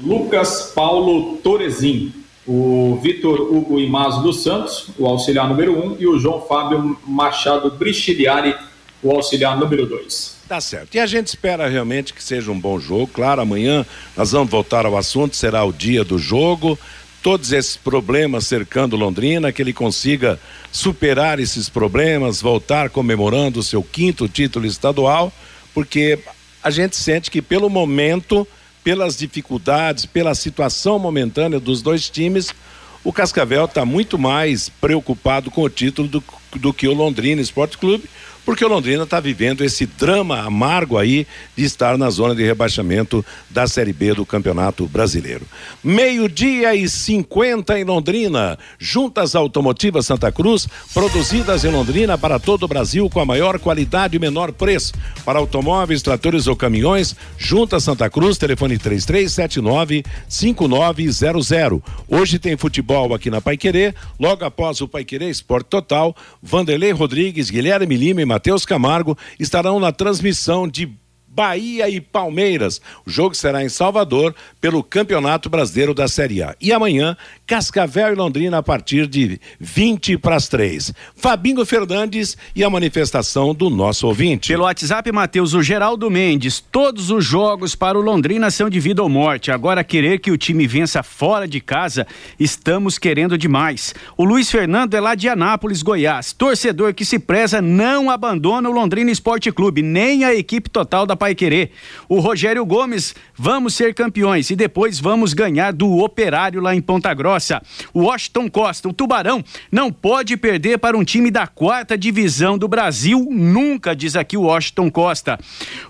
Lucas 0.00 0.72
Paulo 0.74 1.36
Torezin, 1.38 2.12
o 2.46 2.98
Vitor 3.02 3.40
Hugo 3.40 3.78
Imazo 3.78 4.22
dos 4.22 4.42
Santos, 4.42 4.90
o 4.96 5.06
auxiliar 5.06 5.48
número 5.48 5.76
1, 5.76 5.86
um, 5.86 5.96
e 5.98 6.06
o 6.06 6.18
João 6.18 6.40
Fábio 6.40 6.96
Machado 7.06 7.70
Brichiliari, 7.70 8.54
o 9.02 9.10
auxiliar 9.10 9.58
número 9.58 9.86
2. 9.86 10.38
Tá 10.48 10.60
certo. 10.62 10.94
E 10.94 11.00
a 11.00 11.04
gente 11.04 11.26
espera 11.26 11.68
realmente 11.68 12.14
que 12.14 12.22
seja 12.22 12.50
um 12.50 12.58
bom 12.58 12.80
jogo. 12.80 13.08
Claro, 13.08 13.42
amanhã 13.42 13.84
nós 14.16 14.32
vamos 14.32 14.50
voltar 14.50 14.86
ao 14.86 14.96
assunto, 14.96 15.36
será 15.36 15.62
o 15.62 15.72
dia 15.72 16.02
do 16.02 16.16
jogo. 16.16 16.78
Todos 17.22 17.52
esses 17.52 17.76
problemas 17.76 18.46
cercando 18.46 18.96
Londrina, 18.96 19.52
que 19.52 19.60
ele 19.60 19.72
consiga 19.72 20.38
superar 20.70 21.40
esses 21.40 21.68
problemas, 21.68 22.40
voltar 22.40 22.90
comemorando 22.90 23.60
o 23.60 23.62
seu 23.62 23.82
quinto 23.82 24.28
título 24.28 24.66
estadual, 24.66 25.32
porque 25.74 26.18
a 26.62 26.70
gente 26.70 26.96
sente 26.96 27.30
que 27.30 27.42
pelo 27.42 27.68
momento, 27.68 28.46
pelas 28.84 29.16
dificuldades, 29.16 30.06
pela 30.06 30.34
situação 30.34 30.98
momentânea 30.98 31.58
dos 31.58 31.82
dois 31.82 32.08
times, 32.08 32.54
o 33.02 33.12
Cascavel 33.12 33.64
está 33.64 33.84
muito 33.84 34.18
mais 34.18 34.68
preocupado 34.68 35.50
com 35.50 35.62
o 35.62 35.70
título 35.70 36.08
do, 36.08 36.24
do 36.56 36.72
que 36.72 36.86
o 36.86 36.94
Londrina 36.94 37.40
Esporte 37.40 37.78
Clube, 37.78 38.04
porque 38.48 38.64
o 38.64 38.68
Londrina 38.68 39.02
está 39.02 39.20
vivendo 39.20 39.62
esse 39.62 39.84
drama 39.84 40.40
amargo 40.40 40.96
aí 40.96 41.26
de 41.54 41.64
estar 41.64 41.98
na 41.98 42.08
zona 42.08 42.34
de 42.34 42.42
rebaixamento 42.42 43.22
da 43.50 43.66
Série 43.66 43.92
B 43.92 44.14
do 44.14 44.24
Campeonato 44.24 44.86
Brasileiro. 44.86 45.46
Meio-dia 45.84 46.74
e 46.74 46.88
50 46.88 47.78
em 47.78 47.84
Londrina. 47.84 48.58
Juntas 48.78 49.34
Automotivas 49.34 50.06
Santa 50.06 50.32
Cruz, 50.32 50.66
produzidas 50.94 51.62
em 51.62 51.70
Londrina 51.70 52.16
para 52.16 52.38
todo 52.38 52.62
o 52.62 52.68
Brasil 52.68 53.10
com 53.10 53.20
a 53.20 53.26
maior 53.26 53.58
qualidade 53.58 54.16
e 54.16 54.18
menor 54.18 54.50
preço. 54.50 54.94
Para 55.26 55.38
automóveis, 55.38 56.00
tratores 56.00 56.46
ou 56.46 56.56
caminhões, 56.56 57.14
Juntas 57.36 57.84
Santa 57.84 58.08
Cruz, 58.08 58.38
telefone 58.38 58.78
3379 58.78 60.02
5900. 60.26 61.82
Hoje 62.08 62.38
tem 62.38 62.56
futebol 62.56 63.12
aqui 63.12 63.28
na 63.28 63.42
Paiquerê, 63.42 63.94
logo 64.18 64.42
após 64.42 64.80
o 64.80 64.88
Paiquerê 64.88 65.28
Esporte 65.28 65.66
Total, 65.66 66.16
Vanderlei 66.42 66.92
Rodrigues, 66.92 67.50
Guilherme 67.50 67.94
Lima 67.94 68.22
e 68.22 68.37
Matheus 68.38 68.64
Camargo 68.64 69.18
estarão 69.36 69.80
na 69.80 69.90
transmissão 69.90 70.68
de 70.68 70.88
Bahia 71.26 71.88
e 71.88 72.00
Palmeiras. 72.00 72.80
O 73.04 73.10
jogo 73.10 73.34
será 73.34 73.64
em 73.64 73.68
Salvador 73.68 74.32
pelo 74.60 74.80
Campeonato 74.80 75.50
Brasileiro 75.50 75.92
da 75.92 76.06
Série 76.06 76.40
A. 76.40 76.54
E 76.60 76.72
amanhã, 76.72 77.16
Cascavel 77.48 78.12
e 78.12 78.14
Londrina 78.14 78.58
a 78.58 78.62
partir 78.62 79.06
de 79.06 79.40
20 79.58 80.18
para 80.18 80.36
as 80.36 80.48
3. 80.48 80.92
Fabinho 81.16 81.64
Fernandes 81.64 82.36
e 82.54 82.62
a 82.62 82.68
manifestação 82.68 83.54
do 83.54 83.70
nosso 83.70 84.06
ouvinte. 84.06 84.48
Pelo 84.52 84.64
WhatsApp, 84.64 85.10
Matheus, 85.10 85.54
o 85.54 85.62
Geraldo 85.62 86.10
Mendes. 86.10 86.60
Todos 86.60 87.10
os 87.10 87.24
jogos 87.24 87.74
para 87.74 87.98
o 87.98 88.02
Londrina 88.02 88.50
são 88.50 88.68
de 88.68 88.78
vida 88.78 89.02
ou 89.02 89.08
morte. 89.08 89.50
Agora, 89.50 89.82
querer 89.82 90.18
que 90.18 90.30
o 90.30 90.36
time 90.36 90.66
vença 90.66 91.02
fora 91.02 91.48
de 91.48 91.58
casa, 91.58 92.06
estamos 92.38 92.98
querendo 92.98 93.38
demais. 93.38 93.94
O 94.14 94.26
Luiz 94.26 94.50
Fernando 94.50 94.92
é 94.92 95.00
lá 95.00 95.14
de 95.14 95.26
Anápolis, 95.26 95.82
Goiás. 95.82 96.34
Torcedor 96.34 96.92
que 96.92 97.02
se 97.06 97.18
preza 97.18 97.62
não 97.62 98.10
abandona 98.10 98.68
o 98.68 98.72
Londrina 98.72 99.10
Esporte 99.10 99.50
Clube, 99.50 99.80
nem 99.80 100.22
a 100.22 100.34
equipe 100.34 100.68
total 100.68 101.06
da 101.06 101.16
Pai 101.16 101.34
Querer. 101.34 101.70
O 102.10 102.20
Rogério 102.20 102.66
Gomes, 102.66 103.14
vamos 103.34 103.72
ser 103.72 103.94
campeões 103.94 104.50
e 104.50 104.54
depois 104.54 105.00
vamos 105.00 105.32
ganhar 105.32 105.72
do 105.72 105.96
Operário 105.96 106.60
lá 106.60 106.74
em 106.74 106.82
Ponta 106.82 107.14
Grossa. 107.14 107.37
O 107.92 108.02
Washington 108.02 108.48
Costa, 108.48 108.88
o 108.88 108.92
Tubarão, 108.92 109.44
não 109.70 109.92
pode 109.92 110.36
perder 110.36 110.78
para 110.78 110.96
um 110.96 111.04
time 111.04 111.30
da 111.30 111.46
quarta 111.46 111.96
divisão 111.96 112.58
do 112.58 112.68
Brasil, 112.68 113.28
nunca, 113.30 113.94
diz 113.94 114.16
aqui 114.16 114.36
o 114.36 114.42
Washington 114.42 114.90
Costa. 114.90 115.38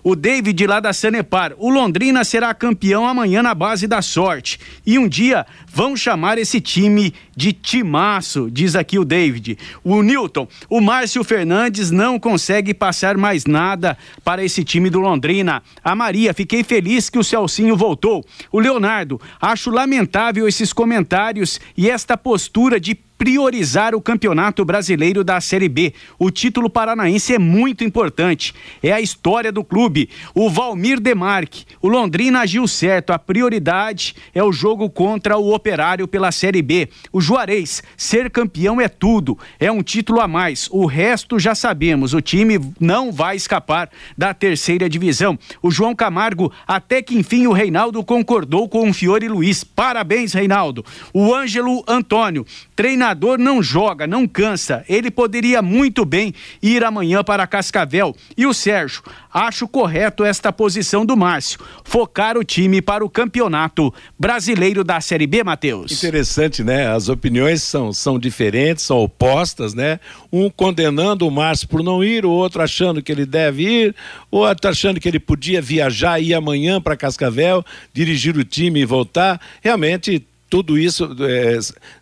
O 0.03 0.15
David 0.15 0.67
lá 0.67 0.81
da 0.81 0.93
Sanepar, 0.93 1.53
o 1.59 1.71
Londrina 1.71 2.25
será 2.25 2.53
campeão 2.53 3.07
amanhã 3.07 3.43
na 3.43 3.55
base 3.55 3.87
da 3.87 4.03
sorte. 4.03 4.59
E 4.85 4.99
um 4.99 5.09
dia 5.09 5.47
vão 5.73 5.97
chamar 5.97 6.39
esse 6.39 6.61
time 6.61 7.15
de 7.37 7.53
timaço, 7.53 8.51
diz 8.51 8.75
aqui 8.75 8.99
o 8.99 9.05
David. 9.05 9.57
O 9.85 10.03
Newton, 10.03 10.49
o 10.69 10.81
Márcio 10.81 11.23
Fernandes 11.23 11.91
não 11.91 12.19
consegue 12.19 12.75
passar 12.75 13.17
mais 13.17 13.47
nada 13.47 13.97
para 14.25 14.43
esse 14.45 14.65
time 14.65 14.91
do 14.91 14.99
Londrina. 14.99 15.63
A 15.85 15.95
Maria, 15.95 16.35
fiquei 16.35 16.65
feliz 16.65 17.09
que 17.09 17.19
o 17.19 17.23
Celcinho 17.23 17.77
voltou. 17.77 18.25
O 18.51 18.59
Leonardo, 18.59 19.21
acho 19.41 19.71
lamentável 19.71 20.49
esses 20.49 20.73
comentários 20.73 21.38
e 21.76 21.89
esta 21.89 22.16
postura 22.16 22.80
de 22.80 22.95
priorizar 23.19 23.97
o 23.97 24.01
Campeonato 24.01 24.64
Brasileiro 24.64 25.25
da 25.25 25.41
Série 25.41 25.69
B. 25.69 25.93
O 26.16 26.31
título 26.31 26.71
paranaense 26.71 27.35
é 27.35 27.39
muito 27.39 27.83
importante. 27.83 28.55
É 28.81 28.93
a 28.93 29.01
história 29.01 29.51
do 29.51 29.64
clube. 29.64 30.09
O 30.33 30.49
Valmir 30.49 31.01
Demarque, 31.01 31.64
o 31.83 31.89
Londrina 31.89 32.41
agiu 32.41 32.66
certo. 32.69 33.12
A 33.12 33.19
prioridade 33.19 34.14
é 34.33 34.43
o 34.43 34.53
jogo 34.53 34.89
contra 34.89 35.37
o 35.37 35.53
Operário 35.53 36.07
pela 36.07 36.31
Série 36.31 36.62
B. 36.62 36.89
O 37.12 37.21
Juarez, 37.21 37.83
ser 37.97 38.31
campeão 38.31 38.81
é 38.81 38.89
tudo. 38.89 39.37
É 39.59 39.71
um 39.71 39.83
título 39.83 40.21
a 40.21 40.29
mais. 40.29 40.69
O 40.71 40.87
resto 40.87 41.41
já 41.41 41.57
sabemos. 41.57 42.14
O 42.14 42.21
time 42.21 42.61
não 42.79 43.11
vai 43.11 43.35
escapar 43.35 43.91
da 44.16 44.33
terceira 44.33 44.89
divisão. 44.89 45.37
O 45.61 45.73
João 45.73 45.95
Camargo, 45.95 46.53
até 46.66 47.03
que 47.03 47.19
enfim 47.19 47.49
o 47.49 47.53
Reinaldo 47.53 48.05
concordou 48.05 48.69
com 48.69 48.89
o 48.89 48.95
Fiore 48.95 49.29
Luiz. 49.29 49.64
Parabéns, 49.64 50.33
Reinaldo. 50.33 50.85
O 51.12 51.35
Ângelo 51.35 51.83
Antônio, 51.89 52.47
treinador 52.77 53.08
não 53.39 53.63
joga, 53.63 54.07
não 54.07 54.27
cansa. 54.27 54.85
Ele 54.89 55.11
poderia 55.11 55.63
muito 55.63 56.05
bem 56.05 56.35
ir 56.63 56.85
amanhã 56.85 57.23
para 57.23 57.47
Cascavel. 57.47 58.15
E 58.37 58.47
o 58.47 58.55
Sérgio, 58.55 59.03
acho 59.33 59.69
correto 59.69 60.25
esta 60.25 60.53
posição 60.53 61.05
do 61.05 61.17
Márcio. 61.17 61.61
Focar 61.85 62.37
o 62.37 62.45
time 62.45 62.81
para 62.83 63.05
o 63.05 63.11
campeonato 63.11 63.93
brasileiro 64.19 64.83
da 64.83 65.01
Série 65.01 65.27
B, 65.27 65.45
Matheus. 65.45 65.93
Interessante, 65.93 66.63
né? 66.63 66.89
As 66.89 67.09
opiniões 67.09 67.63
são, 67.63 67.93
são 67.93 68.19
diferentes, 68.19 68.85
são 68.85 68.99
opostas, 68.99 69.75
né? 69.75 70.01
Um 70.33 70.51
condenando 70.51 71.27
o 71.27 71.31
Márcio 71.31 71.69
por 71.69 71.83
não 71.83 72.03
ir, 72.03 72.25
o 72.25 72.31
outro 72.31 72.63
achando 72.63 73.03
que 73.03 73.13
ele 73.13 73.27
deve 73.27 73.63
ir, 73.63 73.95
o 74.31 74.39
outro 74.39 74.69
achando 74.71 75.01
que 75.01 75.09
ele 75.09 75.21
podia 75.21 75.61
viajar 75.61 76.21
e 76.21 76.29
ir 76.29 76.35
amanhã 76.35 76.81
para 76.81 76.97
Cascavel, 76.97 77.65
dirigir 77.93 78.37
o 78.37 78.45
time 78.45 78.81
e 78.81 78.85
voltar. 78.85 79.41
Realmente 79.63 80.25
tudo 80.49 80.79
isso 80.79 81.15
é, 81.21 81.59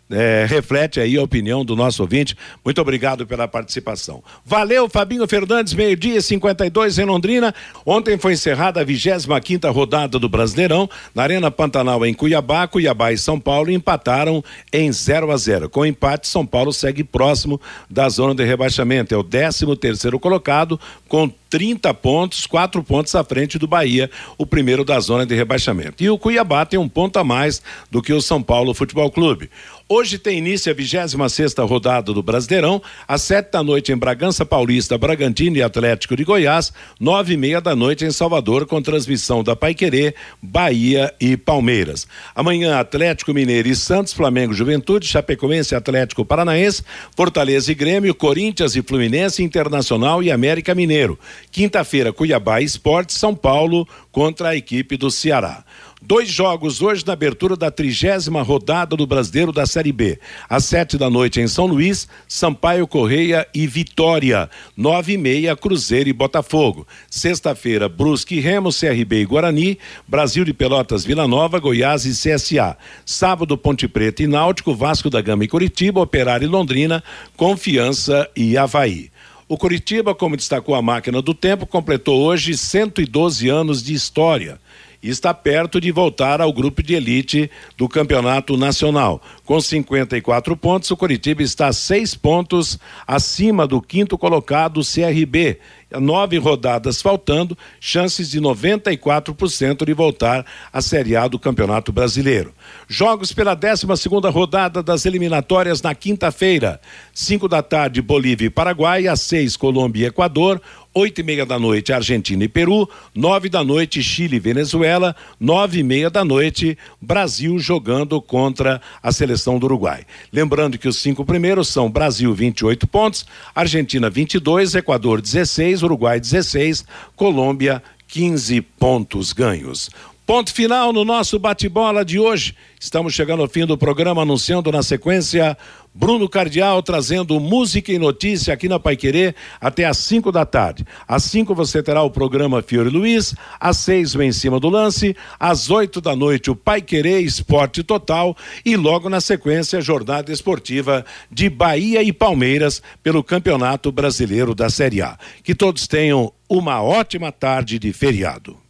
é, 0.09 0.45
reflete 0.47 0.99
aí 0.99 1.17
a 1.17 1.23
opinião 1.23 1.65
do 1.65 1.75
nosso 1.75 2.01
ouvinte. 2.01 2.35
Muito 2.63 2.79
obrigado 2.79 3.25
pela 3.27 3.47
participação. 3.47 4.23
Valeu, 4.45 4.89
Fabinho 4.89 5.27
Fernandes, 5.27 5.73
meio-dia 5.73 6.21
52 6.21 6.99
em 6.99 7.05
Londrina. 7.05 7.53
Ontem 7.85 8.17
foi 8.17 8.33
encerrada 8.33 8.81
a 8.81 8.83
25 8.83 9.39
quinta 9.41 9.69
rodada 9.69 10.17
do 10.17 10.29
Brasileirão 10.29 10.89
na 11.13 11.23
Arena 11.23 11.51
Pantanal 11.51 12.05
em 12.05 12.13
Cuiabá. 12.13 12.67
Cuiabá 12.67 13.11
e 13.11 13.17
São 13.17 13.39
Paulo 13.39 13.71
empataram 13.71 14.43
em 14.71 14.91
0 14.91 15.31
a 15.31 15.37
0. 15.37 15.69
Com 15.69 15.85
empate, 15.85 16.27
São 16.27 16.45
Paulo 16.45 16.71
segue 16.71 17.03
próximo 17.03 17.59
da 17.89 18.07
zona 18.09 18.33
de 18.33 18.43
rebaixamento. 18.43 19.13
É 19.13 19.17
o 19.17 19.23
13 19.23 19.75
terceiro 19.75 20.19
colocado 20.19 20.79
com 21.07 21.31
30 21.49 21.93
pontos, 21.93 22.45
quatro 22.45 22.83
pontos 22.83 23.15
à 23.15 23.23
frente 23.23 23.57
do 23.57 23.67
Bahia, 23.67 24.09
o 24.37 24.45
primeiro 24.45 24.83
da 24.83 24.99
zona 24.99 25.25
de 25.25 25.35
rebaixamento. 25.35 26.03
E 26.03 26.09
o 26.09 26.17
Cuiabá 26.17 26.65
tem 26.65 26.79
um 26.79 26.89
ponto 26.89 27.17
a 27.17 27.23
mais 27.23 27.61
do 27.89 28.01
que 28.01 28.13
o 28.13 28.21
São 28.21 28.41
Paulo 28.41 28.73
Futebol 28.73 29.09
Clube. 29.09 29.49
Hoje 29.89 30.17
tem 30.17 30.39
início 30.39 30.69
a 30.69 30.75
26 30.75 31.31
sexta 31.31 31.63
rodada 31.63 32.11
do 32.13 32.21
Brasileirão, 32.21 32.81
às 33.07 33.21
sete 33.21 33.53
da 33.53 33.63
noite 33.63 33.89
em 33.89 33.95
Bragança 33.95 34.45
Paulista, 34.45 34.97
Bragantino 34.97 35.55
e 35.55 35.63
Atlético 35.63 36.13
de 36.13 36.25
Goiás, 36.25 36.73
nove 36.99 37.35
e 37.35 37.37
meia 37.37 37.61
da 37.61 37.73
noite 37.73 38.03
em 38.03 38.11
Salvador, 38.11 38.65
com 38.65 38.81
transmissão 38.81 39.41
da 39.41 39.55
Paiquerê, 39.55 40.13
Bahia 40.41 41.13
e 41.21 41.37
Palmeiras. 41.37 42.05
Amanhã, 42.35 42.77
Atlético 42.77 43.33
Mineiro 43.33 43.69
e 43.69 43.75
Santos, 43.77 44.11
Flamengo 44.11 44.53
Juventude, 44.53 45.07
Chapecoense 45.07 45.73
Atlético 45.73 46.25
Paranaense, 46.25 46.83
Fortaleza 47.15 47.71
e 47.71 47.75
Grêmio, 47.75 48.13
Corinthians 48.13 48.75
e 48.75 48.81
Fluminense, 48.81 49.41
Internacional 49.41 50.21
e 50.21 50.29
América 50.29 50.75
Mineiro. 50.75 51.17
Quinta-feira, 51.49 52.11
Cuiabá 52.11 52.59
Esporte, 52.59 53.13
São 53.13 53.33
Paulo 53.33 53.87
contra 54.11 54.49
a 54.49 54.55
equipe 54.57 54.97
do 54.97 55.09
Ceará. 55.09 55.63
Dois 55.99 56.29
jogos 56.29 56.79
hoje 56.79 57.03
na 57.07 57.13
abertura 57.13 57.57
da 57.57 57.71
trigésima 57.71 58.43
rodada 58.43 58.95
do 58.95 59.07
Brasileiro 59.07 59.51
da 59.51 59.65
Série 59.65 59.91
B. 59.91 60.19
Às 60.47 60.65
sete 60.65 60.95
da 60.95 61.09
noite 61.09 61.41
em 61.41 61.47
São 61.47 61.65
Luís, 61.65 62.07
Sampaio 62.27 62.85
Correia 62.85 63.47
e 63.51 63.65
Vitória. 63.65 64.47
Nove 64.75 65.13
e 65.13 65.17
meia, 65.17 65.55
Cruzeiro 65.55 66.07
e 66.07 66.13
Botafogo. 66.13 66.87
Sexta-feira, 67.09 67.89
Brusque 67.89 68.39
Remo, 68.39 68.69
CRB 68.69 69.21
e 69.21 69.25
Guarani. 69.25 69.79
Brasil 70.07 70.45
de 70.45 70.53
Pelotas, 70.53 71.03
Vila 71.03 71.27
Nova, 71.27 71.57
Goiás 71.57 72.05
e 72.05 72.11
CSA. 72.11 72.77
Sábado, 73.03 73.57
Ponte 73.57 73.87
Preta 73.87 74.21
e 74.21 74.27
Náutico, 74.27 74.75
Vasco 74.75 75.09
da 75.09 75.19
Gama 75.19 75.45
e 75.45 75.47
Curitiba, 75.47 75.99
Operário 75.99 76.45
e 76.45 76.47
Londrina, 76.49 77.03
Confiança 77.35 78.29
e 78.35 78.55
Havaí. 78.55 79.09
O 79.49 79.57
Curitiba, 79.57 80.13
como 80.13 80.37
destacou 80.37 80.75
a 80.75 80.81
máquina 80.81 81.23
do 81.23 81.33
tempo, 81.33 81.65
completou 81.65 82.21
hoje 82.21 82.55
112 82.55 83.49
anos 83.49 83.81
de 83.81 83.95
história 83.95 84.59
e 85.01 85.09
está 85.09 85.33
perto 85.33 85.79
de 85.79 85.91
voltar 85.91 86.41
ao 86.41 86.51
grupo 86.51 86.81
de 86.81 86.95
elite 86.95 87.49
do 87.77 87.87
Campeonato 87.87 88.57
Nacional. 88.57 89.21
Com 89.45 89.59
54 89.59 90.57
pontos, 90.57 90.91
o 90.91 90.97
Curitiba 90.97 91.41
está 91.41 91.71
seis 91.71 92.15
pontos 92.15 92.77
acima 93.05 93.65
do 93.65 93.81
quinto 93.81 94.17
colocado 94.17 94.81
CRB. 94.81 95.59
Nove 95.89 96.37
rodadas 96.37 97.01
faltando, 97.01 97.57
chances 97.79 98.29
de 98.29 98.41
94% 98.41 99.85
de 99.85 99.93
voltar 99.93 100.45
à 100.71 100.81
Série 100.81 101.15
A 101.15 101.29
do 101.29 101.39
Campeonato 101.39 101.93
Brasileiro. 101.93 102.53
Jogos 102.89 103.31
pela 103.31 103.55
12 103.55 103.87
segunda 103.95 104.29
rodada 104.29 104.83
das 104.83 105.05
eliminatórias 105.05 105.81
na 105.81 105.95
quinta-feira. 105.95 106.81
Cinco 107.13 107.47
da 107.47 107.61
tarde, 107.61 108.01
Bolívia 108.01 108.47
e 108.47 108.49
Paraguai, 108.49 109.07
às 109.07 109.21
seis, 109.21 109.55
Colômbia 109.55 110.03
e 110.03 110.07
Equador, 110.07 110.61
oito 110.97 111.21
e 111.21 111.23
meia 111.23 111.45
da 111.45 111.59
noite 111.59 111.93
Argentina 111.93 112.43
e 112.43 112.47
Peru, 112.47 112.89
nove 113.13 113.49
da 113.49 113.63
noite 113.63 114.01
Chile 114.01 114.37
e 114.37 114.39
Venezuela, 114.39 115.15
nove 115.39 115.79
e 115.79 115.83
meia 115.83 116.09
da 116.09 116.25
noite 116.25 116.75
Brasil 116.99 117.59
jogando 117.59 118.19
contra 118.19 118.81
a 119.01 119.11
seleção 119.11 119.59
do 119.59 119.67
Uruguai. 119.67 120.05
Lembrando 120.33 120.75
que 120.75 120.87
os 120.87 120.99
cinco 120.99 121.23
primeiros 121.23 121.67
são 121.67 121.87
Brasil 121.87 122.33
28 122.33 122.87
pontos, 122.87 123.27
Argentina 123.53 124.09
22, 124.09 124.73
Equador 124.73 125.21
16, 125.21 125.83
Uruguai 125.83 126.19
16, 126.19 126.83
Colômbia 127.15 127.83
15 128.07 128.61
pontos 128.61 129.33
ganhos. 129.33 129.91
Ponto 130.27 130.53
final 130.53 130.91
no 130.91 131.05
nosso 131.05 131.39
bate-bola 131.39 132.03
de 132.03 132.19
hoje. 132.19 132.53
Estamos 132.77 133.13
chegando 133.13 133.43
ao 133.43 133.47
fim 133.47 133.65
do 133.65 133.77
programa, 133.77 134.23
anunciando 134.23 134.69
na 134.73 134.83
sequência 134.83 135.57
Bruno 135.95 136.27
Cardial 136.27 136.83
trazendo 136.83 137.39
música 137.39 137.93
e 137.93 137.97
notícia 137.97 138.53
aqui 138.53 138.67
na 138.67 138.77
Paiquerê 138.77 139.33
até 139.61 139.85
às 139.85 139.99
5 139.99 140.29
da 140.29 140.45
tarde. 140.45 140.85
Às 141.07 141.23
5 141.23 141.55
você 141.55 141.81
terá 141.81 142.03
o 142.03 142.11
programa 142.11 142.61
Fiore 142.61 142.89
Luiz, 142.89 143.33
às 143.57 143.77
6 143.77 144.15
o 144.15 144.21
Em 144.21 144.33
Cima 144.33 144.59
do 144.59 144.67
Lance, 144.67 145.15
às 145.39 145.69
8 145.69 146.01
da 146.01 146.13
noite 146.13 146.51
o 146.51 146.57
Paiquerê 146.57 147.21
Esporte 147.21 147.81
Total 147.81 148.35
e 148.65 148.75
logo 148.75 149.07
na 149.07 149.21
sequência 149.21 149.79
a 149.79 149.81
jornada 149.81 150.29
esportiva 150.29 151.05
de 151.31 151.49
Bahia 151.49 152.03
e 152.03 152.11
Palmeiras 152.11 152.83
pelo 153.01 153.23
Campeonato 153.23 153.93
Brasileiro 153.93 154.53
da 154.53 154.69
Série 154.69 155.01
A. 155.01 155.17
Que 155.41 155.55
todos 155.55 155.87
tenham 155.87 156.33
uma 156.49 156.83
ótima 156.83 157.31
tarde 157.31 157.79
de 157.79 157.93
feriado 157.93 158.66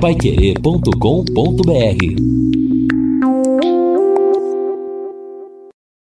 paiquerê.com.br 0.00 2.55